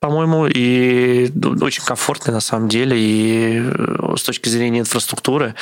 по-моему, 0.00 0.46
и 0.46 1.32
очень 1.62 1.82
комфортный 1.82 2.34
на 2.34 2.40
самом 2.40 2.68
деле, 2.68 2.94
и 2.94 3.62
э, 3.64 4.16
с 4.18 4.22
точки 4.22 4.50
зрения 4.50 4.80
инфраструктуры 4.80 5.54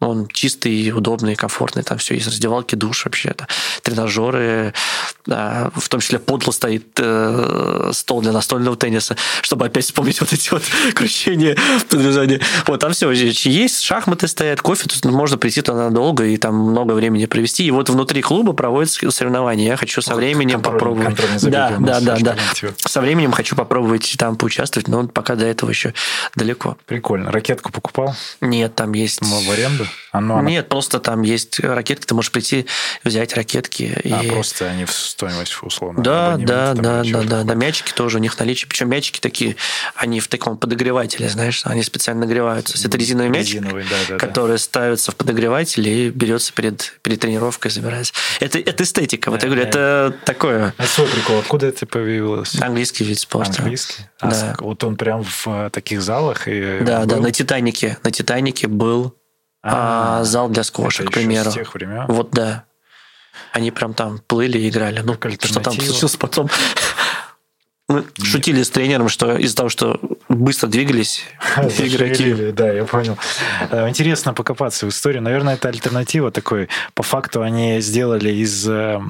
он 0.00 0.28
чистый, 0.28 0.90
удобный, 0.92 1.34
комфортный, 1.34 1.82
там 1.82 1.98
все 1.98 2.14
есть, 2.14 2.28
раздевалки, 2.28 2.76
душ 2.76 3.04
вообще, 3.04 3.30
это 3.30 3.48
тренажеры, 3.82 4.72
в 5.26 5.88
том 5.88 6.00
числе 6.00 6.20
подло 6.20 6.52
стоит 6.52 6.86
э, 6.98 7.90
стол 7.92 8.22
для 8.22 8.32
настольного 8.32 8.76
тенниса, 8.76 9.16
чтобы 9.42 9.66
опять 9.66 9.84
вспомнить 9.84 10.20
вот 10.20 10.32
эти 10.32 10.50
вот 10.50 10.62
кручения 10.94 11.56
в 11.56 11.96
движении. 11.96 12.40
Вот 12.66 12.80
там 12.80 12.92
все 12.92 13.10
есть, 13.10 13.82
шахматы 13.82 14.28
стоят, 14.28 14.62
кофе, 14.62 14.88
тут 14.88 15.04
можно 15.06 15.36
прийти 15.36 15.62
туда 15.62 15.88
надолго 15.88 16.24
и 16.24 16.36
там 16.36 16.54
много 16.54 16.92
времени 16.92 17.26
провести. 17.26 17.64
И 17.64 17.70
вот 17.72 17.90
внутри 17.90 18.22
клуба 18.22 18.52
проводятся 18.52 19.10
соревнования. 19.10 19.66
Я 19.66 19.76
хочу 19.76 20.00
со 20.00 20.14
временем 20.14 20.62
контроль, 20.62 20.74
попробовать. 20.74 21.16
Контроль 21.16 21.50
да, 21.50 21.76
да, 21.78 22.00
да, 22.00 22.16
да. 22.20 22.36
Со 22.86 23.00
временем 23.00 23.32
хочу 23.32 23.56
попробовать 23.56 24.14
там 24.16 24.36
поучаствовать, 24.36 24.86
но 24.86 25.08
пока 25.08 25.34
до 25.34 25.44
этого 25.44 25.70
еще 25.70 25.92
далеко. 26.36 26.76
Прикольно. 26.86 27.32
Ракетку 27.32 27.72
покупал? 27.72 28.14
Нет, 28.40 28.74
там 28.76 28.92
есть... 28.92 29.20
В 29.20 29.50
аренду? 29.50 29.87
Оно, 30.12 30.38
оно... 30.38 30.48
Нет, 30.48 30.68
просто 30.68 31.00
там 31.00 31.22
есть 31.22 31.60
ракетки, 31.60 32.06
ты 32.06 32.14
можешь 32.14 32.30
прийти, 32.30 32.66
взять 33.04 33.34
ракетки. 33.34 34.00
А, 34.04 34.22
и... 34.22 34.28
просто 34.28 34.66
они 34.66 34.84
в 34.84 34.92
стоимость 34.92 35.56
условно? 35.62 36.02
Да, 36.02 36.36
да, 36.36 36.74
да, 36.74 37.02
да, 37.04 37.22
да, 37.22 37.42
да. 37.44 37.54
Мячики 37.54 37.92
тоже 37.92 38.18
у 38.18 38.20
них 38.20 38.38
наличие. 38.38 38.68
Причем 38.68 38.88
мячики 38.88 39.20
такие, 39.20 39.56
они 39.94 40.20
в 40.20 40.28
таком 40.28 40.56
подогревателе, 40.56 41.28
знаешь, 41.28 41.62
они 41.64 41.82
специально 41.82 42.26
нагреваются. 42.26 42.86
Это 42.86 42.96
резиновый 42.96 43.30
мячик, 43.30 43.56
резиновый, 43.56 43.84
да, 43.84 43.96
да, 44.08 44.16
который 44.16 44.52
да. 44.52 44.58
ставится 44.58 45.12
в 45.12 45.16
подогреватель 45.16 45.86
и 45.86 46.10
берется 46.10 46.52
перед, 46.52 46.98
перед 47.02 47.20
тренировкой, 47.20 47.70
забирается. 47.70 48.12
Это, 48.40 48.58
это 48.58 48.84
эстетика. 48.84 49.30
Вот 49.30 49.42
я 49.42 49.48
говорю, 49.48 49.64
это 49.64 50.14
такое. 50.24 50.74
А 50.78 50.86
свой 50.86 51.08
прикол, 51.08 51.38
откуда 51.38 51.66
это 51.66 51.86
появилось? 51.86 52.60
Английский 52.60 53.04
вид 53.04 53.18
спорта. 53.18 53.62
Английский? 53.62 54.04
А 54.20 54.30
да. 54.30 54.56
вот 54.60 54.82
он 54.84 54.96
прям 54.96 55.24
в 55.24 55.70
таких 55.70 56.02
залах? 56.02 56.48
И 56.48 56.80
да, 56.80 57.00
был? 57.00 57.06
да, 57.06 57.16
на 57.16 57.32
Титанике. 57.32 57.98
На 58.02 58.10
Титанике 58.10 58.68
был 58.68 59.14
а, 59.70 60.24
зал 60.24 60.48
для 60.48 60.62
сквоша, 60.62 61.04
к 61.04 61.12
примеру. 61.12 61.52
Вот 62.08 62.30
да. 62.30 62.64
Они 63.52 63.70
прям 63.70 63.94
там 63.94 64.18
плыли 64.26 64.58
и 64.58 64.68
играли. 64.68 65.00
Ну, 65.00 65.14
что 65.14 65.60
там 65.60 65.74
случилось 65.74 66.16
потом? 66.16 66.48
Мы 67.88 68.04
шутили 68.22 68.62
с 68.62 68.68
тренером, 68.68 69.08
что 69.08 69.36
из-за 69.38 69.56
того, 69.56 69.70
что 69.70 69.98
быстро 70.28 70.66
двигались 70.66 71.24
игроки. 71.78 72.52
Да, 72.52 72.70
я 72.70 72.84
понял. 72.84 73.16
Э, 73.70 73.88
интересно 73.88 74.34
покопаться 74.34 74.84
в 74.84 74.90
истории. 74.90 75.20
Наверное, 75.20 75.54
это 75.54 75.68
альтернатива 75.68 76.30
такой. 76.30 76.68
По 76.92 77.02
факту 77.02 77.40
они 77.40 77.80
сделали 77.80 78.30
из 78.30 78.68
э, 78.68 79.00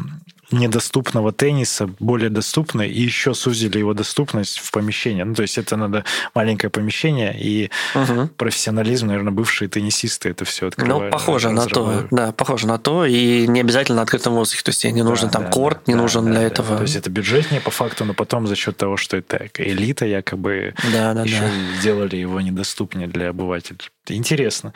недоступного 0.51 1.33
тенниса 1.33 1.91
более 1.99 2.31
доступный, 2.31 2.89
и 2.89 3.03
еще 3.03 3.35
сузили 3.35 3.79
его 3.79 3.95
доступность 3.95 4.59
в 4.59 4.71
помещении. 4.71 5.23
Ну, 5.23 5.35
то 5.35 5.43
есть 5.43 5.59
это 5.59 5.77
надо 5.77 6.05
маленькое 6.35 6.71
помещение, 6.71 7.37
и 7.39 7.71
угу. 7.95 8.29
профессионализм, 8.37 9.09
наверное, 9.09 9.33
бывшие 9.33 9.69
теннисисты 9.69 10.31
это 10.31 10.45
все 10.45 10.69
открывают. 10.69 11.13
Ну, 11.13 11.19
похоже 11.19 11.51
на 11.51 11.67
то, 11.67 12.07
да, 12.11 12.33
похоже 12.33 12.67
на 12.67 12.79
то, 12.79 13.05
и 13.05 13.47
не 13.47 13.61
обязательно 13.61 13.97
на 13.97 14.03
открытом 14.03 14.35
воздухе, 14.35 14.63
то 14.63 14.71
есть 14.71 14.85
не 14.85 15.03
нужен 15.03 15.29
да, 15.29 15.33
там 15.33 15.45
да, 15.45 15.51
корт, 15.51 15.83
да, 15.87 15.93
не 15.93 15.99
нужен 15.99 16.25
да, 16.25 16.31
для 16.31 16.41
да, 16.41 16.47
этого. 16.47 16.77
То 16.77 16.83
есть 16.83 16.97
это 16.97 17.11
бюджетнее 17.11 17.61
по 17.61 17.71
факту, 17.71 18.05
но 18.05 18.15
потом 18.15 18.47
за 18.47 18.57
счет 18.57 18.77
того, 18.77 18.97
что 18.97 19.17
это 19.17 19.49
элита 19.59 20.07
якобы, 20.07 20.75
да, 20.93 21.15
да, 21.15 21.23
еще 21.25 21.43
да. 21.43 21.81
сделали 21.81 22.17
его 22.17 22.41
недоступнее 22.41 23.09
для 23.09 23.31
обывателей. 23.31 23.91
Интересно. 24.07 24.73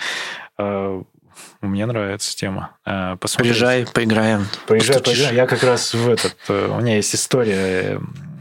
Мне 1.61 1.87
нравится 1.87 2.37
тема. 2.37 2.76
Э, 2.85 3.16
посмотреть. 3.16 3.53
Приезжай, 3.53 3.87
поиграем. 3.87 4.47
Приезжай, 4.66 5.01
поиграем. 5.01 5.35
Я 5.35 5.47
как 5.47 5.62
раз 5.62 5.95
в 5.95 6.09
этот... 6.09 6.37
Э, 6.49 6.68
у 6.70 6.80
меня 6.80 6.97
есть 6.97 7.14
история, 7.14 7.57
э, 7.57 7.99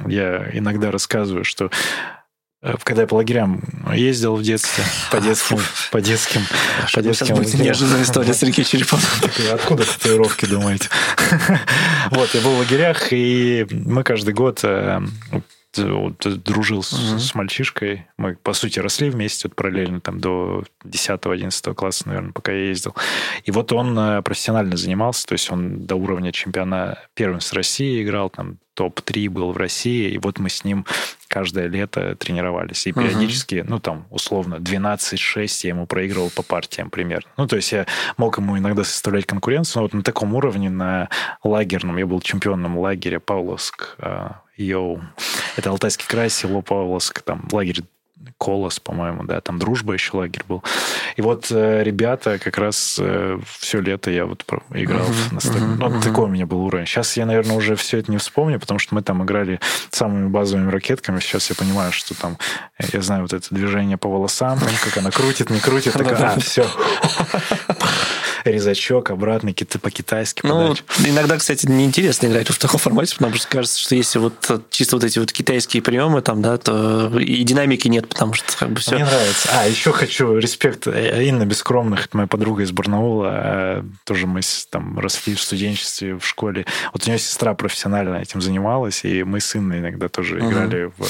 я 0.08 0.50
иногда 0.54 0.92
рассказываю, 0.92 1.44
что 1.44 1.70
когда 2.84 3.02
я 3.02 3.08
по 3.08 3.16
лагерям 3.16 3.64
ездил 3.92 4.36
в 4.36 4.44
детстве, 4.44 4.84
по 5.10 5.20
детским, 5.20 5.58
по 5.92 6.00
детским, 6.00 6.42
по 6.94 7.02
детским. 7.02 7.26
Сейчас 7.26 7.38
будет 7.38 7.54
неожиданная 7.56 8.04
история 8.04 8.36
Сергей 8.36 8.64
Черепанов. 8.64 9.24
Откуда 9.52 9.84
татуировки, 9.84 10.46
думаете? 10.46 10.89
Вот, 12.12 12.34
я 12.36 12.42
был 12.42 12.52
в 12.56 12.60
лагерях, 12.60 13.14
и 13.14 13.66
мы 13.72 14.04
каждый 14.04 14.34
год 14.34 14.64
вот, 15.78 16.44
дружил 16.44 16.80
uh-huh. 16.80 17.20
с, 17.20 17.30
с 17.30 17.36
мальчишкой. 17.36 18.08
Мы, 18.18 18.36
по 18.36 18.54
сути, 18.54 18.80
росли 18.80 19.10
вместе 19.10 19.48
вот, 19.48 19.56
параллельно 19.56 20.02
там 20.02 20.20
до 20.20 20.64
10-11 20.86 21.74
класса, 21.74 22.08
наверное, 22.08 22.34
пока 22.34 22.52
я 22.52 22.68
ездил. 22.68 22.96
И 23.43 23.52
вот 23.52 23.72
он 23.72 23.98
э, 23.98 24.22
профессионально 24.22 24.78
занимался, 24.78 25.26
то 25.28 25.34
есть 25.34 25.52
он 25.52 25.86
до 25.86 25.96
уровня 25.96 26.32
чемпиона 26.32 27.00
первенства 27.14 27.58
России 27.58 28.04
играл, 28.04 28.30
там 28.30 28.58
топ-3 28.74 29.30
был 29.30 29.52
в 29.52 29.58
России, 29.58 30.12
и 30.12 30.18
вот 30.18 30.39
мы 30.39 30.50
с 30.50 30.64
ним 30.64 30.86
каждое 31.28 31.68
лето 31.68 32.16
тренировались. 32.16 32.88
И 32.88 32.93
периодически, 32.93 33.56
uh-huh. 33.56 33.66
ну, 33.68 33.80
там, 33.80 34.08
условно, 34.10 34.56
12-6 34.56 35.48
я 35.64 35.70
ему 35.70 35.86
проигрывал 35.86 36.30
по 36.30 36.42
партиям 36.42 36.89
примерно. 36.89 37.30
Ну, 37.38 37.48
то 37.48 37.56
есть 37.56 37.72
я 37.72 37.86
мог 38.18 38.38
ему 38.38 38.58
иногда 38.58 38.84
составлять 38.84 39.26
конкуренцию, 39.26 39.82
но 39.82 39.82
вот 39.84 39.93
на 39.93 40.04
таком 40.04 40.36
уровне, 40.36 40.70
на 40.70 41.10
лагерном, 41.43 41.98
я 41.98 42.06
был 42.06 42.22
чемпионом 42.22 42.78
лагеря 42.78 43.20
Павловск, 43.20 43.96
Йоу. 44.62 45.01
Это 45.58 45.70
Алтайский 45.70 46.05
край, 46.08 46.29
село 46.29 46.62
Павловск, 46.62 47.21
там 47.21 47.47
лагерь 47.51 47.83
Колос, 48.38 48.79
по-моему, 48.79 49.24
да, 49.24 49.42
там 49.42 49.59
Дружба 49.59 49.93
еще 49.93 50.17
лагерь 50.17 50.43
был. 50.47 50.63
И 51.16 51.21
вот 51.21 51.47
э, 51.51 51.83
ребята 51.83 52.39
как 52.39 52.58
раз 52.58 52.97
э, 53.00 53.39
все 53.59 53.82
лето 53.82 54.12
я 54.12 54.25
вот 54.25 54.46
играл 54.74 55.08
uh-huh, 55.08 55.33
на 55.33 55.39
стадионе. 55.39 55.74
Uh-huh, 55.74 55.78
ну, 55.78 55.88
uh-huh. 55.88 56.04
такой 56.04 56.25
у 56.25 56.28
меня 56.28 56.46
был 56.46 56.63
уровень. 56.63 56.86
Сейчас 56.86 57.17
я, 57.17 57.25
наверное, 57.25 57.55
уже 57.55 57.75
все 57.75 57.97
это 57.97 58.12
не 58.12 58.17
вспомню, 58.17 58.59
потому 58.59 58.79
что 58.79 58.96
мы 58.96 59.01
там 59.01 59.24
играли 59.24 59.59
самыми 59.89 60.28
базовыми 60.28 60.71
ракетками. 60.71 61.20
Сейчас 61.20 61.50
я 61.50 61.55
понимаю, 61.55 61.92
что 61.92 62.20
там, 62.20 62.38
я 62.92 63.01
знаю 63.01 63.24
вот 63.24 63.33
это 63.33 63.47
движение 63.54 63.97
по 63.97 64.09
волосам, 64.09 64.59
как 64.83 64.97
она 64.97 65.12
крутит, 65.12 65.50
не 65.50 65.59
крутит, 65.59 65.93
такая, 65.97 66.33
а, 66.33 66.39
все 66.39 66.66
резачок, 68.43 69.12
обратный 69.12 69.54
по-китайски. 69.82 70.42
Ну, 70.46 70.76
иногда, 71.05 71.38
кстати, 71.38 71.66
неинтересно 71.66 72.28
играть 72.28 72.50
в 72.50 72.58
таком 72.58 72.80
формате, 72.80 73.16
потому 73.16 73.36
что 73.36 73.47
кажется, 73.47 73.80
что 73.80 73.96
если 73.96 74.20
вот 74.20 74.63
чисто 74.70 74.96
вот 74.96 75.04
эти 75.04 75.20
вот 75.20 75.32
китайские 75.32 75.84
приемы 75.84 76.22
там, 76.22 76.42
да, 76.42 76.58
то 76.58 77.20
и 77.20 77.43
динамики 77.43 77.88
нет, 77.88 78.08
потому 78.08 78.34
что 78.34 78.58
как 78.58 78.72
бы 78.72 78.80
все. 78.80 78.96
Мне 78.96 79.05
нравится. 79.05 79.50
А, 79.54 79.68
еще 79.68 79.92
хочу 79.92 80.38
респект 80.38 80.88
э, 80.88 81.24
Инна 81.26 81.46
Бескромных, 81.46 82.05
это 82.05 82.18
моя 82.18 82.28
подруга 82.28 82.63
из 82.63 82.72
Барнаула, 82.72 83.32
э, 83.34 83.84
тоже 84.05 84.28
мы 84.28 84.42
там 84.70 85.00
росли 85.00 85.36
в 85.36 85.42
студенчестве, 85.42 86.16
в 86.16 86.26
школе. 86.26 86.66
Вот 86.93 87.04
у 87.05 87.09
нее 87.09 87.20
сестра 87.20 87.54
профессионально 87.54 88.18
этим 88.18 88.42
занималась, 88.42 89.04
и 89.04 89.24
мы 89.24 89.39
с 89.39 89.55
Инной 89.55 89.80
иногда 89.80 90.09
тоже 90.09 90.39
uh-huh. 90.39 90.50
играли 90.50 90.86
в 90.86 91.05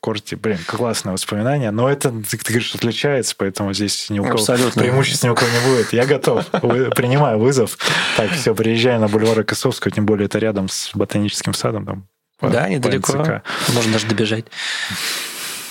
корте. 0.00 0.36
Блин, 0.36 0.58
классное 0.66 1.12
воспоминание, 1.12 1.70
но 1.70 1.88
это, 1.88 2.10
ты, 2.10 2.36
ты 2.36 2.52
говоришь, 2.52 2.74
отличается, 2.74 3.34
поэтому 3.36 3.72
здесь 3.72 4.10
ни 4.10 4.18
у 4.18 4.24
кого 4.24 4.34
Абсолютно. 4.34 4.82
преимуществ 4.82 5.24
ни 5.24 5.28
у 5.28 5.34
кого 5.34 5.50
не 5.50 5.68
будет. 5.68 5.92
Я 5.92 6.06
готов 6.06 6.44
принимаю 6.94 7.38
вызов. 7.38 7.78
Так, 8.16 8.30
все, 8.32 8.54
приезжаю 8.54 9.00
на 9.00 9.08
бульвар 9.08 9.44
Косовского, 9.44 9.90
тем 9.90 10.06
более 10.06 10.26
это 10.26 10.38
рядом 10.38 10.68
с 10.68 10.90
ботаническим 10.94 11.54
садом. 11.54 11.86
Там, 11.86 12.08
да, 12.40 12.68
недалеко. 12.68 13.42
Можно 13.72 13.92
даже 13.92 14.06
добежать. 14.06 14.46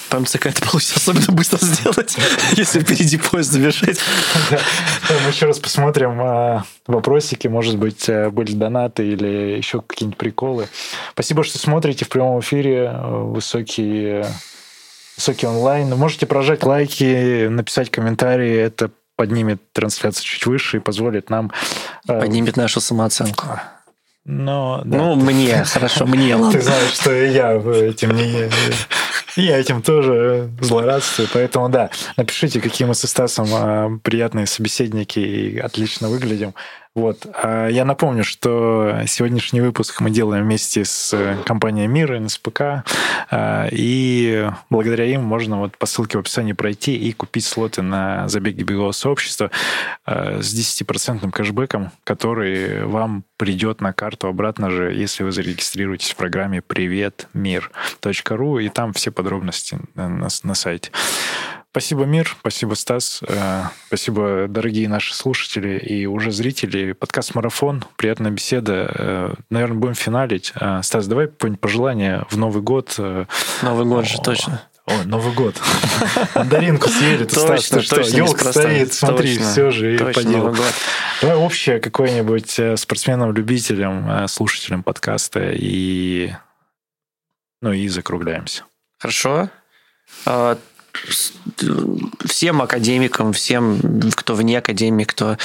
По 0.10 0.20
МЦК 0.20 0.46
это 0.46 0.62
получится 0.62 0.98
особенно 0.98 1.36
быстро 1.36 1.58
сделать, 1.58 2.16
если 2.52 2.82
впереди 2.82 3.18
поезд 3.18 3.52
забежать. 3.52 4.00
Мы 4.52 5.30
еще 5.30 5.48
раз 5.48 5.58
посмотрим 5.58 6.22
а, 6.22 6.66
вопросики, 6.86 7.48
может 7.48 7.80
быть, 7.80 8.08
э, 8.08 8.30
были 8.30 8.54
донаты 8.54 9.08
или 9.08 9.58
еще 9.58 9.82
какие-нибудь 9.82 10.20
приколы. 10.20 10.68
Спасибо, 11.14 11.44
что 11.44 11.58
смотрите 11.58 12.06
в 12.06 12.10
прямом 12.10 12.42
эфире. 12.42 12.92
Высокий, 13.04 14.24
высокий 15.18 15.48
онлайн. 15.48 15.90
Можете 15.90 16.28
прожать 16.28 16.64
лайки, 16.64 17.48
написать 17.48 17.90
комментарии. 17.90 18.56
Это 18.56 18.92
поднимет 19.16 19.72
трансляцию 19.74 20.26
чуть 20.26 20.46
выше 20.46 20.78
и 20.78 20.80
позволит 20.80 21.30
нам... 21.30 21.52
Э, 22.08 22.20
поднимет 22.20 22.58
нашу 22.58 22.82
самооценку. 22.82 23.60
Но, 24.26 24.82
да. 24.86 24.98
Ну, 24.98 25.16
мне, 25.16 25.64
хорошо, 25.66 26.06
мне, 26.06 26.36
ладно. 26.36 26.52
Ты 26.52 26.62
знаешь, 26.62 26.94
что 26.94 27.14
и 27.14 27.32
я 27.32 27.56
этим 27.56 28.16
не... 28.16 28.50
Я 29.36 29.58
этим 29.58 29.82
тоже 29.82 30.52
злорадствую, 30.62 31.28
поэтому 31.34 31.68
да, 31.68 31.90
напишите, 32.18 32.62
какие 32.62 32.88
мы 32.88 32.94
со 32.94 33.08
Стасом 33.08 33.48
э, 33.52 34.00
приятные 34.04 34.46
собеседники 34.46 35.18
и 35.18 35.58
отлично 35.58 36.08
выглядим. 36.08 36.54
Вот. 36.96 37.26
А 37.42 37.68
я 37.70 37.86
напомню, 37.86 38.24
что 38.24 39.00
сегодняшний 39.08 39.62
выпуск 39.62 40.00
мы 40.00 40.12
делаем 40.12 40.44
вместе 40.44 40.86
с 40.86 41.38
компанией 41.44 41.88
Мир, 41.88 42.20
НСПК, 42.20 42.84
а, 43.32 43.68
и 43.72 44.48
благодаря 44.70 45.06
им 45.06 45.24
можно 45.24 45.58
вот 45.58 45.76
по 45.78 45.88
ссылке 45.88 46.18
в 46.18 46.22
описании 46.22 46.54
пройти 46.54 46.96
и 46.96 47.12
купить 47.12 47.46
слоты 47.46 47.82
на 47.82 48.28
забеги 48.28 48.62
бегового 48.62 48.92
сообщества 48.92 49.50
а, 50.06 50.40
с 50.40 50.54
10% 50.54 51.32
кэшбэком, 51.32 51.92
который 52.04 52.86
вам 52.86 53.24
придет 53.38 53.82
на 53.82 53.92
карту 53.92 54.28
обратно 54.28 54.70
же, 54.70 54.94
если 54.94 55.24
вы 55.24 55.32
зарегистрируетесь 55.32 56.12
в 56.12 56.16
программе 56.16 56.62
«Привет, 56.62 57.28
мир.ру», 57.34 58.60
и 58.60 58.70
там 58.70 58.94
все 58.94 59.10
подробности 59.10 59.80
на, 59.96 60.28
на 60.44 60.54
сайте. 60.54 60.92
Спасибо, 61.74 62.06
Мир. 62.06 62.38
Спасибо, 62.40 62.76
Стас. 62.76 63.24
Э, 63.28 63.64
спасибо, 63.88 64.46
дорогие 64.48 64.88
наши 64.88 65.16
слушатели 65.16 65.80
и 65.80 66.06
уже 66.06 66.32
зрители. 66.32 66.92
Подкаст 66.92 67.34
«Марафон». 67.34 67.84
Приятная 67.96 68.30
беседа. 68.30 68.92
Э, 68.94 69.34
Наверное, 69.50 69.78
будем 69.78 69.96
финалить. 69.96 70.54
Э, 70.54 70.82
Стас, 70.84 71.08
давай 71.08 71.30
какое-нибудь 71.30 71.60
пожелание 71.60 72.28
в 72.30 72.38
Новый 72.38 72.62
год. 72.62 72.96
Новый 73.64 73.88
год 73.88 74.06
же, 74.06 74.22
точно. 74.22 74.62
Ой, 74.86 75.04
Новый 75.06 75.34
год. 75.34 75.60
Мандаринку 76.36 76.90
съели, 76.90 77.26
ты 77.26 77.40
Стас, 77.40 77.68
ты 77.68 77.82
что? 77.82 78.02
Елка 78.02 78.52
стоит, 78.52 78.94
смотри, 78.94 79.40
все 79.40 79.72
же, 79.72 79.96
и 79.96 79.98
по 79.98 80.22
делу. 80.22 80.56
Давай 81.22 81.38
общее 81.38 81.80
какое-нибудь 81.80 82.80
спортсменам-любителям, 82.80 84.28
слушателям 84.28 84.84
подкаста 84.84 85.50
и... 85.52 86.36
Ну 87.64 87.74
и 87.74 87.88
закругляемся. 87.88 88.62
Хорошо 89.00 89.50
всем 92.26 92.62
академикам, 92.62 93.34
всем, 93.34 93.80
кто 94.16 94.36
вне 94.36 94.60
академии, 94.60 95.04
кто 95.04 95.38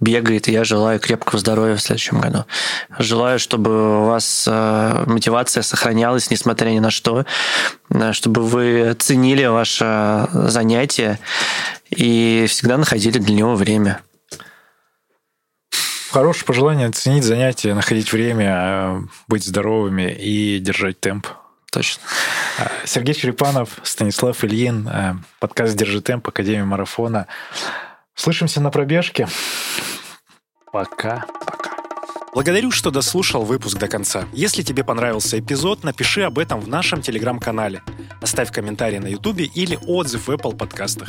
бегает, 0.00 0.48
я 0.48 0.64
желаю 0.64 1.00
крепкого 1.00 1.38
здоровья 1.38 1.76
в 1.76 1.80
следующем 1.80 2.20
году. 2.20 2.44
Желаю, 2.98 3.38
чтобы 3.38 4.02
у 4.02 4.06
вас 4.06 4.46
э, 4.48 5.04
мотивация 5.06 5.62
сохранялась, 5.62 6.30
несмотря 6.30 6.70
ни 6.70 6.78
на 6.78 6.90
что, 6.90 7.24
э, 7.90 8.12
чтобы 8.12 8.42
вы 8.42 8.94
ценили 8.98 9.44
ваше 9.44 10.28
занятие 10.32 11.18
и 11.90 12.46
всегда 12.48 12.78
находили 12.78 13.18
для 13.18 13.34
него 13.34 13.54
время. 13.54 14.00
Хорошее 16.10 16.44
пожелание 16.44 16.90
ценить 16.90 17.24
занятия, 17.24 17.74
находить 17.74 18.12
время, 18.12 18.54
э, 18.54 19.00
быть 19.28 19.44
здоровыми 19.44 20.12
и 20.12 20.58
держать 20.58 21.00
темп. 21.00 21.26
Точно. 21.72 22.02
А, 22.58 22.70
Сергей 22.84 23.14
Черепанов, 23.14 23.78
Станислав 23.82 24.44
Ильин, 24.44 24.86
э, 24.86 25.14
подкаст 25.40 25.74
«Держи 25.74 26.02
темп», 26.02 26.28
Академия 26.28 26.64
марафона. 26.64 27.26
Слышимся 28.14 28.60
на 28.60 28.70
пробежке. 28.70 29.26
Пока. 30.70 31.24
Пока. 31.46 31.70
Благодарю, 32.34 32.72
что 32.72 32.90
дослушал 32.90 33.44
выпуск 33.44 33.78
до 33.78 33.88
конца. 33.88 34.26
Если 34.34 34.62
тебе 34.62 34.84
понравился 34.84 35.38
эпизод, 35.38 35.82
напиши 35.82 36.20
об 36.20 36.38
этом 36.38 36.60
в 36.60 36.68
нашем 36.68 37.00
телеграм-канале. 37.00 37.82
Оставь 38.20 38.52
комментарий 38.52 38.98
на 38.98 39.06
ютубе 39.06 39.46
или 39.46 39.78
отзыв 39.86 40.28
в 40.28 40.30
Apple 40.30 40.54
подкастах. 40.54 41.08